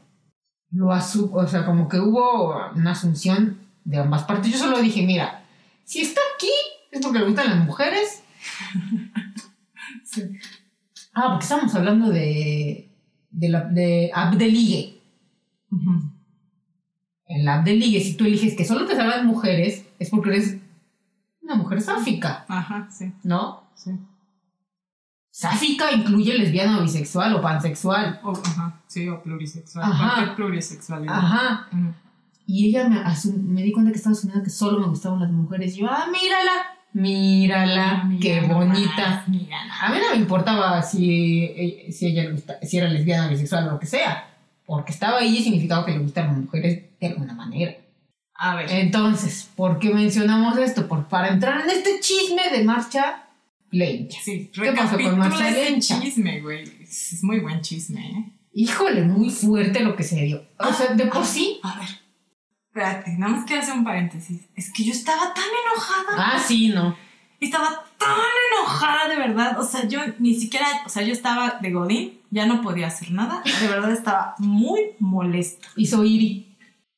[0.72, 4.52] Lo asu, o sea, como que hubo una asunción de ambas partes.
[4.52, 5.44] Yo solo dije, mira,
[5.84, 6.50] si está aquí
[6.92, 8.24] es porque le gustan las mujeres.
[10.04, 10.24] Sí.
[11.14, 12.90] Ah, porque estamos hablando de
[13.32, 15.02] de la de app de ligue.
[17.28, 20.58] La app de ligue, si tú eliges que solo te salgan mujeres, es porque eres
[21.42, 23.64] una mujer sáfica, Ajá, sí, ¿no?
[23.76, 23.92] sí.
[25.32, 28.20] Sáfica incluye lesbiana o bisexual o pansexual.
[28.24, 29.86] O, ajá, sí, o plurisexual.
[29.86, 30.16] Ajá.
[30.16, 31.16] Cualquier plurisexualidad.
[31.16, 31.70] Ajá.
[32.46, 33.04] Y ella me,
[33.44, 35.76] me di cuenta que estaba asumiendo que solo me gustaban las mujeres.
[35.78, 36.52] Y yo, ah, mírala,
[36.94, 39.24] mírala, Ah, mira qué bonita.
[39.28, 39.88] Mira nada.
[39.88, 43.68] A mí no me importaba si, eh, si ella le gusta, si era lesbiana, bisexual
[43.68, 44.26] o lo que sea.
[44.66, 47.76] Porque estaba ahí y significaba que le gustan las mujeres de alguna manera.
[48.36, 48.72] A ver.
[48.72, 50.88] Entonces, ¿por qué mencionamos esto?
[50.88, 53.24] Por, para entrar en este chisme de marcha
[53.72, 54.20] lencha.
[54.24, 56.00] sí, ¿qué pasó con Marcha Lencha?
[56.02, 56.64] chisme, güey.
[56.82, 58.26] Es muy buen chisme, ¿eh?
[58.54, 60.44] Híjole, muy fuerte lo que se dio.
[60.58, 61.60] O sea, de por Ah, sí.
[61.64, 61.88] A ver.
[62.70, 64.42] Espérate, nada más quiero hacer un paréntesis.
[64.56, 66.34] Es que yo estaba tan enojada.
[66.36, 66.96] Ah, sí, no.
[67.40, 68.12] Estaba tan
[68.54, 69.60] enojada, de verdad.
[69.60, 73.12] O sea, yo ni siquiera, o sea, yo estaba de Godín, ya no podía hacer
[73.12, 73.42] nada.
[73.44, 75.68] De verdad estaba muy molesta.
[75.78, 76.56] Hizo Iri.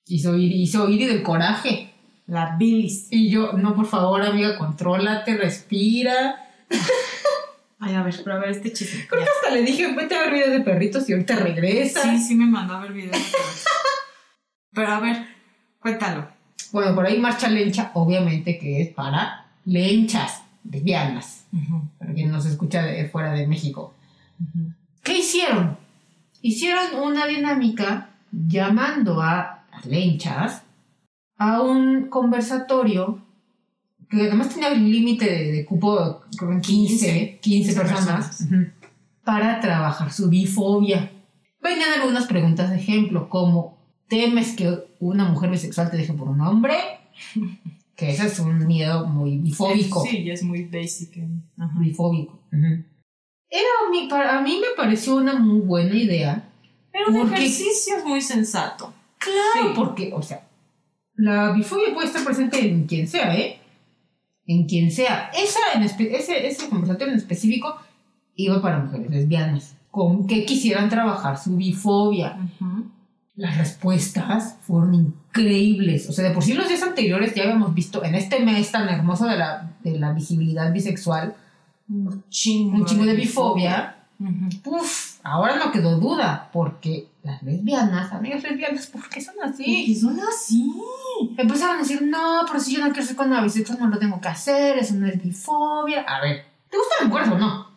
[0.08, 1.94] Hizo Iri, hizo Iri del coraje.
[2.26, 3.08] La bilis.
[3.10, 6.50] Y yo, no, por favor, amiga, contrólate, respira.
[7.80, 9.08] Ay, a ver, pero a ver este chisme.
[9.08, 12.02] Creo que hasta le dije, vete a ver videos de perritos y ahorita regresa.
[12.04, 13.14] Sí, sí me mandó a ver videos.
[13.14, 13.66] de perros.
[14.74, 15.28] Pero a ver,
[15.82, 16.28] cuéntalo.
[16.72, 21.46] Bueno, por ahí marcha lencha, obviamente que es para lenchas, lesbianas,
[21.98, 23.94] para quien nos escucha de fuera de México.
[25.04, 25.78] ¿Qué hicieron?
[26.42, 30.64] Hicieron una dinámica llamando a las lenchas
[31.38, 33.20] a un conversatorio
[34.10, 38.28] que además tenía el límite de, de cupo, creo que en 15, 15, 15 personas,
[38.28, 38.42] personas.
[38.42, 38.72] Ujú.
[39.24, 41.12] para trabajar su bifobia.
[41.62, 43.78] Venían algunas preguntas de ejemplo, como
[44.12, 44.68] ¿temes que
[45.00, 46.76] una mujer bisexual te deje por un hombre?
[47.96, 51.16] Que ese es un miedo muy bifóbico Sí, es muy basic.
[51.18, 51.28] ¿eh?
[51.58, 51.80] Ajá.
[51.80, 52.40] bifóbico.
[52.52, 56.50] Era a mí, para, a mí me pareció una muy buena idea.
[56.92, 58.94] Pero un Porque- ejercicio es muy sensato.
[59.18, 59.74] Claro, Sí.
[59.76, 60.48] porque, o sea,
[61.16, 63.60] la bifobia puede estar presente en quien sea, ¿eh?
[64.46, 65.32] En quien sea.
[65.34, 67.78] Esa en ese, ese conversatorio en específico
[68.36, 72.38] iba para mujeres lesbianas, con que quisieran trabajar su bifobia.
[73.42, 76.08] Las respuestas fueron increíbles.
[76.08, 78.88] O sea, de por sí los días anteriores ya habíamos visto en este mes tan
[78.88, 81.34] hermoso de la, de la visibilidad bisexual
[81.90, 83.96] Un chingo, un chingo de bifobia.
[84.20, 84.76] Ujú.
[84.76, 89.86] Uf, ahora no quedó duda, porque las lesbianas, amigas lesbianas, ¿por qué son así?
[89.86, 90.72] Y son así.
[91.36, 93.98] Empezaron a decir, no, pero si yo no quiero ser con una bisexual, no lo
[93.98, 96.02] tengo que hacer, eso no es bifobia.
[96.02, 97.72] A ver, ¿te gustan las mujeres o no?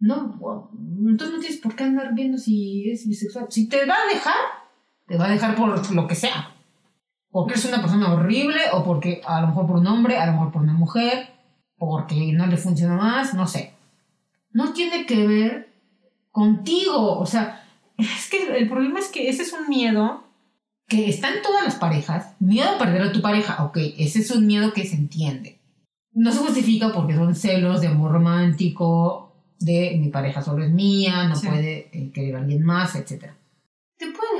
[0.00, 0.70] No,
[1.06, 3.48] entonces no tienes por qué andar viendo si es bisexual.
[3.50, 4.57] Si te va a dejar,
[5.08, 6.54] te va a dejar por lo que sea.
[7.30, 10.32] Porque eres una persona horrible, o porque a lo mejor por un hombre, a lo
[10.32, 11.30] mejor por una mujer,
[11.76, 13.74] porque no le funciona más, no sé.
[14.52, 15.72] No tiene que ver
[16.30, 17.18] contigo.
[17.18, 17.64] O sea,
[17.96, 20.24] es que el problema es que ese es un miedo
[20.86, 22.34] que está en todas las parejas.
[22.40, 25.60] Miedo a perder a tu pareja, ok, ese es un miedo que se entiende.
[26.12, 31.24] No se justifica porque son celos de amor romántico, de mi pareja solo es mía,
[31.28, 31.46] no Sí.
[31.46, 33.32] puede eh, querer a alguien más, etc.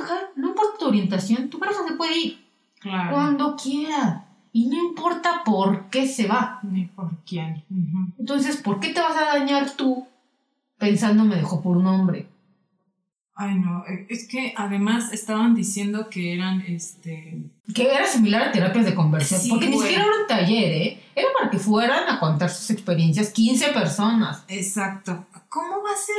[0.00, 2.46] Dejar, no importa tu orientación, tu pareja se puede ir
[2.80, 3.10] Claro.
[3.12, 4.24] cuando quiera.
[4.52, 6.58] Y no importa por qué se va.
[6.62, 7.64] Ni por quién.
[7.70, 8.12] Ujú.
[8.18, 10.06] Entonces, ¿por qué te vas a dañar tú
[10.78, 12.28] pensando me dejó por un hombre?
[13.40, 13.84] Ay, no.
[13.86, 17.40] eh, Es que además estaban diciendo que eran este.
[17.72, 19.40] Que era similar a terapias de conversión.
[19.40, 21.02] Sí, porque ni siquiera era un taller, ¿eh?
[21.14, 24.44] Era para que fueran a contar sus experiencias 15 personas.
[24.48, 25.26] Exacto.
[25.48, 26.16] ¿Cómo va a ser?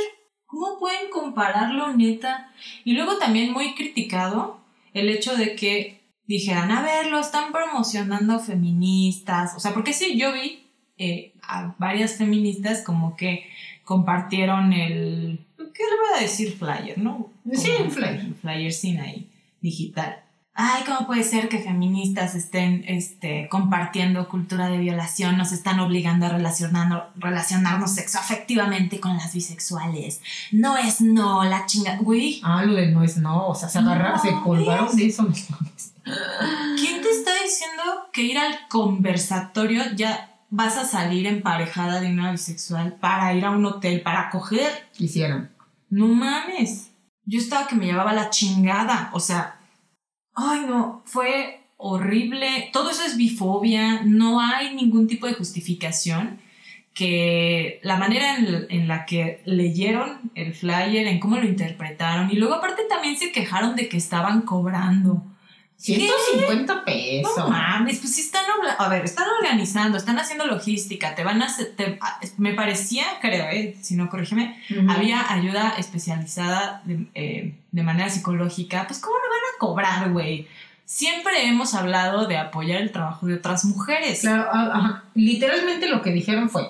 [0.50, 2.50] ¿Cómo pueden compararlo, neta?
[2.84, 4.58] Y luego también muy criticado
[4.92, 9.54] el hecho de que dijeran, a ver, lo están promocionando feministas.
[9.56, 10.66] O sea, porque sí, yo vi
[10.98, 13.46] eh, a varias feministas como que
[13.84, 15.38] compartieron el.
[15.56, 16.52] ¿Qué le voy a decir?
[16.52, 17.30] Flyer, ¿no?
[17.52, 18.34] Sí, un flyer.
[18.40, 19.28] Flyer sin ahí,
[19.60, 20.22] digital.
[20.62, 25.38] Ay, ¿cómo puede ser que feministas estén este, compartiendo cultura de violación?
[25.38, 30.20] Nos están obligando a relacionarnos, relacionarnos sexoafectivamente con las bisexuales.
[30.52, 31.96] No es no, la chinga.
[31.96, 33.46] Güey, Ah, lo del no es no.
[33.48, 35.26] O sea, se agarraron, No, se colgaron de eso.
[36.76, 37.82] ¿quién te está diciendo
[38.12, 43.50] que ir al conversatorio ya vas a salir emparejada de una bisexual para ir a
[43.50, 44.90] un hotel, para coger?
[44.92, 45.48] Quisieron.
[45.88, 46.90] No mames.
[47.24, 49.08] Yo estaba que me llevaba la chingada.
[49.14, 49.59] O sea,
[50.40, 52.70] ay no, fue horrible.
[52.72, 54.02] Todo eso es bifobia.
[54.04, 56.40] No hay ningún tipo de justificación.
[56.94, 62.30] Que la manera en, en la que leyeron el flyer, en cómo lo interpretaron.
[62.30, 65.22] Y luego aparte también se quejaron de que estaban cobrando.
[65.80, 67.36] 150 pesos.
[67.38, 68.44] No mames, pues sí están,
[68.78, 71.98] a ver, están organizando, están haciendo logística, te van a te-
[72.36, 78.84] me parecía, creo, eh, si no corrígeme, había ayuda especializada de, eh, de manera psicológica,
[78.86, 80.46] pues ¿cómo lo van a cobrar, güey?
[80.84, 84.20] Siempre hemos hablado de apoyar el trabajo de otras mujeres.
[84.20, 85.04] Claro, ah, ajá.
[85.14, 86.68] literalmente lo que dijeron fue,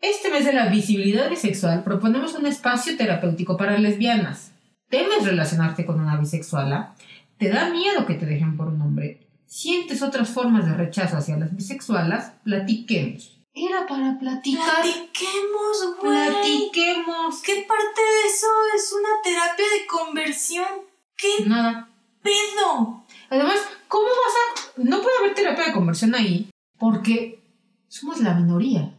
[0.00, 4.50] este mes de la visibilidad bisexual proponemos un espacio terapéutico para lesbianas.
[4.88, 6.94] ¿Temes relacionarte con una bisexuala?
[7.40, 9.26] ¿Te da miedo que te dejen por un hombre?
[9.46, 12.34] ¿Sientes otras formas de rechazo hacia las bisexualas?
[12.44, 13.40] Platiquemos.
[13.54, 14.82] Era para platicar.
[14.82, 16.28] Platiquemos, güey.
[16.28, 17.40] Platiquemos.
[17.40, 20.68] ¿Qué parte de eso es una terapia de conversión?
[21.16, 21.88] ¿Qué Nada.
[22.22, 23.06] pedo?
[23.30, 23.56] Además,
[23.88, 24.82] ¿cómo vas a...?
[24.82, 27.42] No puede haber terapia de conversión ahí porque
[27.88, 28.94] somos la minoría.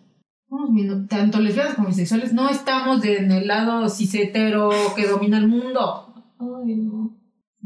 [0.49, 0.71] Somos
[1.07, 6.11] Tanto lesbianas como bisexuales no estamos en el lado cis-hetero que domina el mundo.
[6.39, 7.20] Ay, no.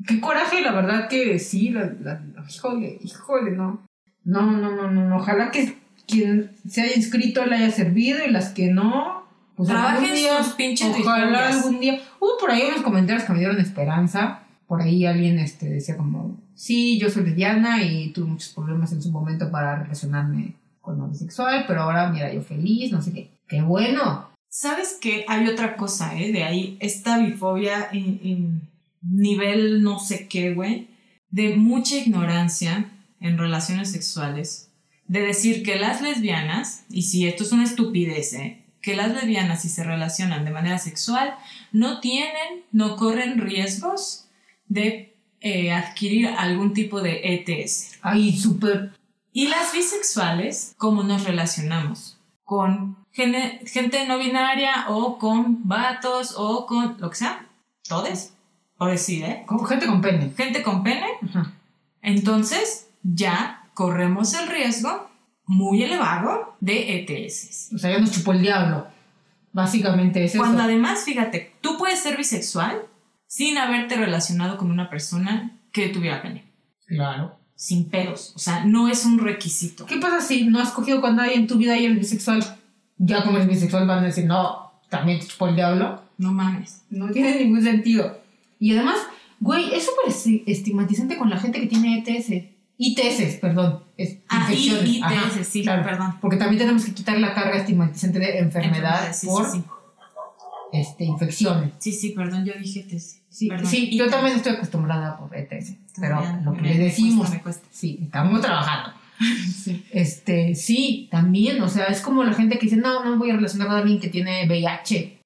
[0.08, 1.70] Qué coraje, la verdad que sí.
[1.70, 3.86] La, la- híjole, híjole, no.
[4.24, 5.18] No, no, no, no, no.
[5.18, 5.78] Ojalá que
[6.08, 9.24] quien se haya inscrito le haya servido y las que no...
[9.56, 12.02] Pues Trabajen día, sus pinches Ojalá algún día.
[12.20, 14.42] Hubo por ahí unos comentarios que me dieron esperanza.
[14.68, 19.02] Por ahí alguien este, decía como, sí, yo soy lesbiana y tuve muchos problemas en
[19.02, 23.30] su momento para relacionarme con una bisexual, pero ahora mira, yo feliz, no sé qué.
[23.48, 24.28] ¡Qué bueno!
[24.50, 25.24] ¿Sabes qué?
[25.28, 26.32] Hay otra cosa, ¿eh?
[26.32, 28.62] De ahí, esta bifobia en, en
[29.10, 30.88] nivel no sé qué, güey,
[31.30, 34.72] de mucha ignorancia en relaciones sexuales,
[35.08, 38.66] de decir que las lesbianas, y si esto es una estupidez, ¿eh?
[38.82, 41.36] Que las lesbianas si se relacionan de manera sexual
[41.72, 44.28] no tienen, no corren riesgos
[44.68, 48.00] de eh, adquirir algún tipo de ETS.
[48.02, 48.92] Ay, súper.
[49.34, 52.18] Y las bisexuales, ¿cómo nos relacionamos?
[52.44, 57.48] Con gente no binaria o con vatos o con lo que sea.
[57.88, 58.35] Todes,
[58.78, 59.44] por decir, ¿eh?
[59.46, 60.32] Con gente con pene.
[60.36, 61.08] Gente con pene.
[61.30, 61.54] Ajá.
[62.02, 65.10] Entonces ya corremos el riesgo
[65.46, 67.74] muy elevado de ETS.
[67.74, 68.88] O sea, ya nos chupó el diablo.
[69.52, 70.40] Básicamente es eso.
[70.44, 72.82] Cuando además, fíjate, tú puedes ser bisexual
[73.28, 76.46] sin haberte relacionado con una persona que tuviera pene.
[76.86, 77.38] Claro.
[77.56, 78.34] Sin pedos.
[78.36, 79.86] O sea, no es un requisito.
[79.86, 82.44] ¿Qué pasa si no has cogido con nadie en tu vida y eres bisexual?
[82.98, 86.02] Ya como eres bisexual van a decir, no, también te chupó el diablo.
[86.18, 86.84] No mames.
[86.90, 88.25] No tiene ningún sentido.
[88.60, 88.98] Y además,
[89.40, 92.50] güey, es súper esti- estigmatizante con la gente que tiene ETS.
[92.78, 93.84] ITS, perdón.
[93.98, 94.90] Es Ah, infecciones.
[94.90, 95.84] ITS, Ajá, sí, claro.
[95.84, 96.16] perdón.
[96.20, 99.64] Porque también tenemos que quitar la carga estigmatizante de enfermedad sí, por sí, sí.
[100.74, 101.72] Este, infecciones.
[101.80, 103.22] Sí, sí, perdón, yo dije TS.
[103.30, 105.76] Sí, sí, yo también estoy acostumbrada por ETS.
[106.00, 107.68] Pero lo que le me decimos, cuesta, me cuesta.
[107.72, 108.94] sí, estamos trabajando.
[109.64, 109.86] Sí.
[109.92, 113.32] Este, sí, también, o sea, es como la gente que dice, no, no me voy
[113.32, 115.20] a relacionar con alguien que tiene VIH.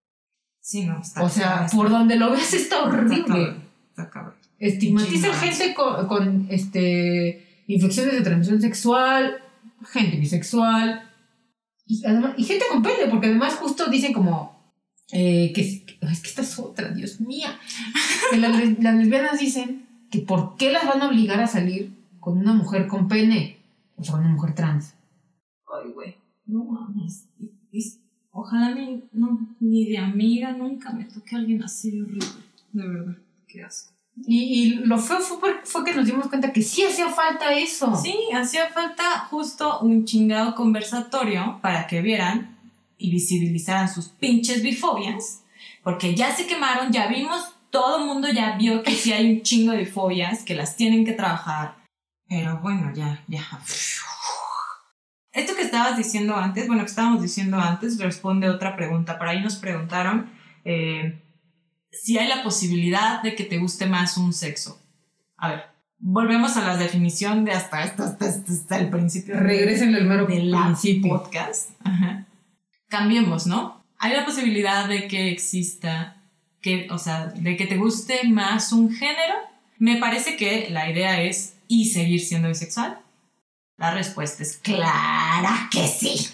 [0.70, 3.56] Sí, no, está O sea, está- por donde lo ves está horrible.
[3.90, 4.36] está cabrón.
[4.60, 9.38] Estigmatizan gente con, con, este, infecciones de transmisión sexual,
[9.92, 11.10] gente bisexual
[11.88, 14.60] y, además, y gente con pene, porque además justo dicen como
[15.12, 15.82] eh, que es
[16.22, 17.58] que esta es otra, Dios mía.
[18.30, 21.98] Que las, les- las lesbianas dicen que por qué las van a obligar a salir
[22.20, 23.58] con una mujer con pene,
[23.96, 24.94] o sea, con una mujer trans.
[25.66, 26.16] Ay, güey,
[26.46, 27.28] no mames.
[28.32, 32.28] Ojalá ni, no, ni de amiga nunca me toque alguien así de horrible.
[32.72, 33.16] De verdad,
[33.48, 33.94] qué asco.
[34.28, 37.54] Y, y lo feo fue, por- fue que nos dimos cuenta que sí hacía falta
[37.54, 37.96] eso.
[37.96, 42.58] Sí, hacía falta justo un chingado conversatorio para que vieran
[42.98, 45.44] y visibilizaran sus pinches bifobias,
[45.84, 49.42] porque ya se quemaron, ya vimos, todo el mundo ya vio que sí hay un
[49.42, 51.78] chingo de bifobias, que las tienen que trabajar,
[52.28, 53.42] pero bueno, ya, ya.
[55.40, 59.18] Esto que estabas diciendo antes, bueno, que estábamos diciendo antes, responde otra pregunta.
[59.18, 60.30] Por ahí nos preguntaron
[60.66, 61.22] eh,
[61.92, 64.82] si hay la posibilidad de que te guste más un sexo.
[65.38, 65.64] A ver,
[65.98, 69.40] volvemos a la definición de hasta, hasta, hasta, hasta- hasta el principio.
[69.40, 71.18] Regresen al mero del principio.
[71.18, 71.72] podcast.
[71.84, 72.26] Ajá.
[72.88, 73.84] Cambiemos, ¿no?
[73.98, 76.18] Hay la posibilidad de que exista,
[76.62, 79.36] que, o sea, de que te guste más un género.
[79.78, 83.00] Me parece que la idea es y seguir siendo bisexual.
[83.80, 86.28] La respuesta es clara que sí.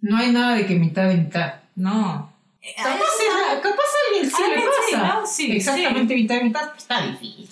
[0.00, 1.54] No hay nada de que mitad de mitad.
[1.74, 2.32] No.
[2.76, 5.26] Capaz, es- capaz alguien sí Ah, le sí, pasa.
[5.26, 6.70] Sí, Exactamente mitad de mitad.
[6.76, 7.48] Está difícil.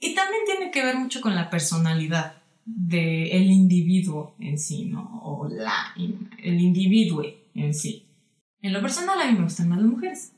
[0.00, 2.34] Y también tiene que ver mucho con la personalidad
[2.64, 5.20] del individuo en sí, ¿no?
[5.22, 7.22] O la, el individuo
[7.54, 8.06] en sí.
[8.62, 10.32] En lo personal a mí me gustan más las mujeres.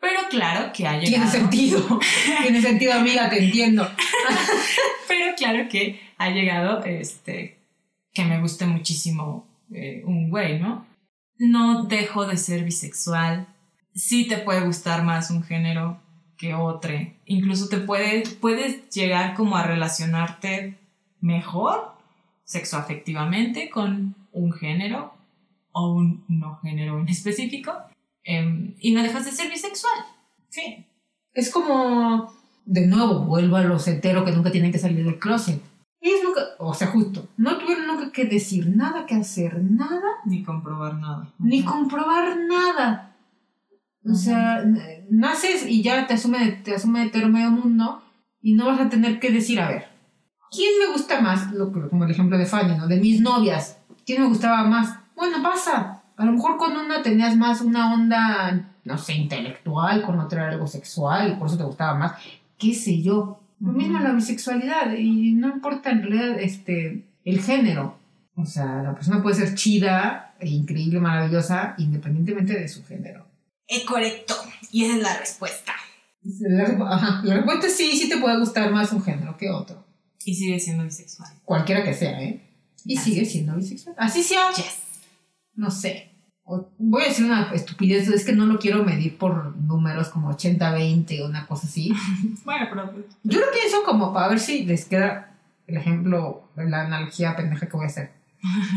[0.00, 1.08] Pero claro que ha llegado...
[1.08, 2.00] Tiene sentido.
[2.42, 3.88] Tiene sentido, amiga, te entiendo.
[5.08, 7.58] Pero claro que ha llegado este
[8.12, 10.86] que me guste muchísimo eh, un güey, ¿no?
[11.38, 13.46] No dejo de ser bisexual.
[13.94, 16.00] Sí te puede gustar más un género
[16.36, 16.94] que otro.
[17.26, 20.78] Incluso te puede, puedes llegar como a relacionarte
[21.20, 21.92] mejor
[22.44, 25.14] sexoafectivamente con un género
[25.72, 27.72] o un no género en específico.
[28.28, 29.98] em, y no dejas de ser bisexual.
[30.48, 30.84] Sí.
[31.32, 32.32] Es como,
[32.64, 35.62] de nuevo, vuelvo a los heteros que nunca tienen que salir del closet.
[36.06, 40.44] Ellos nunca, o sea, justo, no tuvieron nunca que decir nada, que hacer nada, Ni
[40.44, 41.32] comprobar nada.
[41.40, 43.16] ni comprobar nada.
[44.08, 44.64] O sea,
[45.10, 48.02] naces y ya te asume, te asume medio mundo
[48.40, 49.88] y no vas a tener que decir, a ver,
[50.52, 51.50] ¿quién me gusta más?
[51.52, 52.86] Lo, como el ejemplo de Fanny, ¿no?
[52.86, 53.80] De mis novias.
[54.04, 54.96] ¿Quién me gustaba más?
[55.16, 56.04] Bueno, pasa.
[56.16, 60.68] A lo mejor con una tenías más una onda, no sé, intelectual, con otra algo
[60.68, 62.12] sexual y por eso te gustaba más.
[62.56, 63.40] ¿Qué sé yo?
[63.60, 67.98] Lo mismo la bisexualidad y no importa en realidad este, el género.
[68.34, 73.26] O sea, la persona puede ser chida, increíble, maravillosa, independientemente de su género.
[73.66, 74.34] Es correcto.
[74.70, 75.72] Y esa es la respuesta.
[76.40, 79.84] La, respuesta es sí, sí te puede gustar más un género que otro.
[80.24, 81.30] Y sigue siendo bisexual.
[81.44, 82.42] Cualquiera que sea, ¿eh?
[82.84, 83.10] Y Así.
[83.12, 83.94] sigue siendo bisexual.
[83.98, 84.78] Así sea, Yes.
[85.54, 86.10] no sé.
[86.78, 91.22] Voy a decir una estupidez, es que no lo quiero medir por números como 80-20
[91.22, 91.92] o una cosa así.
[92.44, 95.34] Bueno, pero pues, Yo lo pienso como para ver si les queda
[95.66, 98.12] el ejemplo, la analogía pendeja que voy a hacer.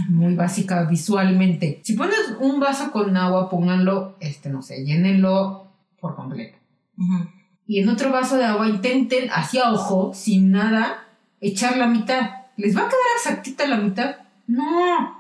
[0.10, 1.82] Muy básica visualmente.
[1.84, 5.68] Si pones un vaso con agua, pónganlo, este, no sé, llénenlo
[6.00, 6.58] por completo.
[6.98, 7.28] ujú.
[7.68, 11.06] Y en otro vaso de agua intenten, hacia ojo, sin nada,
[11.40, 12.32] echar la mitad.
[12.58, 14.16] ¿Les va a quedar exactita la mitad?
[14.48, 15.19] No,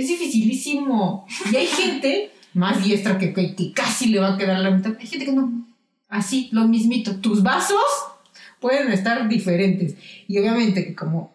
[0.00, 1.26] es dificilísimo.
[1.52, 4.92] Y hay gente más diestra que, que, que casi le va a quedar la mitad.
[4.98, 5.66] Hay gente que no.
[6.08, 7.16] Así, lo mismito.
[7.16, 7.82] Tus vasos
[8.60, 9.96] pueden estar diferentes.
[10.28, 11.32] Y obviamente que como...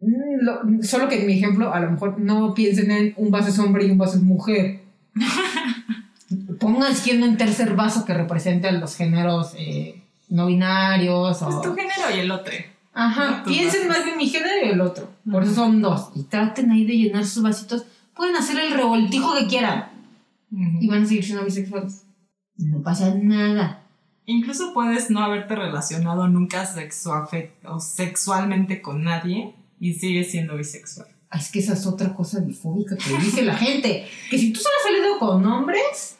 [0.00, 3.48] mm, lo- solo que en mi ejemplo, a lo mejor no piensen en un vaso
[3.48, 4.80] es hombre y un vaso es mujer.
[6.60, 11.38] Pongan siendo un tercer vaso que represente a los géneros eh, no binarios.
[11.38, 11.60] Pues o...
[11.60, 12.52] tu género y el otro.
[12.94, 15.10] Ajá, piensen más bien mi género y el otro.
[15.30, 16.10] Por eso son dos.
[16.14, 17.84] Y traten ahí de llenar sus vasitos.
[18.14, 19.90] Pueden hacer el revoltijo que quieran.
[20.52, 20.78] Ujú.
[20.80, 22.04] y van a seguir siendo bisexuales.
[22.56, 23.82] No pasa nada.
[24.26, 26.64] Incluso puedes no haberte relacionado nunca
[27.64, 31.08] o sexualmente con nadie y sigues siendo bisexual.
[31.30, 34.06] Ah, Es que esa es otra cosa bifóbica que dice la gente.
[34.30, 36.16] Que si tú solo has salido con hombres,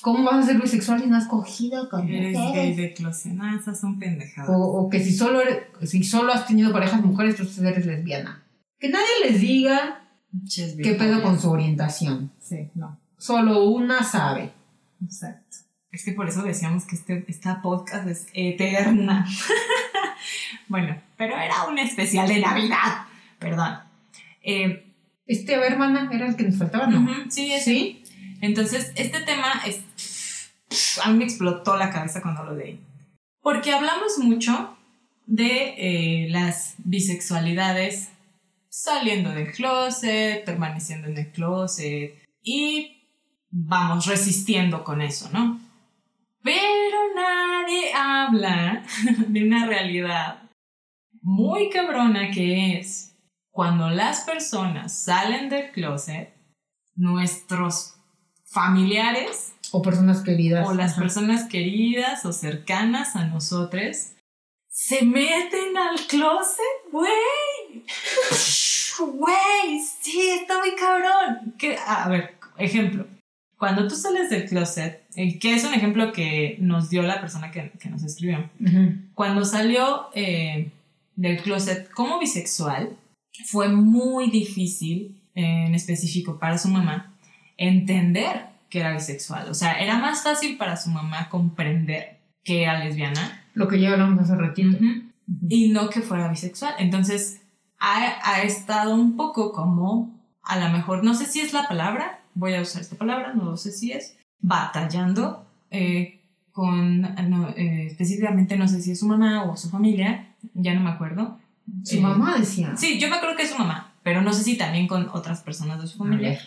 [0.00, 3.32] ¿cómo vas a ser bisexual si no has cogido con Eres gay de closet.
[3.32, 4.50] No, esas son pendejadas.
[4.50, 8.44] O, o que si solo, eres- si solo has tenido parejas mujeres, entonces eres lesbiana.
[8.78, 10.08] Que nadie les diga
[10.82, 12.32] qué pedo con su orientación.
[12.40, 13.00] Sí, no.
[13.16, 14.52] Solo una sabe.
[15.02, 15.56] Exacto.
[15.90, 19.26] Es que por eso decíamos que este, esta podcast es eterna.
[20.68, 23.06] bueno, pero era un especial de Navidad.
[23.38, 23.78] Perdón.
[24.42, 24.84] Eh,
[25.26, 27.00] Este, a ver, hermana, era el que nos faltaba, ¿no?
[27.00, 28.02] ujú, sí, es ¿Sí?
[28.40, 29.80] Entonces, este tema es.
[31.04, 32.80] A mí me explotó la cabeza cuando lo leí.
[33.40, 34.76] Porque hablamos mucho
[35.26, 38.10] de eh, las bisexualidades
[38.68, 42.98] saliendo del closet, permaneciendo en el closet y
[43.50, 45.60] vamos resistiendo con eso, ¿no?
[46.42, 48.84] Pero nadie habla
[49.28, 50.42] de una realidad
[51.22, 53.16] muy cabrona que es
[53.50, 56.32] cuando las personas salen del closet,
[56.94, 57.96] nuestros
[58.44, 60.66] familiares O personas queridas.
[60.68, 61.02] o las Ajá.
[61.02, 64.12] personas queridas o cercanas a nosotros
[64.70, 67.84] se meten al closet, güey.
[68.98, 71.54] Güey, sí, está muy cabrón.
[71.56, 73.06] Que- A ver, ejemplo.
[73.56, 77.50] Cuando tú sales del closet, eh, que es un ejemplo que nos dio la persona
[77.52, 78.50] que, que nos escribió,
[79.14, 80.70] cuando salió eh,
[81.14, 82.96] del closet como bisexual,
[83.46, 87.14] fue muy difícil, eh, en específico para su mamá,
[87.56, 89.48] entender que era bisexual.
[89.48, 93.92] O sea, era más fácil para su mamá comprender que era lesbiana Lo que ya
[93.92, 94.78] hablamos hace ratito.
[95.48, 96.74] Y no que fuera bisexual.
[96.78, 97.40] Entonces,
[97.78, 102.20] ha, ha estado un poco como, a lo mejor, no sé si es la palabra,
[102.34, 106.20] voy a usar esta palabra, no sé si es, batallando eh,
[106.52, 110.80] con, no, eh, específicamente no sé si es su mamá o su familia, ya no
[110.80, 111.38] me acuerdo.
[111.84, 112.76] Su Eh, mamá decía.
[112.76, 115.42] Sí, yo me acuerdo que es su mamá, pero no sé si también con otras
[115.42, 116.40] personas de su familia.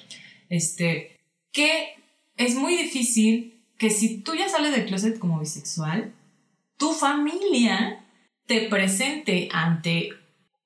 [0.49, 1.19] Este,
[1.51, 2.00] que
[2.45, 6.13] es muy difícil que si tú ya sales del closet como bisexual,
[6.77, 8.05] tu familia
[8.45, 10.09] te presente ante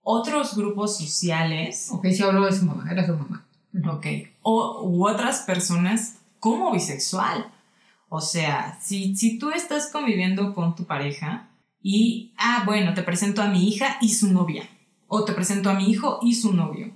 [0.02, 3.46] otros grupos sociales, Ok, sí habló de su mamá, era su mamá.
[3.92, 4.06] Ok,
[4.42, 7.52] o u otras personas como bisexual.
[8.10, 11.50] O sea, si, si tú estás conviviendo con tu pareja
[11.82, 14.70] y, ah, bueno, te presento a mi hija y su novia,
[15.08, 16.92] o te presento a mi hijo y su novio.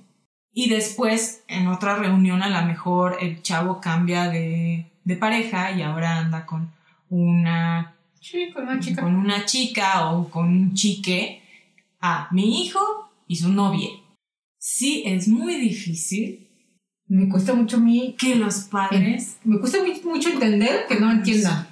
[0.61, 5.81] Y después, en otra reunión, a lo mejor el chavo cambia de, de pareja y
[5.83, 6.69] ahora anda con
[7.09, 9.01] una, Sí, con una chica.
[9.01, 11.41] con una chica o con un chique.
[12.01, 12.79] a mi hijo
[13.27, 13.89] y su novia.
[14.57, 16.47] Sí, es muy difícil
[17.07, 18.15] Me cuesta mucho a mí.
[18.17, 19.37] que los padres...
[19.45, 21.67] Me cuesta mu- mucho entender que no entiendan.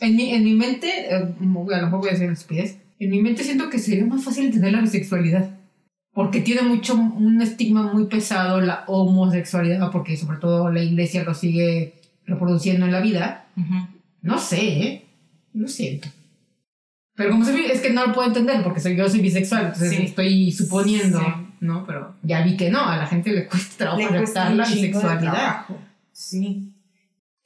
[0.00, 2.78] En mi, en mi mente, eh, a lo mejor voy a decir una estupidez.
[2.98, 5.59] En mi mente siento que sería más fácil entender la bisexualidad.
[6.12, 11.34] Porque tiene mucho, un estigma muy pesado la homosexualidad, porque sobre todo la iglesia lo
[11.34, 11.94] sigue
[12.26, 13.46] reproduciendo en la vida.
[14.22, 15.04] No sé, ¿eh?
[15.52, 16.08] Lo siento.
[17.14, 19.90] Pero como soy, es que no lo puedo entender porque soy, yo soy bisexual, entonces
[19.90, 20.02] Sí.
[20.04, 21.26] estoy suponiendo, Sí.
[21.60, 21.84] ¿no?
[21.86, 24.66] Pero ya vi que no, a la gente le cuesta trabajo Le cuesta aceptar la
[24.66, 25.66] bisexualidad.
[26.12, 26.72] Sí.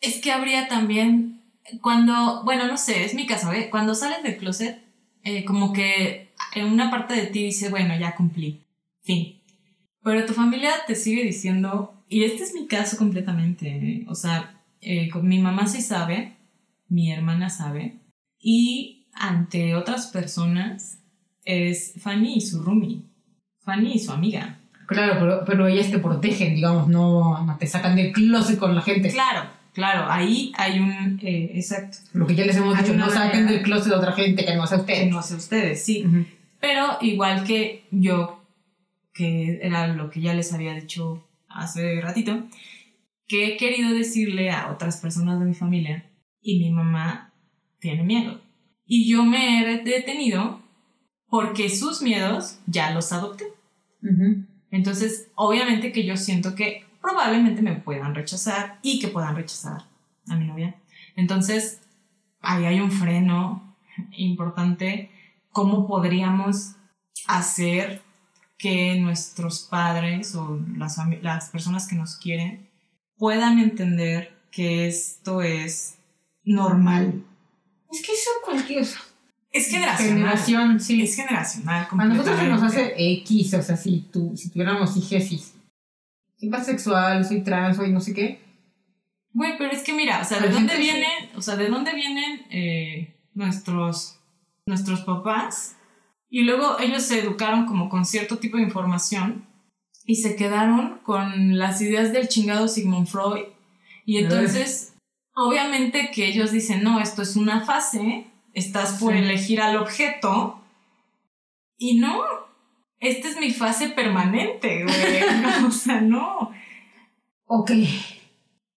[0.00, 1.40] Es que habría también,
[1.80, 3.68] cuando, bueno, no sé, es mi caso, ¿eh?
[3.70, 4.78] Cuando sales del closet,
[5.24, 8.62] eh, como que en una parte de ti dice, bueno, ya cumplí,
[9.02, 9.40] fin.
[10.02, 14.04] Pero tu familia te sigue diciendo, y este es mi caso completamente, ¿eh?
[14.08, 16.36] o sea, eh, con mi mamá sí sabe,
[16.88, 17.96] mi hermana sabe,
[18.38, 20.98] y ante otras personas
[21.44, 23.02] es Fanny y su roomie,
[23.64, 24.58] Fanny y su amiga.
[24.86, 29.08] Claro, pero, pero ellas te protegen, digamos, no, te sacan del closet con la gente.
[29.10, 33.08] Claro, claro, ahí hay un, eh, exacto, Lo que ya les hemos Hay dicho, no
[33.08, 33.52] saquen barrera.
[33.52, 35.06] del closet a otra gente que no sea que usted.
[35.10, 36.26] no sé ustedes, sí, Ujú.
[36.64, 38.42] Pero igual que yo,
[39.12, 42.42] que era lo que ya les había dicho hace ratito,
[43.28, 46.10] que he querido decirle a otras personas de mi familia
[46.40, 47.34] y mi mamá
[47.80, 48.40] tiene miedo.
[48.86, 50.62] Y yo me he detenido
[51.28, 53.44] porque sus miedos ya los adopté.
[54.70, 59.82] Entonces, obviamente que yo siento que probablemente me puedan rechazar y que puedan rechazar
[60.28, 60.76] a mi novia.
[61.14, 61.82] Entonces,
[62.40, 63.76] ahí hay un freno
[64.12, 65.10] importante.
[65.54, 66.72] ¿Cómo podríamos
[67.28, 68.02] hacer
[68.58, 72.68] que nuestros padres o las, personas que nos quieren
[73.16, 75.94] puedan entender que esto es
[76.42, 77.24] normal?
[77.90, 78.84] Es que eso cualquier
[79.52, 80.18] Es generacional.
[80.18, 81.02] generación, sí.
[81.02, 81.86] Es generacional.
[81.90, 86.50] A nosotros se nos hace X, o sea, si, tú, si tuviéramos hijas y soy
[86.50, 88.44] bisexual, soy trans, soy no sé qué,
[89.34, 92.46] Güey, pero es que mira, o sea, ¿de dónde vienen, o sea, de dónde vienen
[92.50, 94.20] eh, nuestros,
[94.66, 95.76] nuestros papás?
[96.28, 99.46] Y luego ellos se educaron como con cierto tipo de información
[100.04, 103.44] y se quedaron con las ideas del chingado Sigmund Freud.
[104.04, 104.94] Y entonces,
[105.34, 109.18] obviamente que ellos dicen, no, esto es una fase, estás por Sí.
[109.18, 110.60] elegir al objeto.
[111.78, 112.22] Y no,
[113.00, 115.40] esta es mi fase permanente, güey.
[115.42, 116.50] No, o sea, no.
[117.46, 117.70] Ok.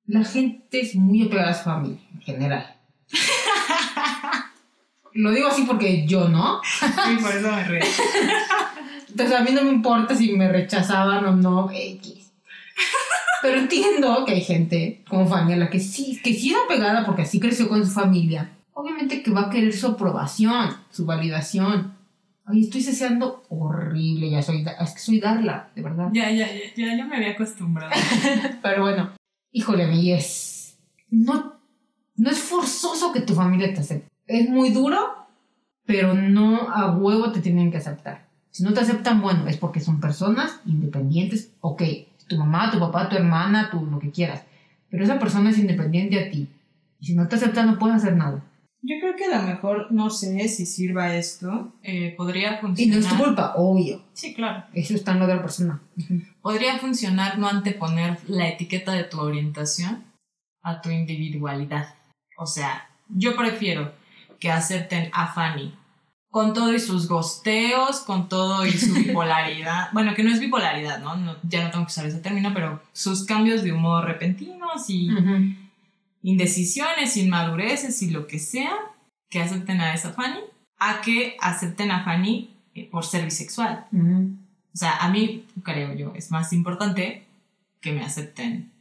[0.06, 2.76] La gente es muy apegada a su familia, en general.
[5.18, 6.61] Lo digo así porque yo no.
[6.64, 7.81] Sí, por eso me reí.
[9.10, 12.31] Entonces a mí no me importa si me rechazaban o no, X.
[13.41, 17.03] Pero entiendo que hay gente como Fanny a la que sí, que sí es apegada
[17.03, 18.52] porque así creció con su familia.
[18.73, 21.95] Obviamente que va a querer su aprobación, su validación.
[22.45, 26.10] Ay, estoy deseando horrible, ya soy, es que soy Darla, de verdad.
[26.14, 27.91] Ya, ya, ya, ya, ya me había acostumbrado.
[28.61, 29.14] Pero bueno,
[29.52, 30.77] híjole, mi es.
[31.10, 31.56] No,
[32.15, 34.16] no es forzoso que tu familia te acepte.
[34.28, 34.98] Es muy duro,
[35.86, 38.28] pero no a huevo te tienen que aceptar.
[38.52, 41.52] Si no te aceptan, bueno, es porque son personas independientes.
[41.62, 41.84] Ok,
[42.28, 44.44] tu mamá, tu papá, tu hermana, tu lo que quieras.
[44.90, 46.48] Pero esa persona es independiente a ti.
[46.99, 48.44] Y si no te aceptan, no puedes hacer nada.
[48.82, 52.98] Yo creo que a lo mejor, no sé si sirva esto, eh, podría Y funcionar.
[52.99, 54.04] no es tu culpa, obvio.
[54.14, 54.64] Sí, claro.
[54.74, 55.82] Eso está en la otra persona.
[56.41, 60.04] Podría funcionar no anteponer la etiqueta de tu orientación
[60.64, 61.95] a tu individualidad.
[62.38, 63.91] O sea, yo prefiero
[64.40, 65.74] que acepten a Fanny
[66.30, 69.90] con todo y sus gosteos, con todo y su bipolaridad.
[69.94, 71.16] bueno, que no es bipolaridad, ¿no?
[71.16, 75.12] No- Ya no tengo que usar ese término, pero sus cambios de humor repentinos y
[75.12, 75.56] Ujú.
[76.24, 78.74] indecisiones, inmadureces y lo que sea,
[79.30, 80.40] que acepten a esa Fanny,
[80.80, 83.86] a que acepten a Fanny eh, por ser bisexual.
[83.92, 84.32] Ujú.
[84.74, 87.26] O sea, a mí, creo yo, es más importante
[87.82, 88.72] que me acepten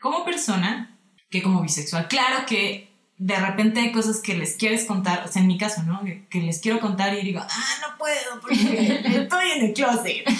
[0.00, 0.96] como persona
[1.30, 2.08] que como bisexual.
[2.08, 2.89] Claro que
[3.20, 6.02] de repente hay cosas que les quieres contar, o sea, en mi caso, ¿no?
[6.02, 8.54] Que, que les quiero contar y digo, ah, no puedo porque
[9.04, 10.24] estoy en el closet.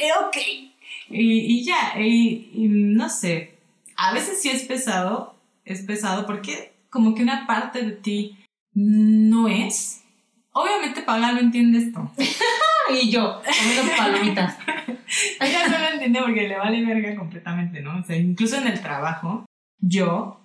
[0.00, 0.36] Eh, ok.
[1.10, 3.58] Y, y ya, y, y no sé,
[3.96, 5.34] a veces sí es pesado,
[5.64, 8.38] es pesado porque como que una parte de ti
[8.74, 10.02] no es.
[10.52, 12.10] Obviamente Paula no entiende esto.
[12.90, 14.56] Y yo, comiendo palomitas.
[15.40, 17.98] Ella no lo entiende porque le vale verga completamente, ¿no?
[17.98, 19.44] O sea, incluso en el trabajo,
[19.78, 20.40] yo,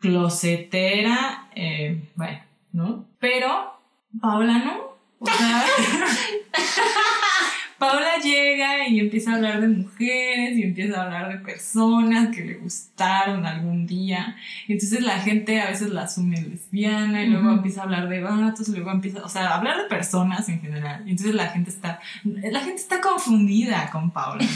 [0.00, 2.38] closetera, eh, bueno,
[2.72, 3.06] ¿no?
[3.18, 3.80] Pero
[4.20, 4.94] Paola no.
[5.18, 5.64] O sea,
[7.78, 12.44] Paola llega y empieza a hablar de mujeres y empieza a hablar de personas que
[12.44, 14.36] le gustaron algún día.
[14.68, 18.68] Entonces la gente a veces la asume lesbiana y luego empieza a hablar de vatos
[18.68, 21.02] luego empieza, o sea, a hablar de personas en general.
[21.06, 24.44] Y entonces la gente está, la gente está confundida con Paola.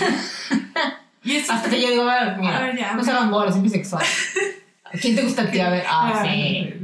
[1.25, 2.95] Y eso Hasta que yo digo, a ver, A mira, ver, ya.
[2.95, 4.05] no se hagan bolas, es bisexual.
[5.01, 5.61] ¿Quién te gusta ti?
[5.61, 6.75] A ver, ah, sí.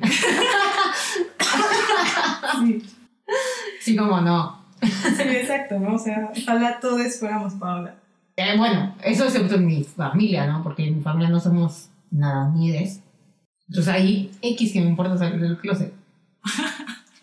[2.60, 2.82] Sí,
[3.81, 4.64] Sí, como no.
[4.82, 5.94] sí, exacto, ¿no?
[5.94, 7.94] O sea, ojalá todos fuéramos Paola.
[8.36, 10.62] Eh, bueno, eso excepto en mi familia, ¿no?
[10.62, 13.01] Porque en mi familia no somos nada niedes.
[13.68, 15.93] Entonces ahí, X que me importa salir del closet.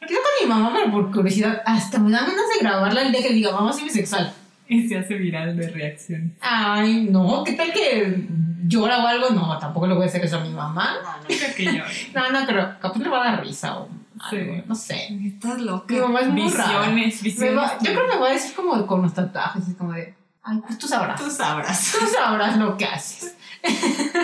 [0.07, 3.21] Quiero con mi mamá, pero por curiosidad, hasta me dan ganas de grabarla el día
[3.21, 4.33] que diga, mamá, soy bisexual.
[4.73, 6.33] Y se hace viral de reacción.
[6.39, 8.25] Ay, no, ¿qué tal que
[8.67, 9.29] llora o algo?
[9.31, 10.95] No, tampoco le voy a hacer eso a mi mamá.
[11.03, 11.83] No, no creo que yo.
[12.15, 12.79] No, no creo.
[12.79, 13.93] Capaz le va a dar risa o algo,
[14.29, 14.63] Sí.
[14.65, 15.07] no sé.
[15.25, 15.93] Estás loca.
[15.93, 17.57] Mi mamá es muy visiones, visiones.
[17.57, 20.13] va- yo creo que me va a decir como con los tatuajes, es como de,
[20.43, 21.19] ay, pues tú sabrás.
[21.21, 21.91] Tú sabrás.
[21.99, 23.35] Tú sabrás lo que haces.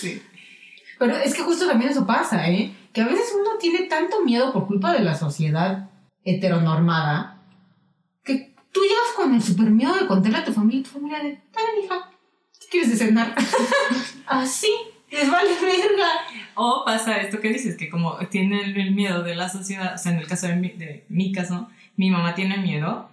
[0.00, 0.20] Sí.
[0.98, 2.72] Pero es que justo también eso pasa, ¿eh?
[2.92, 5.88] Que a veces uno tiene tanto miedo por culpa de la sociedad
[6.24, 7.36] heteronormada
[8.72, 11.84] tú llegas con el super miedo de contarle a tu familia tu familia de, dale,
[11.84, 12.10] hija,
[12.60, 13.34] ¿qué quieres de cenar?
[14.26, 14.70] Así,
[15.10, 16.08] les vale verga.
[16.54, 20.12] O pasa esto que dices, que como tienen el miedo de la sociedad, o sea,
[20.12, 23.08] en el caso de mi, de mi caso, mi mamá tiene miedo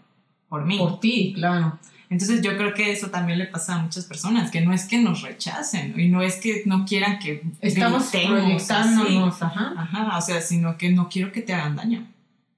[0.49, 0.77] por mí.
[0.77, 1.79] Por ti, claro.
[2.09, 4.97] Entonces yo creo que eso también le pasa a muchas personas, que no es que
[4.97, 9.73] nos rechacen y no es que no quieran que Estamos proyectándonos, ajá.
[9.77, 12.07] Ajá, o sea, sino que no quiero que te hagan daño.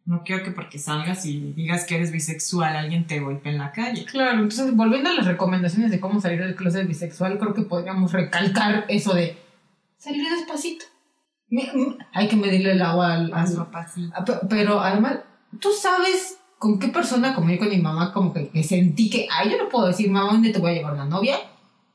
[0.10, 3.72] No quiero que porque salgas y digas que eres bisexual alguien te golpee en la
[3.72, 4.06] calle.
[4.06, 8.12] Claro, entonces volviendo a las recomendaciones de cómo salir del closet bisexual, creo que podríamos
[8.12, 9.38] recalcar eso de
[9.98, 10.86] salir despacito.
[12.14, 14.12] Hay que medirle el agua al, Paso a pasito.
[14.16, 15.20] Ah, pe- Pero además,
[15.60, 19.28] tú sabes con qué persona, como yo con mi mamá, como que, que sentí que,
[19.32, 21.38] ay, yo no puedo decir, mamá, ¿dónde te voy a llevar una novia?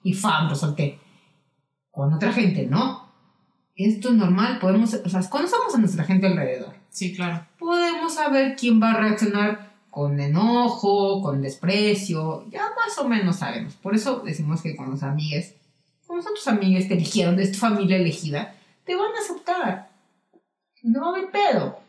[0.05, 0.99] Y fam, lo solté.
[1.91, 3.13] Con otra gente, no.
[3.75, 6.75] Esto es normal, podemos, o sea, conocemos a nuestra gente alrededor.
[6.95, 7.45] Sí, claro.
[7.59, 13.75] Podemos saber quién va a reaccionar con enojo, con desprecio, ya más o menos sabemos.
[13.75, 15.55] Por eso decimos que con los amigues
[16.07, 18.55] como son tus amigas, te eligieron, es tu familia elegida,
[18.85, 19.91] te van a aceptar.
[20.83, 21.81] No va a haber pedo.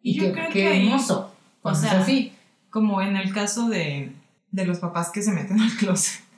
[0.00, 1.34] Y Yo qué, creo qué que hermoso.
[1.62, 2.32] o sea, así.
[2.70, 4.12] Como en el caso de,
[4.50, 6.22] de los papás que se meten al closet.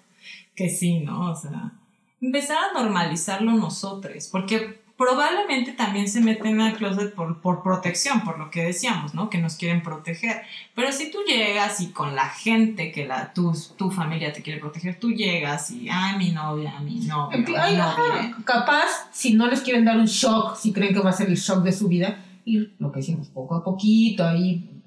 [0.54, 1.30] Que sí, ¿no?
[1.30, 1.72] O sea,
[2.20, 4.28] empezar a normalizarlo nosotros.
[4.30, 9.30] Porque probablemente también se meten al closet por, por protección, por lo que decíamos, ¿no?
[9.30, 10.42] Que nos quieren proteger.
[10.74, 14.60] Pero si tú llegas y con la gente que la, tu, tu familia te quiere
[14.60, 18.36] proteger, tú llegas y, ay, mi novia, mi novio, Empie- mi ay, novia".
[18.44, 21.36] capaz, si no les quieren dar un shock, si creen que va a ser el
[21.36, 24.82] shock de su vida, ir lo que decimos, poco a poquito, ahí,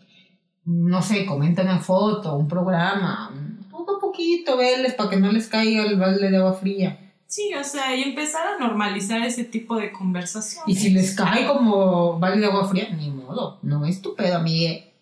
[0.65, 3.31] no sé, comenta una foto, un programa,
[3.71, 6.99] poco a poquito, verles para que no les caiga el balde de agua fría.
[7.33, 10.63] Sí, o sea, y empezar a normalizar ese tipo de conversación.
[10.67, 14.37] Y si les cae como balde de agua fría, ni modo, no es tu pedo,
[14.37, 14.93] amigue.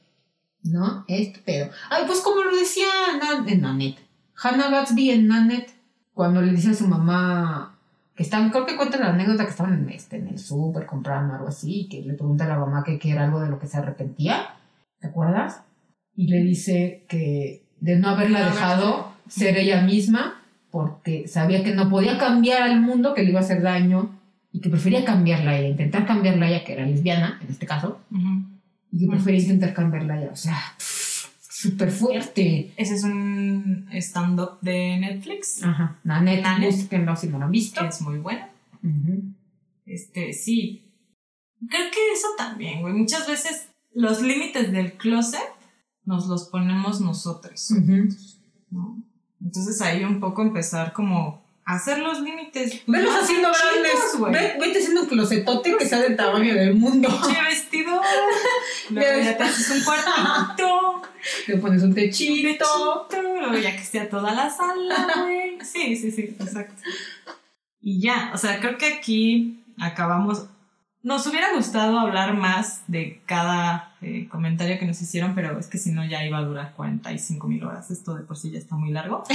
[0.64, 1.70] No es tu pedo.
[1.90, 2.86] Ay, pues como lo decía
[3.20, 4.00] Nan- en Nanette,
[4.42, 5.74] Hannah Gatsby en Nanette,
[6.14, 7.78] cuando le dice a su mamá
[8.16, 11.34] que estaban, creo que cuenta la anécdota que estaban en, este, en el súper comprando
[11.34, 13.60] algo así, y que le pregunta a la mamá que, que era algo de lo
[13.60, 14.56] que se arrepentía,
[15.02, 15.64] ¿te acuerdas?
[16.16, 20.41] Y le dice que de no haberla dejado ser ella misma,
[20.72, 24.18] porque sabía que no podía cambiar al mundo, que le iba a hacer daño,
[24.54, 27.66] y que prefería cambiarla a ella, intentar cambiarla a ella, que era lesbiana, en este
[27.66, 28.00] caso,
[28.92, 30.30] y que prefería intentar cambiarla a ella.
[30.32, 32.72] O sea, súper fuerte.
[32.76, 35.64] Ese es un stand-up de Netflix.
[35.64, 36.00] Ajá.
[36.04, 36.76] Nanette, Nanette.
[36.76, 37.86] búsquenlo si no lo han visto.
[37.86, 38.46] es muy bueno.
[39.86, 40.84] Este, sí.
[41.70, 42.94] Creo que eso también, güey.
[42.94, 45.40] Muchas veces los límites del closet
[46.06, 47.72] nos los ponemos nosotros.
[48.70, 49.01] ¿no?
[49.52, 52.82] Entonces ahí un poco empezar como a hacer los límites.
[52.88, 54.18] Velos más haciendo grandes.
[54.18, 54.32] güey.
[54.32, 57.10] Ve- Vete haciendo un closetote que sea del tamaño del mundo.
[57.22, 58.02] Pinche vestido.
[58.90, 61.02] Luego ya te haces un cuartito.
[61.46, 63.08] Te pones un techito.
[63.12, 65.58] Luego ya que esté toda la sala, güey.
[65.64, 66.82] Sí, sí, sí, exacto.
[67.82, 70.46] Y ya, o sea, creo que aquí acabamos.
[71.04, 75.78] Nos hubiera gustado hablar más de cada eh, comentario que nos hicieron, pero es que
[75.78, 77.92] si no ya iba a durar 45 mil horas.
[77.92, 79.24] Esto de por sí ya está muy largo.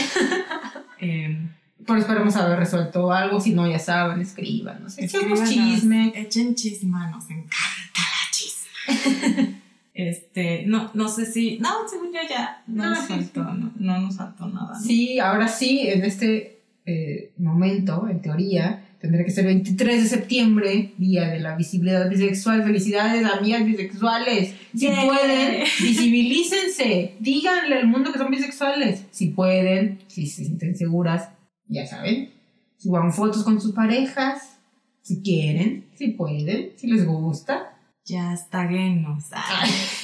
[0.99, 1.47] Eh,
[1.87, 3.39] Pero esperemos haber resuelto algo.
[3.39, 4.83] Si no, ya saben, escriban.
[4.83, 6.11] No sé, echemos chisme.
[6.17, 9.61] Echen chisma, nos encanta la chisma.
[9.95, 11.59] este, no, no sé si.
[11.59, 14.73] No, según yo ya no, No, nos faltó, no, no nos faltó nada.
[14.73, 14.81] ¿no?
[14.81, 20.93] Sí, ahora sí, en este eh, momento, en teoría, tendría que ser 23 de septiembre,
[20.99, 22.65] Día de la Visibilidad Bisexual.
[22.65, 24.55] Felicidades, amigas bisexuales.
[24.75, 27.15] Si pueden, visibilícense.
[27.21, 29.05] Díganle al mundo que son bisexuales.
[29.13, 31.31] Si pueden, si se sienten seguras,
[31.69, 32.31] ya saben.
[32.79, 34.59] Suban fotos con sus parejas.
[35.03, 37.79] Si quieren, si pueden, si les gusta.
[38.05, 39.25] Ya está genos.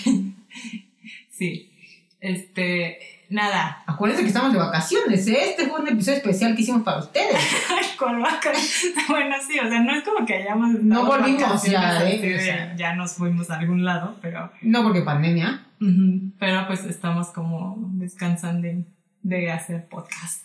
[1.30, 1.70] sí.
[2.20, 2.98] Este,
[3.32, 3.82] nada.
[3.86, 5.50] Acuérdense que estamos de vacaciones, ¿eh?
[5.50, 7.36] Este fue un episodio especial que hicimos para ustedes.
[7.98, 8.94] Con vacaciones.
[9.08, 10.70] Bueno, sí, o sea, no es como que hayamos.
[10.82, 12.18] No volvimos ya, ¿eh?
[12.18, 12.76] de, O sea.
[12.76, 14.50] ya nos fuimos a algún lado, pero.
[14.62, 15.66] No porque pandemia.
[16.38, 18.84] Pero pues estamos como descansando de,
[19.22, 20.44] de hacer podcast.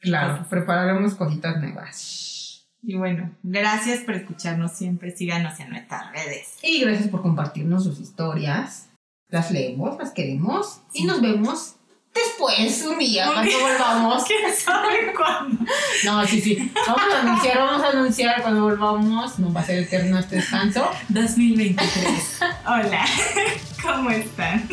[0.00, 2.68] Claro, prepararemos cositas nuevas.
[2.82, 5.10] Y bueno, gracias por escucharnos siempre.
[5.16, 6.58] Síganos en nuestras redes.
[6.62, 8.90] Y gracias por compartirnos sus historias.
[9.28, 10.82] Las leemos, las queremos.
[10.92, 11.76] Y nos vemos
[12.14, 14.24] después, un día, cuando volvamos.
[14.26, 15.64] ¿Quién sabe cuándo?
[16.04, 16.72] No, sí, sí.
[16.86, 19.38] Vamos a anunciar, vamos a anunciar cuando volvamos.
[19.38, 20.88] No va a ser eterno este descanso.
[21.08, 22.40] 2023.
[22.66, 23.04] Hola,
[23.82, 24.68] ¿cómo están?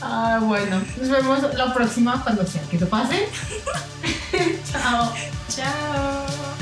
[0.00, 0.80] Ah, bueno.
[0.98, 3.28] Nos vemos la próxima cuando sea que te pase.
[4.72, 5.12] Chao.
[5.48, 6.59] Chao.